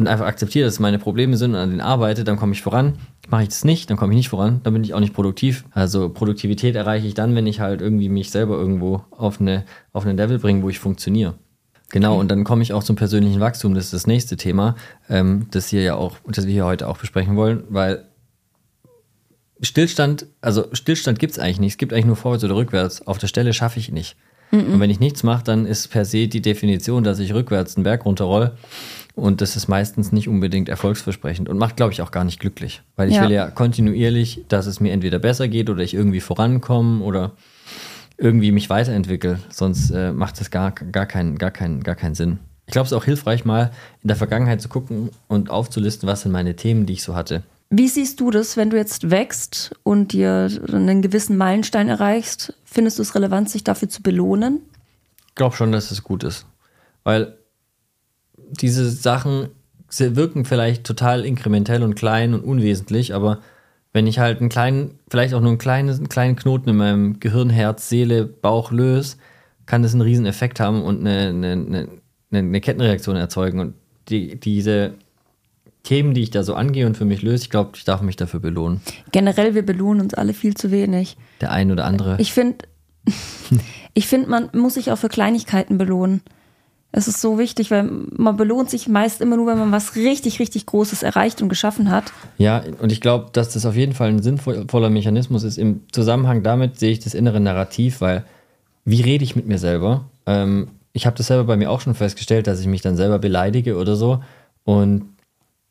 und 0.00 0.08
einfach 0.08 0.26
akzeptiere, 0.26 0.64
dass 0.64 0.74
es 0.74 0.80
meine 0.80 0.98
Probleme 0.98 1.36
sind 1.36 1.52
und 1.52 1.58
an 1.58 1.70
denen 1.70 1.80
arbeite, 1.80 2.24
dann 2.24 2.36
komme 2.36 2.52
ich 2.52 2.62
voran. 2.62 2.94
Mache 3.28 3.42
ich 3.42 3.48
das 3.48 3.64
nicht, 3.64 3.90
dann 3.90 3.96
komme 3.96 4.12
ich 4.12 4.16
nicht 4.16 4.28
voran, 4.28 4.60
dann 4.64 4.72
bin 4.72 4.82
ich 4.82 4.94
auch 4.94 5.00
nicht 5.00 5.14
produktiv. 5.14 5.64
Also 5.72 6.08
Produktivität 6.08 6.74
erreiche 6.74 7.06
ich 7.06 7.14
dann, 7.14 7.34
wenn 7.36 7.46
ich 7.46 7.60
halt 7.60 7.80
irgendwie 7.80 8.08
mich 8.08 8.30
selber 8.30 8.56
irgendwo 8.56 9.04
auf 9.10 9.40
eine 9.40 9.64
auf 9.92 10.04
einen 10.04 10.16
Level 10.16 10.38
bringe, 10.38 10.62
wo 10.62 10.68
ich 10.68 10.78
funktioniere. 10.78 11.34
Genau, 11.90 12.18
und 12.18 12.30
dann 12.30 12.44
komme 12.44 12.62
ich 12.62 12.72
auch 12.72 12.82
zum 12.82 12.96
persönlichen 12.96 13.40
Wachstum. 13.40 13.74
Das 13.74 13.86
ist 13.86 13.92
das 13.92 14.06
nächste 14.06 14.36
Thema, 14.36 14.76
ähm, 15.08 15.46
das 15.50 15.68
hier 15.68 15.82
ja 15.82 15.94
auch, 15.96 16.16
das 16.26 16.46
wir 16.46 16.52
hier 16.52 16.64
heute 16.64 16.88
auch 16.88 16.98
besprechen 16.98 17.36
wollen, 17.36 17.64
weil 17.68 18.04
Stillstand, 19.60 20.26
also 20.40 20.68
Stillstand 20.72 21.18
gibt 21.18 21.32
es 21.32 21.38
eigentlich 21.38 21.60
nicht. 21.60 21.72
Es 21.72 21.78
gibt 21.78 21.92
eigentlich 21.92 22.06
nur 22.06 22.16
vorwärts 22.16 22.44
oder 22.44 22.56
rückwärts. 22.56 23.06
Auf 23.06 23.18
der 23.18 23.26
Stelle 23.26 23.52
schaffe 23.52 23.78
ich 23.78 23.92
nicht. 23.92 24.16
Und 24.52 24.80
wenn 24.80 24.90
ich 24.90 24.98
nichts 25.00 25.22
mache, 25.22 25.44
dann 25.44 25.64
ist 25.66 25.88
per 25.88 26.04
se 26.04 26.26
die 26.26 26.42
Definition, 26.42 27.04
dass 27.04 27.18
ich 27.20 27.32
rückwärts 27.34 27.76
einen 27.76 27.84
Berg 27.84 28.04
runterroll. 28.04 28.52
Und 29.14 29.40
das 29.40 29.54
ist 29.56 29.68
meistens 29.68 30.12
nicht 30.12 30.28
unbedingt 30.28 30.68
erfolgsversprechend 30.68 31.48
und 31.48 31.58
macht, 31.58 31.76
glaube 31.76 31.92
ich, 31.92 32.02
auch 32.02 32.10
gar 32.10 32.24
nicht 32.24 32.40
glücklich. 32.40 32.82
Weil 32.96 33.08
ich 33.10 33.16
Ja. 33.16 33.22
will 33.22 33.30
ja 33.32 33.50
kontinuierlich, 33.50 34.44
dass 34.48 34.66
es 34.66 34.80
mir 34.80 34.92
entweder 34.92 35.18
besser 35.18 35.46
geht 35.48 35.70
oder 35.70 35.82
ich 35.82 35.94
irgendwie 35.94 36.20
vorankomme 36.20 37.02
oder 37.04 37.32
irgendwie 38.16 38.50
mich 38.52 38.68
weiterentwickle. 38.70 39.38
Sonst 39.50 39.90
äh, 39.90 40.12
macht 40.12 40.40
das 40.40 40.50
gar, 40.50 40.72
gar, 40.72 41.06
keinen, 41.06 41.38
gar, 41.38 41.50
keinen, 41.50 41.82
gar 41.82 41.94
keinen 41.94 42.14
Sinn. 42.14 42.38
Ich 42.66 42.72
glaube, 42.72 42.86
es 42.86 42.92
ist 42.92 42.98
auch 42.98 43.04
hilfreich, 43.04 43.44
mal 43.44 43.70
in 44.02 44.08
der 44.08 44.16
Vergangenheit 44.16 44.60
zu 44.60 44.68
gucken 44.68 45.10
und 45.28 45.50
aufzulisten, 45.50 46.08
was 46.08 46.22
sind 46.22 46.32
meine 46.32 46.54
Themen, 46.56 46.86
die 46.86 46.92
ich 46.94 47.02
so 47.02 47.14
hatte. 47.16 47.42
Wie 47.72 47.86
siehst 47.86 48.18
du 48.18 48.32
das, 48.32 48.56
wenn 48.56 48.70
du 48.70 48.76
jetzt 48.76 49.10
wächst 49.10 49.76
und 49.84 50.12
dir 50.12 50.48
einen 50.72 51.02
gewissen 51.02 51.36
Meilenstein 51.36 51.88
erreichst? 51.88 52.52
Findest 52.64 52.98
du 52.98 53.02
es 53.02 53.14
relevant, 53.14 53.48
sich 53.48 53.62
dafür 53.62 53.88
zu 53.88 54.02
belohnen? 54.02 54.60
Ich 55.28 55.36
glaube 55.36 55.54
schon, 55.54 55.70
dass 55.70 55.92
es 55.92 56.02
gut 56.02 56.24
ist. 56.24 56.46
Weil 57.04 57.38
diese 58.50 58.90
Sachen 58.90 59.50
wirken 59.88 60.44
vielleicht 60.44 60.84
total 60.84 61.24
inkrementell 61.24 61.84
und 61.84 61.94
klein 61.94 62.34
und 62.34 62.42
unwesentlich, 62.42 63.14
aber 63.14 63.38
wenn 63.92 64.06
ich 64.06 64.18
halt 64.18 64.40
einen 64.40 64.48
kleinen, 64.48 64.98
vielleicht 65.08 65.34
auch 65.34 65.40
nur 65.40 65.50
einen 65.50 65.58
kleinen, 65.58 65.90
einen 65.90 66.08
kleinen 66.08 66.36
Knoten 66.36 66.70
in 66.70 66.76
meinem 66.76 67.20
Gehirn, 67.20 67.50
Herz, 67.50 67.88
Seele, 67.88 68.24
Bauch 68.24 68.72
löse, 68.72 69.16
kann 69.66 69.82
das 69.82 69.92
einen 69.92 70.02
riesen 70.02 70.26
Effekt 70.26 70.58
haben 70.60 70.82
und 70.82 71.00
eine, 71.00 71.28
eine, 71.28 71.52
eine, 71.52 71.88
eine 72.32 72.60
Kettenreaktion 72.60 73.16
erzeugen. 73.16 73.60
Und 73.60 73.74
die, 74.08 74.38
diese 74.38 74.94
Themen, 75.82 76.14
die 76.14 76.22
ich 76.22 76.30
da 76.30 76.42
so 76.42 76.54
angehe 76.54 76.86
und 76.86 76.96
für 76.96 77.04
mich 77.04 77.22
löse, 77.22 77.44
ich 77.44 77.50
glaube, 77.50 77.70
ich 77.74 77.84
darf 77.84 78.02
mich 78.02 78.16
dafür 78.16 78.40
belohnen. 78.40 78.80
Generell, 79.12 79.54
wir 79.54 79.64
belohnen 79.64 80.02
uns 80.02 80.14
alle 80.14 80.34
viel 80.34 80.54
zu 80.54 80.70
wenig. 80.70 81.16
Der 81.40 81.52
ein 81.52 81.72
oder 81.72 81.84
andere. 81.84 82.16
Ich 82.18 82.32
finde, 82.32 82.66
ich 83.94 84.06
finde, 84.06 84.28
man 84.28 84.50
muss 84.52 84.74
sich 84.74 84.90
auch 84.90 84.98
für 84.98 85.08
Kleinigkeiten 85.08 85.78
belohnen. 85.78 86.22
Es 86.92 87.06
ist 87.06 87.20
so 87.20 87.38
wichtig, 87.38 87.70
weil 87.70 87.84
man 87.84 88.36
belohnt 88.36 88.68
sich 88.68 88.88
meist 88.88 89.20
immer 89.20 89.36
nur, 89.36 89.46
wenn 89.46 89.58
man 89.58 89.70
was 89.70 89.94
richtig, 89.94 90.40
richtig 90.40 90.66
Großes 90.66 91.04
erreicht 91.04 91.40
und 91.40 91.48
geschaffen 91.48 91.88
hat. 91.88 92.12
Ja, 92.36 92.62
und 92.80 92.90
ich 92.90 93.00
glaube, 93.00 93.28
dass 93.32 93.50
das 93.50 93.64
auf 93.64 93.76
jeden 93.76 93.92
Fall 93.92 94.08
ein 94.08 94.22
sinnvoller 94.22 94.90
Mechanismus 94.90 95.44
ist. 95.44 95.56
Im 95.56 95.82
Zusammenhang 95.92 96.42
damit 96.42 96.80
sehe 96.80 96.90
ich 96.90 96.98
das 96.98 97.14
innere 97.14 97.38
Narrativ, 97.38 98.00
weil 98.00 98.24
wie 98.84 99.02
rede 99.02 99.22
ich 99.22 99.36
mit 99.36 99.46
mir 99.46 99.58
selber? 99.58 100.06
Ähm, 100.26 100.68
ich 100.92 101.06
habe 101.06 101.16
das 101.16 101.28
selber 101.28 101.44
bei 101.44 101.56
mir 101.56 101.70
auch 101.70 101.80
schon 101.80 101.94
festgestellt, 101.94 102.48
dass 102.48 102.60
ich 102.60 102.66
mich 102.66 102.82
dann 102.82 102.96
selber 102.96 103.20
beleidige 103.20 103.76
oder 103.76 103.94
so. 103.94 104.22
Und 104.64 105.04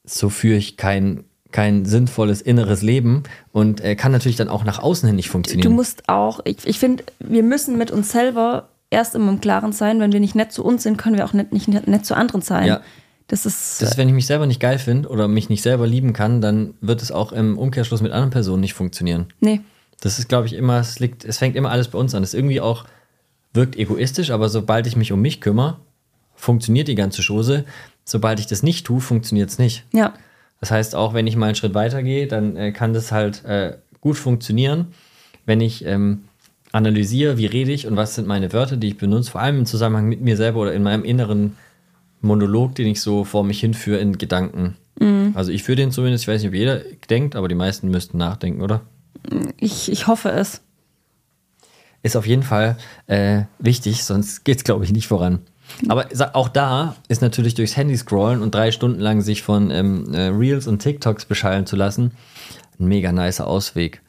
so 0.10 0.30
führe 0.30 0.58
ich 0.58 0.78
kein, 0.78 1.24
kein 1.52 1.86
sinnvolles 1.86 2.41
inneres 2.41 2.82
Leben 2.82 3.24
und 3.52 3.82
äh, 3.82 3.95
kann 3.95 4.12
natürlich 4.12 4.38
dann 4.38 4.50
auch 4.50 4.63
nach 4.63 4.80
außen 4.80 5.08
hin 5.08 5.15
nicht 5.15 5.28
Du 5.28 5.34
funktionieren. 5.34 5.74
musst 5.74 6.08
auch, 6.08 6.39
ich, 6.45 6.65
ich 6.65 6.80
finde, 6.80 7.04
wir 7.19 7.43
müssen 7.43 7.78
mit 7.78 7.91
uns 7.91 8.12
selber 8.12 8.69
erst 8.89 9.15
immer 9.15 9.32
im 9.32 9.41
Klaren 9.41 9.72
sein. 9.72 10.00
Wenn 10.00 10.12
wir 10.12 10.19
nicht 10.19 10.36
nett 10.36 10.52
zu 10.52 10.63
uns 10.63 10.84
sind, 10.84 10.98
können 10.98 11.17
wir 11.17 11.26
auch 11.26 11.34
nicht, 11.34 11.52
nicht 11.54 11.67
nett 11.67 12.06
zu 12.06 12.15
anderen 12.15 12.41
sein. 12.41 12.67
Ja. 12.67 12.82
Das 13.28 13.45
ist, 13.45 13.80
das 13.80 13.91
ist, 13.91 13.98
wenn 13.98 14.08
ich 14.08 14.15
mich 14.15 14.26
selber 14.26 14.48
nicht 14.48 14.60
geil 14.60 14.80
finde 14.80 15.08
oder 15.10 15.28
mich 15.28 15.50
nicht 15.50 15.62
selber 15.62 15.86
lieben 15.86 16.13
kann, 16.13 16.41
dann 16.41 16.74
wird 16.82 17.04
es 17.04 17.12
auch 17.12 17.32
im 17.32 17.60
Umkehrschluss 17.60 18.02
mit 18.02 18.12
anderen 18.12 18.32
Personen 18.32 18.62
nicht 18.62 18.74
funktionieren. 18.74 19.28
nee. 19.39 19.62
Das 20.02 20.17
ist, 20.17 20.30
glaube 20.30 20.48
ich, 20.48 20.54
immer, 20.54 20.80
es 20.80 21.00
liegt, 21.00 21.26
es 21.26 21.39
fängt 21.39 21.58
immer 21.58 21.72
alles 21.72 21.89
bei 21.89 22.00
uns 22.00 22.15
an. 22.15 22.22
Das 22.24 22.34
ist 22.34 22.39
irgendwie 22.39 22.62
auch, 22.62 22.86
wirkt 23.54 23.76
egoistisch, 23.76 24.32
aber 24.32 24.48
sobald 24.48 24.88
ich 24.88 24.95
mich 24.95 25.12
um 25.12 25.19
mich 25.19 25.41
kümmere, 25.41 25.76
funktioniert 26.36 26.88
die 26.88 26.95
ganze 26.95 27.22
Chose. 27.22 27.65
Sobald 28.10 28.39
ich 28.39 28.48
das 28.48 28.63
nicht 28.63 28.86
tue, 28.86 29.02
funktioniert 29.02 29.50
es 29.50 29.60
nicht. 29.60 29.86
Ja. 29.93 30.13
Das 30.60 30.72
heißt, 30.72 30.95
auch 30.95 31.13
wenn 31.13 31.28
ich 31.28 31.36
mal 31.36 31.48
einen 31.48 31.56
Schritt 31.56 31.74
weiter 31.74 32.02
gehe, 32.02 32.28
dann 32.28 32.56
äh, 32.56 32.72
kann 32.72 32.93
das 32.93 33.12
halt 33.12 33.45
äh, 33.45 33.78
gut 34.02 34.17
funktionieren, 34.17 34.88
wenn 35.45 35.62
ich 35.62 35.86
ähm, 35.86 36.24
analysiere, 36.72 37.38
wie 37.38 37.45
rede 37.45 37.72
ich 37.72 37.88
und 37.88 37.95
was 37.95 38.15
sind 38.15 38.28
meine 38.28 38.52
Wörter, 38.52 38.78
die 38.78 38.88
ich 38.88 38.98
benutze, 38.98 39.32
vor 39.32 39.41
allem 39.41 39.60
im 39.60 39.65
Zusammenhang 39.65 40.08
mit 40.08 40.22
mir 40.22 40.38
selber 40.38 40.60
oder 40.62 40.74
in 40.74 40.84
meinem 40.84 41.04
inneren 41.04 41.56
Monolog, 42.22 42.76
den 42.76 42.88
ich 42.88 43.02
so 43.02 43.24
vor 43.24 43.43
mich 43.43 43.60
hinführe 43.60 44.00
in 44.00 44.17
Gedanken. 44.17 44.76
Also 45.34 45.52
ich 45.52 45.63
führe 45.63 45.78
den 45.78 45.91
zumindest, 45.91 46.26
ich 46.26 46.28
weiß 46.28 46.41
nicht, 46.41 46.50
ob 46.50 46.56
jeder 46.56 46.82
denkt, 47.10 47.36
aber 47.36 47.48
die 47.48 47.56
meisten 47.56 47.89
müssten 47.89 48.17
nachdenken, 48.17 48.62
oder? 48.62 48.82
Ich, 49.58 49.91
ich 49.91 50.08
hoffe 50.08 50.30
es. 50.30 50.62
ist 52.04 52.17
auf 52.17 52.28
jeden 52.28 52.43
Fall 52.43 52.78
äh, 53.08 53.43
wichtig, 53.60 54.04
sonst 54.04 54.43
geht 54.43 54.58
es, 54.58 54.63
glaube 54.63 54.84
ich, 54.84 54.91
nicht 54.91 55.08
voran. 55.08 55.39
Aber 55.88 56.06
auch 56.34 56.50
da 56.50 56.96
ist 57.08 57.22
natürlich 57.22 57.54
durchs 57.56 57.78
Handy 57.78 57.96
scrollen 57.98 58.42
und 58.42 58.54
drei 58.56 58.72
Stunden 58.72 59.00
lang 59.00 59.22
sich 59.22 59.44
von 59.44 59.72
ähm, 59.72 60.14
äh, 60.14 60.28
Reels 60.28 60.68
und 60.68 60.80
TikToks 60.80 61.26
beschallen 61.26 61.66
zu 61.66 61.76
lassen, 61.76 62.12
ein 62.80 62.88
mega 62.88 63.12
nicer 63.12 63.48
Ausweg. 63.48 64.02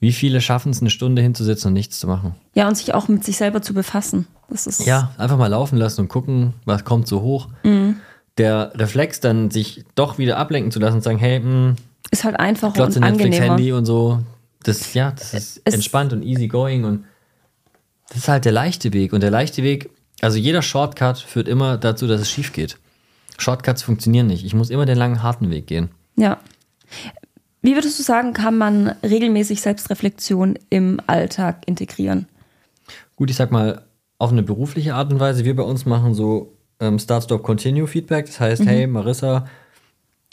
Wie 0.00 0.12
viele 0.12 0.40
schaffen 0.40 0.70
es, 0.70 0.80
eine 0.80 0.90
Stunde 0.90 1.22
hinzusitzen 1.22 1.68
und 1.68 1.74
nichts 1.74 1.98
zu 1.98 2.06
machen? 2.06 2.34
Ja, 2.54 2.68
und 2.68 2.76
sich 2.76 2.94
auch 2.94 3.08
mit 3.08 3.24
sich 3.24 3.36
selber 3.36 3.62
zu 3.62 3.74
befassen. 3.74 4.28
Das 4.48 4.66
ist 4.66 4.86
Ja, 4.86 5.10
einfach 5.18 5.36
mal 5.36 5.48
laufen 5.48 5.76
lassen 5.76 6.02
und 6.02 6.08
gucken, 6.08 6.54
was 6.64 6.84
kommt 6.84 7.08
so 7.08 7.20
hoch. 7.22 7.48
Der 8.38 8.72
Reflex 8.76 9.18
dann, 9.18 9.50
sich 9.50 9.84
doch 9.96 10.16
wieder 10.18 10.36
ablenken 10.38 10.70
zu 10.70 10.78
lassen 10.78 10.96
und 10.96 11.02
sagen, 11.02 11.18
hey, 11.18 11.40
mh, 11.40 11.74
ist 12.12 12.22
halt 12.24 12.38
einfacher 12.38 12.84
und 12.84 12.94
Netflix, 13.00 13.06
angenehmer. 13.06 13.46
Handy 13.56 13.72
und 13.72 13.84
so. 13.84 14.20
Das, 14.62 14.94
ja, 14.94 15.10
das 15.10 15.34
ist 15.34 15.60
Es- 15.64 15.74
entspannt 15.74 16.12
und 16.12 16.22
easy 16.22 16.46
going 16.46 16.84
und 16.84 17.04
das 18.08 18.18
ist 18.18 18.28
halt 18.28 18.44
der 18.44 18.52
leichte 18.52 18.92
Weg. 18.92 19.12
Und 19.12 19.22
der 19.22 19.30
leichte 19.30 19.62
Weg, 19.64 19.90
also 20.20 20.38
jeder 20.38 20.62
Shortcut 20.62 21.18
führt 21.18 21.48
immer 21.48 21.76
dazu, 21.76 22.06
dass 22.06 22.20
es 22.20 22.30
schief 22.30 22.52
geht. 22.52 22.78
Shortcuts 23.38 23.82
funktionieren 23.82 24.26
nicht. 24.26 24.44
Ich 24.44 24.54
muss 24.54 24.70
immer 24.70 24.86
den 24.86 24.98
langen, 24.98 25.22
harten 25.22 25.50
Weg 25.50 25.66
gehen. 25.66 25.90
Ja. 26.16 26.38
Wie 27.62 27.74
würdest 27.74 27.98
du 27.98 28.02
sagen, 28.02 28.32
kann 28.32 28.56
man 28.56 28.88
regelmäßig 29.02 29.60
Selbstreflexion 29.60 30.58
im 30.70 31.00
Alltag 31.06 31.62
integrieren? 31.66 32.26
Gut, 33.16 33.30
ich 33.30 33.36
sag 33.36 33.52
mal, 33.52 33.82
auf 34.18 34.32
eine 34.32 34.42
berufliche 34.42 34.94
Art 34.94 35.12
und 35.12 35.20
Weise. 35.20 35.44
Wir 35.44 35.54
bei 35.54 35.62
uns 35.62 35.86
machen 35.86 36.14
so 36.14 36.56
ähm, 36.80 36.98
Start, 36.98 37.24
Stop, 37.24 37.42
Continue 37.42 37.86
Feedback. 37.86 38.26
Das 38.26 38.40
heißt, 38.40 38.66
hey, 38.66 38.86
Marissa, 38.86 39.46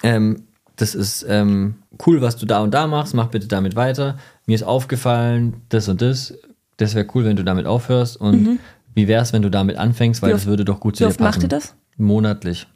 ähm, 0.04 0.43
das 0.76 0.95
ist 0.95 1.26
ähm, 1.28 1.76
cool, 2.06 2.21
was 2.21 2.38
du 2.38 2.45
da 2.45 2.60
und 2.62 2.74
da 2.74 2.88
machst. 2.88 3.13
Mach 3.13 3.28
bitte 3.28 3.48
damit 3.48 3.76
weiter. 3.76 4.17
Mir 4.45 4.56
ist 4.56 4.63
aufgefallen, 4.63 5.62
das 5.69 5.88
und 5.88 6.02
das. 6.02 6.34
Das 6.78 6.93
wäre 6.93 7.08
cool, 7.13 7.24
wenn 7.24 7.38
du 7.38 7.43
damit 7.43 7.65
aufhörst. 7.65 8.17
Und 8.17 8.60
wie 8.95 9.08
wäre 9.08 9.21
es, 9.21 9.31
wenn 9.34 9.41
du 9.43 9.49
damit 9.51 9.77
anfängst, 9.77 10.21
weil 10.21 10.29
Wie 10.29 10.34
das 10.34 10.41
oft- 10.41 10.47
würde 10.47 10.65
doch 10.65 10.79
gut 10.79 10.95
zu 10.95 11.01
Wie 11.01 11.03
dir 11.05 11.10
oft 11.10 11.19
passen. 11.19 11.38
macht 11.39 11.43
ihr 11.43 11.49
das? 11.49 11.75
Monatlich. 11.97 12.67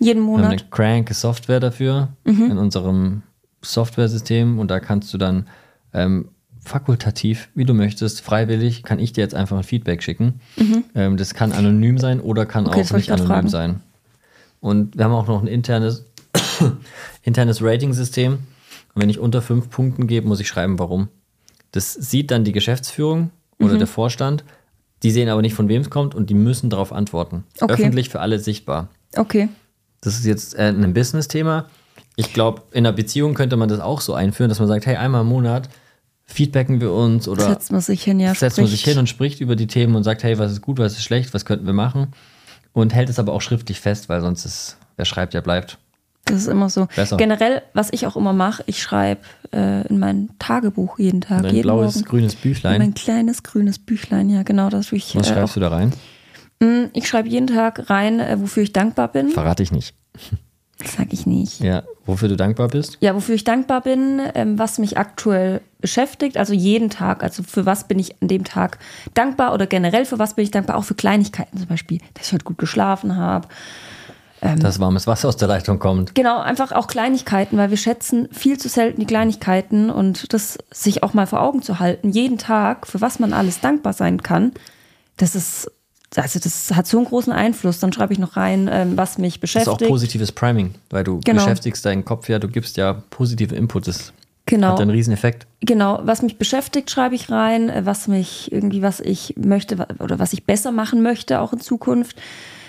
Jeden 0.00 0.22
Wir 0.22 0.32
haben 0.32 0.36
eine 0.38 0.46
Monat? 0.48 0.70
cranke 0.70 1.14
Software 1.14 1.60
dafür 1.60 2.08
in 2.24 2.58
unserem 2.58 3.22
Software-System 3.62 4.58
und 4.58 4.70
da 4.70 4.78
kannst 4.80 5.12
du 5.14 5.18
dann 5.18 5.46
ähm, 5.94 6.28
fakultativ, 6.62 7.48
wie 7.54 7.64
du 7.64 7.72
möchtest, 7.74 8.20
freiwillig, 8.20 8.82
kann 8.82 8.98
ich 8.98 9.12
dir 9.12 9.20
jetzt 9.22 9.34
einfach 9.34 9.56
ein 9.56 9.62
Feedback 9.64 10.02
schicken. 10.02 10.40
Ähm, 10.94 11.16
das 11.16 11.32
kann 11.34 11.52
anonym 11.52 11.96
sein 11.98 12.20
oder 12.20 12.44
kann 12.44 12.66
Okay, 12.66 12.82
auch 12.84 12.92
nicht 12.92 13.10
anonym 13.10 13.26
fragen. 13.28 13.48
sein. 13.48 13.80
Und 14.60 14.96
wir 14.98 15.04
haben 15.04 15.12
auch 15.12 15.28
noch 15.28 15.40
ein 15.40 15.46
internes, 15.46 16.04
internes 17.22 17.62
Rating-System. 17.62 18.32
Und 18.32 18.40
wenn 19.02 19.10
ich 19.10 19.18
unter 19.18 19.42
fünf 19.42 19.70
Punkten 19.70 20.06
gebe, 20.06 20.26
muss 20.26 20.40
ich 20.40 20.48
schreiben, 20.48 20.78
warum. 20.78 21.08
Das 21.72 21.92
sieht 21.94 22.30
dann 22.30 22.44
die 22.44 22.52
Geschäftsführung 22.52 23.30
oder 23.60 23.74
Mhm. 23.74 23.78
der 23.78 23.86
Vorstand. 23.86 24.44
Die 25.06 25.12
sehen 25.12 25.28
aber 25.28 25.40
nicht, 25.40 25.54
von 25.54 25.68
wem 25.68 25.82
es 25.82 25.88
kommt 25.88 26.16
und 26.16 26.30
die 26.30 26.34
müssen 26.34 26.68
darauf 26.68 26.92
antworten. 26.92 27.44
Okay. 27.60 27.74
Öffentlich 27.74 28.08
für 28.08 28.18
alle 28.18 28.40
sichtbar. 28.40 28.88
Okay. 29.14 29.48
Das 30.00 30.18
ist 30.18 30.26
jetzt 30.26 30.56
äh, 30.56 30.62
ein 30.62 30.94
Business-Thema. 30.94 31.66
Ich 32.16 32.32
glaube, 32.32 32.62
in 32.72 32.84
einer 32.84 32.92
Beziehung 32.92 33.34
könnte 33.34 33.56
man 33.56 33.68
das 33.68 33.78
auch 33.78 34.00
so 34.00 34.14
einführen, 34.14 34.48
dass 34.48 34.58
man 34.58 34.66
sagt, 34.66 34.84
hey, 34.84 34.96
einmal 34.96 35.20
im 35.20 35.28
Monat 35.28 35.68
feedbacken 36.24 36.80
wir 36.80 36.90
uns 36.90 37.28
oder 37.28 37.46
Setzt 37.46 37.70
man 37.70 37.82
sich 37.82 38.02
hin, 38.02 38.18
ja. 38.18 38.34
setzt 38.34 38.58
man 38.58 38.66
sich 38.66 38.82
hin 38.82 38.98
und 38.98 39.08
spricht 39.08 39.40
über 39.40 39.54
die 39.54 39.68
Themen 39.68 39.94
und 39.94 40.02
sagt, 40.02 40.24
hey, 40.24 40.40
was 40.40 40.50
ist 40.50 40.60
gut, 40.60 40.80
was 40.80 40.94
ist 40.94 41.04
schlecht, 41.04 41.32
was 41.34 41.44
könnten 41.44 41.66
wir 41.66 41.72
machen 41.72 42.08
und 42.72 42.92
hält 42.92 43.08
es 43.08 43.20
aber 43.20 43.32
auch 43.32 43.42
schriftlich 43.42 43.78
fest, 43.78 44.08
weil 44.08 44.20
sonst 44.22 44.44
ist, 44.44 44.76
wer 44.96 45.04
schreibt, 45.04 45.34
der 45.34 45.40
bleibt. 45.40 45.78
Das 46.26 46.38
ist 46.42 46.48
immer 46.48 46.68
so. 46.68 46.86
Besser. 46.94 47.16
Generell, 47.16 47.62
was 47.72 47.92
ich 47.92 48.06
auch 48.06 48.16
immer 48.16 48.32
mache, 48.32 48.62
ich 48.66 48.82
schreibe 48.82 49.20
äh, 49.52 49.86
in 49.86 49.98
mein 49.98 50.28
Tagebuch 50.38 50.98
jeden 50.98 51.20
Tag. 51.20 51.44
Jeden 51.44 51.62
blaues, 51.62 51.94
Morgen. 51.94 52.08
grünes 52.08 52.34
In 52.34 52.40
Büchlein. 52.40 52.78
Mein 52.80 52.94
kleines 52.94 53.42
grünes 53.42 53.78
Büchlein, 53.78 54.28
ja, 54.28 54.42
genau, 54.42 54.68
das 54.68 54.90
ich. 54.92 55.14
Was 55.16 55.30
äh, 55.30 55.34
schreibst 55.34 55.56
du 55.56 55.60
da 55.60 55.68
rein? 55.68 55.92
auch. 56.60 56.66
Mm, 56.66 56.84
Ich 56.94 57.08
schreibe 57.08 57.28
jeden 57.28 57.46
Tag 57.46 57.88
rein, 57.90 58.18
äh, 58.20 58.40
wofür 58.40 58.62
ich 58.64 58.72
dankbar 58.72 59.08
bin. 59.08 59.28
Verrate 59.30 59.62
ich 59.62 59.70
nicht. 59.72 59.94
Das 60.78 60.94
sag 60.94 61.12
ich 61.12 61.26
nicht. 61.26 61.60
Ja, 61.60 61.84
wofür 62.04 62.28
du 62.28 62.36
dankbar 62.36 62.68
bist? 62.68 62.98
Ja, 63.00 63.14
wofür 63.14 63.34
ich 63.34 63.44
dankbar 63.44 63.80
bin, 63.80 64.20
ähm, 64.34 64.58
was 64.58 64.78
mich 64.78 64.98
aktuell 64.98 65.60
beschäftigt, 65.80 66.36
also 66.36 66.52
jeden 66.52 66.90
Tag, 66.90 67.22
also 67.22 67.42
für 67.44 67.64
was 67.66 67.86
bin 67.88 67.98
ich 67.98 68.20
an 68.20 68.28
dem 68.28 68.44
Tag 68.44 68.78
dankbar 69.14 69.54
oder 69.54 69.66
generell 69.66 70.04
für 70.04 70.18
was 70.18 70.34
bin 70.34 70.42
ich 70.44 70.50
dankbar, 70.50 70.76
auch 70.76 70.84
für 70.84 70.94
Kleinigkeiten 70.94 71.56
zum 71.56 71.66
Beispiel, 71.68 71.98
dass 72.14 72.26
ich 72.26 72.32
heute 72.34 72.44
gut 72.44 72.58
geschlafen 72.58 73.16
habe, 73.16 73.48
dass 74.40 74.78
warmes 74.80 75.06
Wasser 75.06 75.28
aus 75.28 75.36
der 75.36 75.48
Leitung 75.48 75.78
kommt. 75.78 76.14
Genau, 76.14 76.38
einfach 76.40 76.72
auch 76.72 76.86
Kleinigkeiten, 76.86 77.56
weil 77.56 77.70
wir 77.70 77.76
schätzen 77.76 78.28
viel 78.32 78.58
zu 78.58 78.68
selten 78.68 79.00
die 79.00 79.06
Kleinigkeiten 79.06 79.90
und 79.90 80.32
das 80.32 80.58
sich 80.72 81.02
auch 81.02 81.14
mal 81.14 81.26
vor 81.26 81.40
Augen 81.40 81.62
zu 81.62 81.78
halten, 81.78 82.10
jeden 82.10 82.38
Tag, 82.38 82.86
für 82.86 83.00
was 83.00 83.18
man 83.18 83.32
alles 83.32 83.60
dankbar 83.60 83.92
sein 83.92 84.22
kann, 84.22 84.52
das 85.16 85.34
ist, 85.34 85.70
also 86.14 86.38
das 86.38 86.74
hat 86.74 86.86
so 86.86 86.98
einen 86.98 87.06
großen 87.06 87.32
Einfluss. 87.32 87.80
Dann 87.80 87.92
schreibe 87.92 88.12
ich 88.12 88.18
noch 88.18 88.36
rein, 88.36 88.68
ähm, 88.70 88.96
was 88.96 89.18
mich 89.18 89.34
Das 89.40 89.50
ist 89.50 89.54
beschäftigt. 89.54 89.82
auch 89.82 89.88
positives 89.88 90.30
Priming, 90.32 90.74
weil 90.90 91.04
du 91.04 91.20
Genau. 91.24 91.42
beschäftigst 91.42 91.84
deinen 91.84 92.04
Kopf 92.04 92.28
ja, 92.28 92.38
du 92.38 92.48
gibst 92.48 92.76
ja 92.76 92.92
positive 93.10 93.54
Input. 93.54 93.88
Das 93.88 94.12
Genau. 94.48 94.68
hat 94.68 94.80
einen 94.80 94.90
riesen 94.90 95.12
Effekt. 95.12 95.46
Genau, 95.60 95.98
was 96.04 96.22
mich 96.22 96.38
beschäftigt, 96.38 96.88
schreibe 96.90 97.14
ich 97.16 97.30
rein, 97.30 97.68
äh, 97.68 97.84
was 97.84 98.06
mich 98.06 98.52
irgendwie, 98.52 98.80
was 98.82 99.00
ich 99.00 99.34
möchte 99.36 99.76
oder 99.98 100.18
was 100.20 100.32
ich 100.32 100.44
besser 100.44 100.70
machen 100.70 101.02
möchte, 101.02 101.40
auch 101.40 101.52
in 101.52 101.58
Zukunft, 101.60 102.16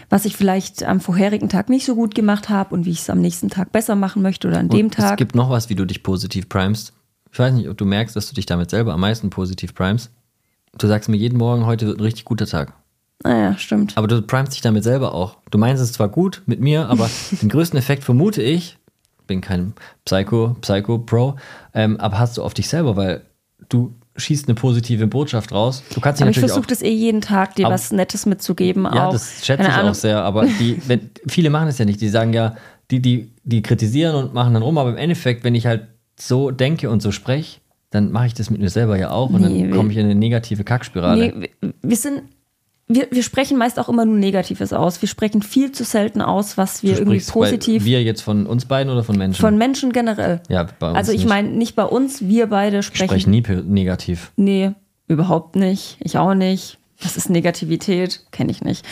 was 0.10 0.26
ich 0.26 0.36
vielleicht 0.36 0.84
am 0.84 1.00
vorherigen 1.00 1.50
Tag 1.50 1.70
nicht 1.70 1.86
so 1.86 1.96
gut 1.96 2.16
gemacht 2.16 2.50
habe 2.50 2.74
und 2.74 2.86
wie 2.86 2.92
ich 2.92 3.00
es 3.00 3.10
am 3.10 3.20
nächsten 3.20 3.50
Tag 3.50 3.72
besser 3.72 3.96
machen 3.96 4.22
möchte 4.22 4.48
oder 4.48 4.60
an 4.60 4.70
dem 4.70 4.88
Und 4.88 4.94
Tag. 4.94 5.12
Es 5.12 5.18
gibt 5.18 5.36
noch 5.36 5.50
was, 5.50 5.70
wie 5.70 5.76
du 5.76 5.86
dich 5.86 6.04
positiv 6.04 6.48
primest. 6.50 6.94
Ich 7.32 7.40
weiß 7.40 7.54
nicht, 7.54 7.70
ob 7.70 7.78
du 7.78 7.86
merkst, 7.86 8.16
dass 8.16 8.30
du 8.30 8.36
dich 8.36 8.46
damit 8.46 8.70
selber 8.70 8.94
am 8.94 9.02
meisten 9.02 9.30
positiv 9.30 9.76
primest. 9.76 10.12
Du 10.78 10.88
sagst 10.88 11.10
mir 11.10 11.18
jeden 11.18 11.38
Morgen, 11.38 11.66
heute 11.66 11.88
wird 11.88 12.00
ein 12.00 12.04
richtig 12.04 12.26
guter 12.26 12.46
Tag. 12.46 12.74
naja, 13.24 13.50
Ah 13.50 13.58
stimmt. 13.58 13.98
Aber 13.98 14.08
du 14.08 14.22
primest 14.22 14.54
dich 14.54 14.62
damit 14.62 14.84
selber 14.84 15.14
auch. 15.14 15.38
Du 15.52 15.58
meinst 15.58 15.84
es 15.84 15.92
zwar 15.92 16.08
gut 16.08 16.42
mit 16.46 16.62
mir, 16.62 16.88
aber 16.88 17.10
den 17.42 17.50
größten 17.50 17.78
Effekt 17.78 18.04
vermute 18.04 18.42
ich, 18.42 18.78
bin 19.26 19.42
kein 19.42 19.74
Psycho, 20.06 20.56
Psycho-Pro, 20.62 21.36
ähm, 21.74 21.98
aber 21.98 22.18
hast 22.20 22.38
du 22.38 22.44
auf 22.44 22.54
dich 22.54 22.70
selber, 22.70 22.96
weil 22.96 23.26
du 23.70 23.94
schießt 24.18 24.48
eine 24.48 24.56
positive 24.56 25.08
Botschaft 25.08 25.52
raus. 25.52 25.84
Du 25.94 26.02
kannst 26.02 26.22
Aber 26.22 26.32
ich 26.32 26.40
versuche 26.40 26.68
das 26.68 26.82
eh 26.82 26.92
jeden 26.92 27.22
Tag, 27.22 27.56
dir 27.56 27.68
was 27.68 27.92
Nettes 27.92 28.26
mitzugeben. 28.26 28.84
Ja, 28.86 29.08
auch. 29.08 29.14
das 29.14 29.46
schätze 29.46 29.64
Keine 29.64 29.70
ich 29.70 29.76
Ahnung. 29.76 29.92
auch 29.92 29.96
sehr, 29.96 30.24
aber 30.24 30.46
die, 30.46 30.82
wenn, 30.88 31.10
viele 31.28 31.50
machen 31.50 31.68
es 31.68 31.78
ja 31.78 31.86
nicht. 31.86 32.02
Die 32.02 32.10
sagen 32.10 32.34
ja, 32.34 32.56
die, 32.92 33.00
die, 33.00 33.32
die 33.44 33.62
kritisieren 33.62 34.16
und 34.16 34.34
machen 34.34 34.54
dann 34.54 34.64
rum, 34.64 34.78
aber 34.78 34.90
im 34.90 34.98
Endeffekt, 34.98 35.44
wenn 35.44 35.56
ich 35.56 35.66
halt 35.66 35.88
so 36.20 36.52
denke 36.52 36.90
und 36.90 37.02
so 37.02 37.12
spreche, 37.12 37.60
dann 37.90 38.12
mache 38.12 38.28
ich 38.28 38.34
das 38.34 38.50
mit 38.50 38.60
mir 38.60 38.70
selber 38.70 38.98
ja 38.98 39.12
auch 39.12 39.30
und 39.30 39.42
Nee, 39.42 39.64
dann 39.64 39.72
komme 39.72 39.92
ich 39.92 39.98
in 39.98 40.06
eine 40.06 40.16
negative 40.16 40.64
Kackspirale. 40.64 41.34
Nee, 41.38 41.72
wir 41.82 41.96
sind. 41.96 42.24
Wir, 42.90 43.08
wir 43.12 43.24
sprechen 43.24 43.58
meist 43.58 43.80
auch 43.80 43.90
immer 43.90 44.06
nur 44.06 44.16
Negatives 44.16 44.72
aus. 44.72 45.02
Wir 45.02 45.10
sprechen 45.10 45.42
viel 45.42 45.74
zu 45.74 45.84
selten 45.84 46.22
aus, 46.22 46.58
was 46.58 46.84
wir 46.84 46.98
irgendwie 46.98 47.20
positiv 47.20 47.84
Wir 47.84 48.02
jetzt 48.02 48.22
von 48.22 48.46
uns 48.48 48.66
beiden 48.66 48.92
oder 48.92 49.04
von 49.04 49.18
Menschen? 49.18 49.42
von 49.42 49.58
Menschen 49.58 49.92
generell. 49.92 50.42
ja, 50.48 50.68
bei 50.80 50.90
uns 50.90 50.98
Also 50.98 51.12
ich 51.12 51.26
meine 51.26 51.50
nicht 51.50 51.76
bei 51.76 51.84
uns, 51.84 52.22
wir 52.22 52.48
beide 52.48 52.80
ich 52.80 52.86
sprechen. 52.86 53.20
spreche 53.20 53.30
nie 53.30 53.44
negativ. 53.66 54.32
Nee, 54.38 54.72
überhaupt 55.08 55.58
nicht. 55.58 55.98
Ich 56.00 56.18
auch 56.18 56.34
nicht. 56.34 56.78
Das 57.04 57.18
ist 57.18 57.30
Negativität, 57.30 58.22
kenne 58.32 58.52
ich 58.52 58.64
nicht. 58.64 58.86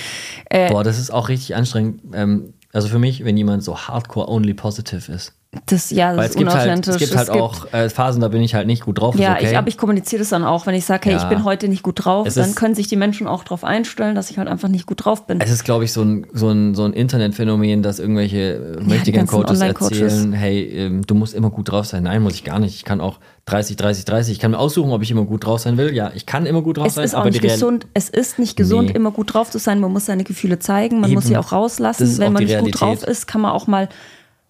Äh, 0.49 0.69
Boah, 0.71 0.83
das 0.83 0.99
ist 0.99 1.11
auch 1.11 1.29
richtig 1.29 1.55
anstrengend. 1.55 2.01
Ähm, 2.13 2.53
also 2.73 2.89
für 2.89 2.99
mich, 2.99 3.23
wenn 3.23 3.37
jemand 3.37 3.63
so 3.63 3.77
hardcore 3.77 4.27
only 4.27 4.53
positive 4.53 5.09
ist. 5.11 5.33
Das 5.67 5.89
ja, 5.89 6.09
das 6.09 6.17
Weil 6.17 6.25
ist 6.25 6.29
es 6.31 6.37
gibt 6.37 6.49
halt, 6.53 6.63
unauthentisch. 6.65 6.93
es 6.95 6.99
gibt 6.99 7.15
halt 7.17 7.29
auch 7.29 7.73
äh, 7.73 7.89
Phasen, 7.89 8.21
da 8.21 8.27
bin 8.27 8.41
ich 8.41 8.55
halt 8.55 8.67
nicht 8.67 8.83
gut 8.85 8.99
drauf. 8.99 9.17
ja, 9.17 9.33
okay. 9.35 9.51
ich, 9.51 9.57
aber 9.57 9.67
ich 9.67 9.77
kommuniziere 9.77 10.19
das 10.19 10.29
dann 10.29 10.43
auch, 10.43 10.65
wenn 10.67 10.75
ich 10.75 10.85
sage, 10.85 11.01
hey, 11.09 11.13
Ja. 11.13 11.23
ich 11.23 11.29
bin 11.29 11.43
heute 11.43 11.67
nicht 11.67 11.83
gut 11.83 12.05
drauf, 12.05 12.27
Es 12.27 12.35
dann 12.35 12.49
ist- 12.49 12.55
können 12.55 12.75
sich 12.75 12.87
die 12.87 12.95
Menschen 12.95 13.27
auch 13.27 13.43
darauf 13.43 13.63
einstellen, 13.63 14.15
dass 14.15 14.29
ich 14.31 14.37
halt 14.37 14.47
einfach 14.47 14.67
nicht 14.69 14.85
gut 14.85 15.05
drauf 15.05 15.25
bin. 15.27 15.39
Es 15.41 15.51
ist, 15.51 15.63
glaube 15.63 15.83
ich, 15.85 15.93
so 15.93 16.01
ein, 16.03 16.27
so 16.33 16.49
ein, 16.49 16.75
so 16.75 16.83
ein 16.85 16.93
Internetphänomen, 16.93 17.81
dass 17.83 17.99
irgendwelche 17.99 18.77
äh, 18.79 18.83
mächtigen 18.83 19.27
Coaches 19.27 19.59
erzählen, 19.61 20.33
hey, 20.33 20.61
ähm, 20.63 21.01
du 21.05 21.15
musst 21.15 21.33
immer 21.33 21.49
gut 21.49 21.71
drauf 21.71 21.85
sein. 21.85 22.03
Nein, 22.03 22.21
muss 22.21 22.33
ich 22.35 22.43
gar 22.43 22.59
nicht. 22.59 22.75
Ich 22.75 22.83
kann 22.85 23.01
auch 23.01 23.19
30, 23.45 23.77
30, 23.77 24.05
30. 24.05 24.33
Ich 24.33 24.39
kann 24.39 24.51
mir 24.51 24.57
aussuchen, 24.59 24.91
ob 24.91 25.01
ich 25.03 25.11
immer 25.11 25.23
gut 25.25 25.45
drauf 25.45 25.59
sein 25.59 25.77
will. 25.77 25.93
Ja, 25.93 26.11
ich 26.15 26.25
kann 26.25 26.45
immer 26.47 26.61
gut 26.63 26.77
drauf 26.77 26.87
es 26.87 26.95
sein, 26.95 27.05
ist 27.05 27.13
auch 27.15 27.19
aber 27.21 27.29
nicht 27.29 27.41
gesund. 27.41 27.85
Es 27.93 28.09
ist 28.09 28.39
nicht 28.39 28.55
gesund, 28.57 28.89
Nee. 28.89 28.95
immer 28.95 29.11
gut 29.11 29.33
drauf 29.33 29.51
zu 29.51 29.59
sein. 29.59 29.79
Man 29.79 29.91
muss 29.93 30.05
seine 30.07 30.23
Gefühle 30.23 30.57
zeigen, 30.59 30.99
man 30.99 31.11
muss 31.13 31.25
Eben. 31.25 31.33
sie 31.33 31.37
auch 31.37 31.51
rauslassen. 31.51 32.17
Wenn 32.17 32.27
auch 32.29 32.31
man 32.33 32.43
nicht 32.43 32.51
gut 32.53 32.81
Realität. 32.81 32.81
drauf 32.81 33.03
ist, 33.03 33.27
kann 33.27 33.41
man 33.41 33.51
auch 33.51 33.67
mal 33.67 33.87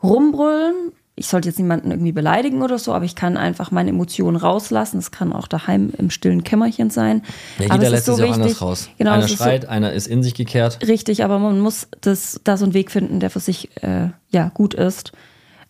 rumbrüllen. 0.05 0.91
Ich 1.17 1.27
sollte 1.27 1.47
jetzt 1.47 1.57
niemanden 1.59 1.91
irgendwie 1.91 2.11
beleidigen 2.11 2.61
oder 2.61 2.77
so, 2.77 2.93
aber 2.93 3.05
ich 3.05 3.15
kann 3.15 3.37
einfach 3.37 3.71
meine 3.71 3.89
Emotionen 3.91 4.35
rauslassen. 4.35 4.97
Das 4.97 5.11
kann 5.11 5.31
auch 5.31 5.47
daheim 5.47 5.93
im 5.97 6.09
stillen 6.09 6.43
Kämmerchen 6.43 6.89
sein. 6.89 7.23
ja, 7.57 7.67
aber 7.67 7.75
jeder 7.75 7.85
es 7.85 7.91
lässt 7.91 8.07
es 8.09 8.17
so 8.17 8.23
ja 8.23 8.29
auch 8.29 8.35
anders 8.35 8.61
raus. 8.61 8.89
Genau, 8.97 9.11
einer 9.11 9.23
es 9.23 9.31
ist 9.31 9.37
so- 9.37 9.43
schreit, 9.45 9.65
einer 9.69 9.93
ist 9.93 10.07
in 10.07 10.23
sich 10.23 10.33
gekehrt. 10.33 10.85
Richtig, 10.85 11.23
aber 11.23 11.39
man 11.39 11.59
muss 11.61 11.87
das, 12.01 12.41
da 12.43 12.57
so 12.57 12.65
einen 12.65 12.73
Weg 12.73 12.91
finden, 12.91 13.21
der 13.21 13.29
für 13.29 13.39
sich 13.39 13.69
äh, 13.81 14.09
ja 14.29 14.51
gut 14.53 14.73
ist. 14.73 15.13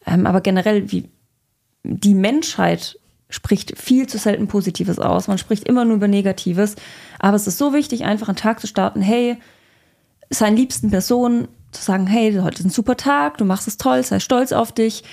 Ähm, 0.07 0.25
aber 0.25 0.41
generell, 0.41 0.91
wie 0.91 1.09
die 1.83 2.15
Menschheit 2.15 2.97
spricht 3.29 3.77
viel 3.77 4.07
zu 4.07 4.17
selten 4.17 4.47
Positives 4.47 4.97
aus. 4.97 5.27
Man 5.27 5.37
spricht 5.37 5.67
immer 5.67 5.85
nur 5.85 5.97
über 5.97 6.07
Negatives. 6.07 6.75
Aber 7.19 7.35
es 7.35 7.45
ist 7.45 7.59
so 7.59 7.73
wichtig, 7.73 8.03
einfach 8.05 8.29
einen 8.29 8.37
Tag 8.37 8.59
zu 8.61 8.67
starten, 8.67 9.01
hey, 9.01 9.37
seinen 10.31 10.57
liebsten 10.57 10.89
Personen 10.89 11.47
zu 11.75 11.83
sagen, 11.83 12.07
hey, 12.07 12.33
heute 12.41 12.59
ist 12.59 12.65
ein 12.65 12.69
super 12.69 12.97
Tag, 12.97 13.37
du 13.37 13.45
machst 13.45 13.67
es 13.67 13.77
toll, 13.77 14.03
sei 14.03 14.19
stolz 14.19 14.51
auf 14.51 14.71
dich. 14.71 15.03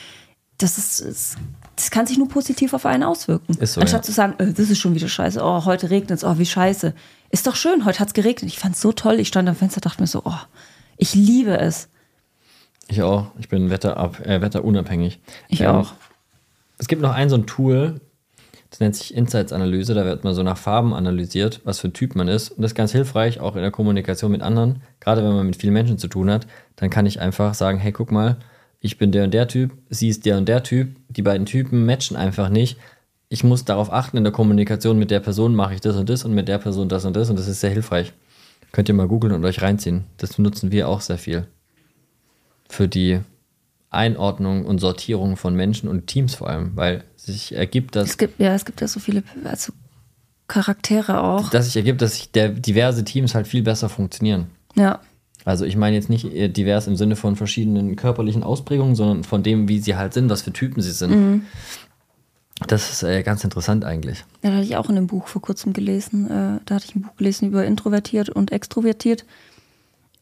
Das 0.59 0.79
ist, 0.79 1.37
das 1.77 1.91
kann 1.91 2.07
sich 2.07 2.19
nur 2.19 2.29
positiv 2.29 2.73
auf 2.73 2.87
einen 2.87 3.03
auswirken. 3.03 3.55
So, 3.67 3.81
Anstatt 3.81 4.01
ja. 4.01 4.03
zu 4.03 4.13
sagen, 4.13 4.35
äh, 4.39 4.53
das 4.53 4.71
ist 4.71 4.79
schon 4.79 4.95
wieder 4.95 5.09
scheiße, 5.09 5.41
oh, 5.43 5.65
heute 5.65 5.91
regnet 5.91 6.11
es, 6.11 6.25
oh, 6.25 6.39
wie 6.39 6.47
scheiße. 6.47 6.95
Ist 7.31 7.47
doch 7.47 7.57
schön, 7.57 7.85
heute 7.85 7.99
hat 7.99 8.09
es 8.09 8.15
geregnet. 8.15 8.51
Ich 8.51 8.59
fand 8.59 8.75
es 8.75 8.81
so 8.81 8.93
toll. 8.93 9.19
Ich 9.19 9.29
stand 9.29 9.49
am 9.49 9.57
Fenster 9.57 9.81
dachte 9.81 10.03
mir 10.03 10.07
so, 10.07 10.23
oh, 10.25 10.39
ich 10.97 11.15
liebe 11.15 11.59
es. 11.59 11.89
Ich 12.89 13.03
auch. 13.03 13.29
Ich 13.39 13.49
bin 13.49 13.71
wetterab, 13.71 14.21
äh, 14.21 14.41
wetterunabhängig. 14.43 15.19
Ich 15.49 15.63
Ähm, 15.63 15.69
auch. 15.69 15.93
Es 16.79 16.89
gibt 16.89 17.01
noch 17.01 17.15
ein 17.15 17.31
so 17.31 17.37
ein 17.37 17.47
Tool, 17.47 18.01
das 18.73 18.81
nennt 18.81 18.97
sich 18.97 19.15
Insights-Analyse. 19.15 19.93
Da 19.93 20.07
wird 20.07 20.25
man 20.25 20.35
so 20.35 20.43
nach 20.43 20.57
Farben 20.57 20.95
analysiert, 20.95 21.61
was 21.65 21.79
für 21.79 21.89
ein 21.89 21.93
Typ 21.93 22.17
man 22.17 22.27
ist. 22.27 22.53
Und 22.53 22.63
das 22.63 22.71
ist 22.71 22.75
ganz 22.75 22.91
hilfreich, 22.91 23.39
auch 23.39 23.55
in 23.55 23.61
der 23.61 23.71
Kommunikation 23.71 24.33
mit 24.33 24.41
anderen. 24.41 24.81
Gerade 24.99 25.23
wenn 25.23 25.35
man 25.35 25.45
mit 25.45 25.57
vielen 25.57 25.75
Menschen 25.75 25.99
zu 25.99 26.09
tun 26.09 26.31
hat, 26.31 26.47
dann 26.77 26.89
kann 26.89 27.05
ich 27.05 27.21
einfach 27.21 27.53
sagen, 27.53 27.77
hey, 27.77 27.93
guck 27.93 28.11
mal, 28.11 28.39
ich 28.81 28.97
bin 28.97 29.13
der 29.13 29.25
und 29.25 29.35
der 29.35 29.47
Typ, 29.47 29.73
sie 29.91 30.09
ist 30.09 30.25
der 30.25 30.39
und 30.39 30.49
der 30.49 30.63
Typ. 30.63 30.97
Die 31.11 31.21
beiden 31.21 31.45
Typen 31.45 31.85
matchen 31.85 32.17
einfach 32.17 32.49
nicht. 32.49 32.79
Ich 33.29 33.45
muss 33.45 33.67
darauf 33.67 33.93
achten, 33.93 34.17
in 34.17 34.25
der 34.25 34.33
Kommunikation 34.33 34.99
mit 34.99 35.11
der 35.11 35.21
Person 35.21 35.55
mache 35.55 35.75
ich 35.75 35.83
das 35.83 35.95
und 35.97 36.09
das 36.09 36.25
und 36.25 36.33
mit 36.33 36.49
der 36.49 36.57
Person 36.57 36.89
das 36.89 37.05
und 37.05 37.15
das. 37.15 37.29
Und 37.29 37.39
das 37.39 37.49
ist 37.49 37.61
sehr 37.61 37.71
hilfreich. 37.71 38.15
Könnt 38.73 38.89
ihr 38.89 38.95
mal 38.95 39.07
googeln 39.07 39.35
und 39.35 39.45
euch 39.45 39.61
reinziehen. 39.61 40.05
Das 40.17 40.39
nutzen 40.39 40.73
wir 40.73 40.89
auch 40.89 41.03
sehr 41.03 41.19
viel. 41.19 41.47
Für 42.71 42.89
die 42.89 43.21
Einordnung 43.93 44.65
und 44.65 44.79
Sortierung 44.79 45.37
von 45.37 45.55
Menschen 45.55 45.89
und 45.89 46.07
Teams 46.07 46.35
vor 46.35 46.49
allem, 46.49 46.73
weil 46.77 47.05
sich 47.17 47.55
ergibt, 47.55 47.95
dass 47.95 48.11
Es 48.11 48.19
gibt, 48.19 48.41
ja, 48.41 48.55
es 48.55 48.65
gibt 48.65 48.81
ja 48.81 48.89
so 48.89 49.01
viele 49.01 49.23
also 49.45 49.73
Charaktere 50.49 51.23
auch. 51.23 51.51
dass 51.51 51.67
sich 51.67 51.77
ergibt, 51.77 52.03
dass 52.03 52.17
sich 52.17 52.33
der 52.33 52.49
diverse 52.49 53.05
Teams 53.05 53.35
halt 53.35 53.47
viel 53.47 53.63
besser 53.63 53.89
funktionieren. 53.89 54.47
Ja. 54.75 55.01
Also 55.45 55.65
ich 55.65 55.77
meine 55.77 55.97
jetzt 55.97 56.09
nicht 56.09 56.25
äh, 56.25 56.49
divers 56.49 56.87
im 56.87 56.97
Sinne 56.97 57.17
von 57.17 57.37
verschiedenen 57.37 57.97
körperlichen 57.97 58.43
Ausprägungen, 58.43 58.95
sondern 58.95 59.25
von 59.25 59.43
dem, 59.43 59.69
wie 59.69 59.81
sie 59.81 59.97
halt 59.97 60.15
sind, 60.15 60.31
was 60.31 60.43
für 60.43 60.53
Typen 60.53 60.83
sie 60.83 60.93
sind. 60.93 61.11
Mhm. 61.11 61.43
Das 62.69 62.91
ist 62.93 63.03
äh, 63.03 63.23
ganz 63.23 63.43
interessant 63.45 63.85
eigentlich. 63.85 64.25
Ja, 64.43 64.51
da 64.51 64.57
hatte 64.57 64.65
ich 64.65 64.77
auch 64.77 64.89
in 64.89 64.97
einem 64.97 65.07
Buch 65.09 65.27
vor 65.27 65.43
kurzem 65.43 65.73
gelesen. 65.73 66.27
Äh, 66.31 66.61
da 66.65 66.77
hatte 66.77 66.87
ich 66.89 66.95
ein 66.95 67.03
Buch 67.03 67.17
gelesen 67.17 67.49
über 67.49 67.65
introvertiert 67.65 68.29
und 68.29 68.53
extrovertiert. 68.53 69.25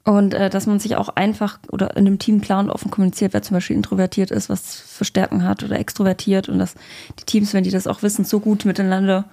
Und 0.04 0.32
äh, 0.32 0.48
dass 0.48 0.66
man 0.66 0.78
sich 0.78 0.96
auch 0.96 1.10
einfach 1.10 1.58
oder 1.70 1.96
in 1.96 2.06
einem 2.06 2.18
Team 2.18 2.40
klar 2.40 2.60
und 2.60 2.70
offen 2.70 2.90
kommuniziert, 2.90 3.34
wer 3.34 3.42
zum 3.42 3.54
Beispiel 3.56 3.76
introvertiert 3.76 4.30
ist, 4.30 4.48
was 4.48 4.80
für 4.80 5.04
Stärken 5.04 5.44
hat 5.44 5.62
oder 5.62 5.78
extrovertiert. 5.78 6.48
Und 6.48 6.58
dass 6.58 6.74
die 7.18 7.24
Teams, 7.24 7.52
wenn 7.52 7.64
die 7.64 7.70
das 7.70 7.86
auch 7.86 8.02
wissen, 8.02 8.24
so 8.24 8.40
gut 8.40 8.64
miteinander 8.64 9.26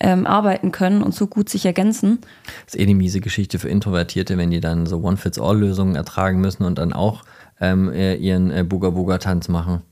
ähm, 0.00 0.26
arbeiten 0.26 0.72
können 0.72 1.02
und 1.02 1.14
so 1.14 1.26
gut 1.26 1.48
sich 1.48 1.66
ergänzen. 1.66 2.18
Das 2.64 2.74
ist 2.74 2.80
eh 2.80 2.84
eine 2.84 2.94
miese 2.94 3.20
Geschichte 3.20 3.58
für 3.58 3.68
Introvertierte, 3.68 4.36
wenn 4.38 4.50
die 4.50 4.60
dann 4.60 4.86
so 4.86 4.98
One-Fits-All-Lösungen 5.02 5.96
ertragen 5.96 6.40
müssen 6.40 6.64
und 6.64 6.78
dann 6.78 6.92
auch 6.92 7.24
ähm, 7.60 7.90
äh, 7.92 8.14
ihren 8.14 8.50
äh, 8.50 8.64
Booga-Booga-Tanz 8.64 9.48
machen. 9.48 9.82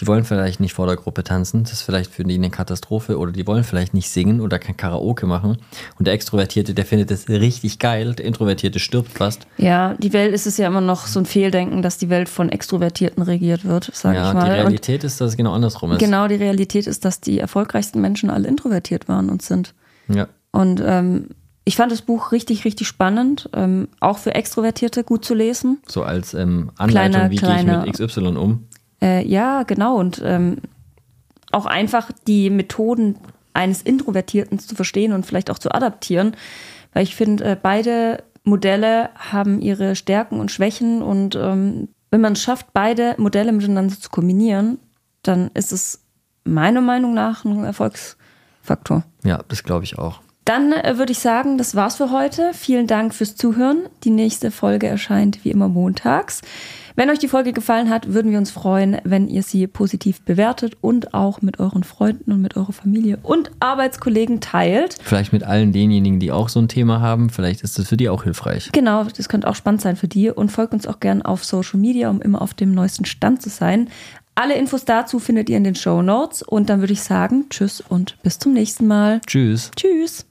Die 0.00 0.06
wollen 0.06 0.24
vielleicht 0.24 0.60
nicht 0.60 0.74
vor 0.74 0.86
der 0.86 0.96
Gruppe 0.96 1.24
tanzen, 1.24 1.64
das 1.64 1.72
ist 1.72 1.82
vielleicht 1.82 2.12
für 2.12 2.22
die 2.24 2.34
eine 2.34 2.50
Katastrophe 2.50 3.18
oder 3.18 3.32
die 3.32 3.46
wollen 3.46 3.64
vielleicht 3.64 3.94
nicht 3.94 4.08
singen 4.10 4.40
oder 4.40 4.58
kein 4.58 4.76
Karaoke 4.76 5.26
machen. 5.26 5.58
Und 5.98 6.06
der 6.06 6.14
Extrovertierte, 6.14 6.72
der 6.74 6.84
findet 6.86 7.10
das 7.10 7.28
richtig 7.28 7.78
geil, 7.78 8.14
der 8.14 8.24
Introvertierte 8.26 8.78
stirbt 8.78 9.10
fast. 9.12 9.46
Ja, 9.56 9.94
die 9.94 10.12
Welt 10.12 10.32
ist 10.32 10.46
es 10.46 10.56
ja 10.56 10.68
immer 10.68 10.80
noch 10.80 11.06
so 11.06 11.18
ein 11.18 11.26
Fehldenken, 11.26 11.82
dass 11.82 11.98
die 11.98 12.08
Welt 12.10 12.28
von 12.28 12.48
Extrovertierten 12.48 13.22
regiert 13.22 13.64
wird, 13.64 13.90
sage 13.92 14.16
Ja, 14.18 14.28
ich 14.28 14.34
mal. 14.34 14.44
die 14.44 14.50
Und 14.50 14.54
Realität 14.56 15.02
ist, 15.04 15.20
dass 15.20 15.30
es 15.32 15.36
genau 15.36 15.52
andersrum 15.52 15.92
ist. 15.92 15.98
genau 15.98 16.28
die 16.28 16.36
Realität 16.36 16.86
ist, 16.86 17.04
dass 17.04 17.20
die 17.20 17.38
erfolgreichsten 17.40 18.00
Menschen 18.00 18.30
alle 18.30 18.46
introvertiert 18.46 19.08
waren 19.08 19.28
und 19.30 19.42
sind. 19.42 19.74
Ja. 20.08 20.28
Und 20.52 20.80
ähm, 20.84 21.30
ich 21.64 21.76
fand 21.76 21.92
das 21.92 22.00
Buch 22.00 22.32
richtig, 22.32 22.64
richtig 22.64 22.86
spannend, 22.88 23.50
ähm, 23.52 23.88
auch 24.00 24.16
für 24.16 24.34
Extrovertierte 24.34 25.04
gut 25.04 25.22
zu 25.24 25.34
lesen. 25.34 25.82
So 25.86 26.02
als 26.02 26.32
ähm, 26.32 26.70
Anleitung, 26.78 26.90
Kleiner, 27.12 27.30
wie 27.30 27.36
gehe 27.36 27.48
ich 27.48 27.54
kleiner- 27.62 27.84
mit 27.84 27.92
XY 27.92 28.20
um. 28.38 28.67
Äh, 29.00 29.26
ja, 29.26 29.62
genau. 29.62 29.96
Und 29.96 30.22
ähm, 30.24 30.58
auch 31.52 31.66
einfach 31.66 32.10
die 32.26 32.50
Methoden 32.50 33.16
eines 33.54 33.82
Introvertierten 33.82 34.58
zu 34.58 34.74
verstehen 34.74 35.12
und 35.12 35.26
vielleicht 35.26 35.50
auch 35.50 35.58
zu 35.58 35.72
adaptieren. 35.72 36.36
Weil 36.92 37.02
ich 37.02 37.16
finde, 37.16 37.44
äh, 37.44 37.56
beide 37.60 38.22
Modelle 38.44 39.10
haben 39.14 39.60
ihre 39.60 39.96
Stärken 39.96 40.40
und 40.40 40.50
Schwächen. 40.50 41.02
Und 41.02 41.36
ähm, 41.36 41.88
wenn 42.10 42.20
man 42.20 42.32
es 42.34 42.42
schafft, 42.42 42.72
beide 42.72 43.14
Modelle 43.18 43.52
miteinander 43.52 43.94
zu 43.98 44.10
kombinieren, 44.10 44.78
dann 45.22 45.50
ist 45.54 45.72
es 45.72 46.04
meiner 46.44 46.80
Meinung 46.80 47.14
nach 47.14 47.44
ein 47.44 47.64
Erfolgsfaktor. 47.64 49.04
Ja, 49.24 49.42
das 49.48 49.62
glaube 49.62 49.84
ich 49.84 49.98
auch. 49.98 50.20
Dann 50.44 50.72
äh, 50.72 50.96
würde 50.96 51.12
ich 51.12 51.18
sagen, 51.18 51.58
das 51.58 51.74
war's 51.74 51.96
für 51.96 52.10
heute. 52.10 52.52
Vielen 52.54 52.86
Dank 52.86 53.14
fürs 53.14 53.36
Zuhören. 53.36 53.82
Die 54.04 54.10
nächste 54.10 54.50
Folge 54.50 54.86
erscheint 54.86 55.44
wie 55.44 55.50
immer 55.50 55.68
montags. 55.68 56.40
Wenn 56.98 57.10
euch 57.10 57.20
die 57.20 57.28
Folge 57.28 57.52
gefallen 57.52 57.90
hat, 57.90 58.12
würden 58.12 58.32
wir 58.32 58.38
uns 58.38 58.50
freuen, 58.50 58.96
wenn 59.04 59.28
ihr 59.28 59.44
sie 59.44 59.68
positiv 59.68 60.20
bewertet 60.22 60.76
und 60.80 61.14
auch 61.14 61.40
mit 61.42 61.60
euren 61.60 61.84
Freunden 61.84 62.32
und 62.32 62.42
mit 62.42 62.56
eurer 62.56 62.72
Familie 62.72 63.20
und 63.22 63.52
Arbeitskollegen 63.60 64.40
teilt. 64.40 64.96
Vielleicht 65.00 65.32
mit 65.32 65.44
allen 65.44 65.70
denjenigen, 65.70 66.18
die 66.18 66.32
auch 66.32 66.48
so 66.48 66.58
ein 66.58 66.66
Thema 66.66 67.00
haben. 67.00 67.30
Vielleicht 67.30 67.62
ist 67.62 67.78
das 67.78 67.86
für 67.86 67.96
die 67.96 68.08
auch 68.08 68.24
hilfreich. 68.24 68.70
Genau, 68.72 69.04
das 69.04 69.28
könnte 69.28 69.46
auch 69.46 69.54
spannend 69.54 69.80
sein 69.80 69.94
für 69.94 70.08
die. 70.08 70.28
Und 70.28 70.50
folgt 70.50 70.74
uns 70.74 70.88
auch 70.88 70.98
gern 70.98 71.22
auf 71.22 71.44
Social 71.44 71.78
Media, 71.78 72.10
um 72.10 72.20
immer 72.20 72.42
auf 72.42 72.52
dem 72.52 72.74
neuesten 72.74 73.04
Stand 73.04 73.42
zu 73.42 73.48
sein. 73.48 73.90
Alle 74.34 74.56
Infos 74.56 74.84
dazu 74.84 75.20
findet 75.20 75.48
ihr 75.48 75.56
in 75.56 75.62
den 75.62 75.76
Show 75.76 76.02
Notes. 76.02 76.42
Und 76.42 76.68
dann 76.68 76.80
würde 76.80 76.94
ich 76.94 77.02
sagen, 77.02 77.46
tschüss 77.48 77.80
und 77.80 78.20
bis 78.24 78.40
zum 78.40 78.54
nächsten 78.54 78.88
Mal. 78.88 79.20
Tschüss. 79.24 79.70
Tschüss. 79.76 80.26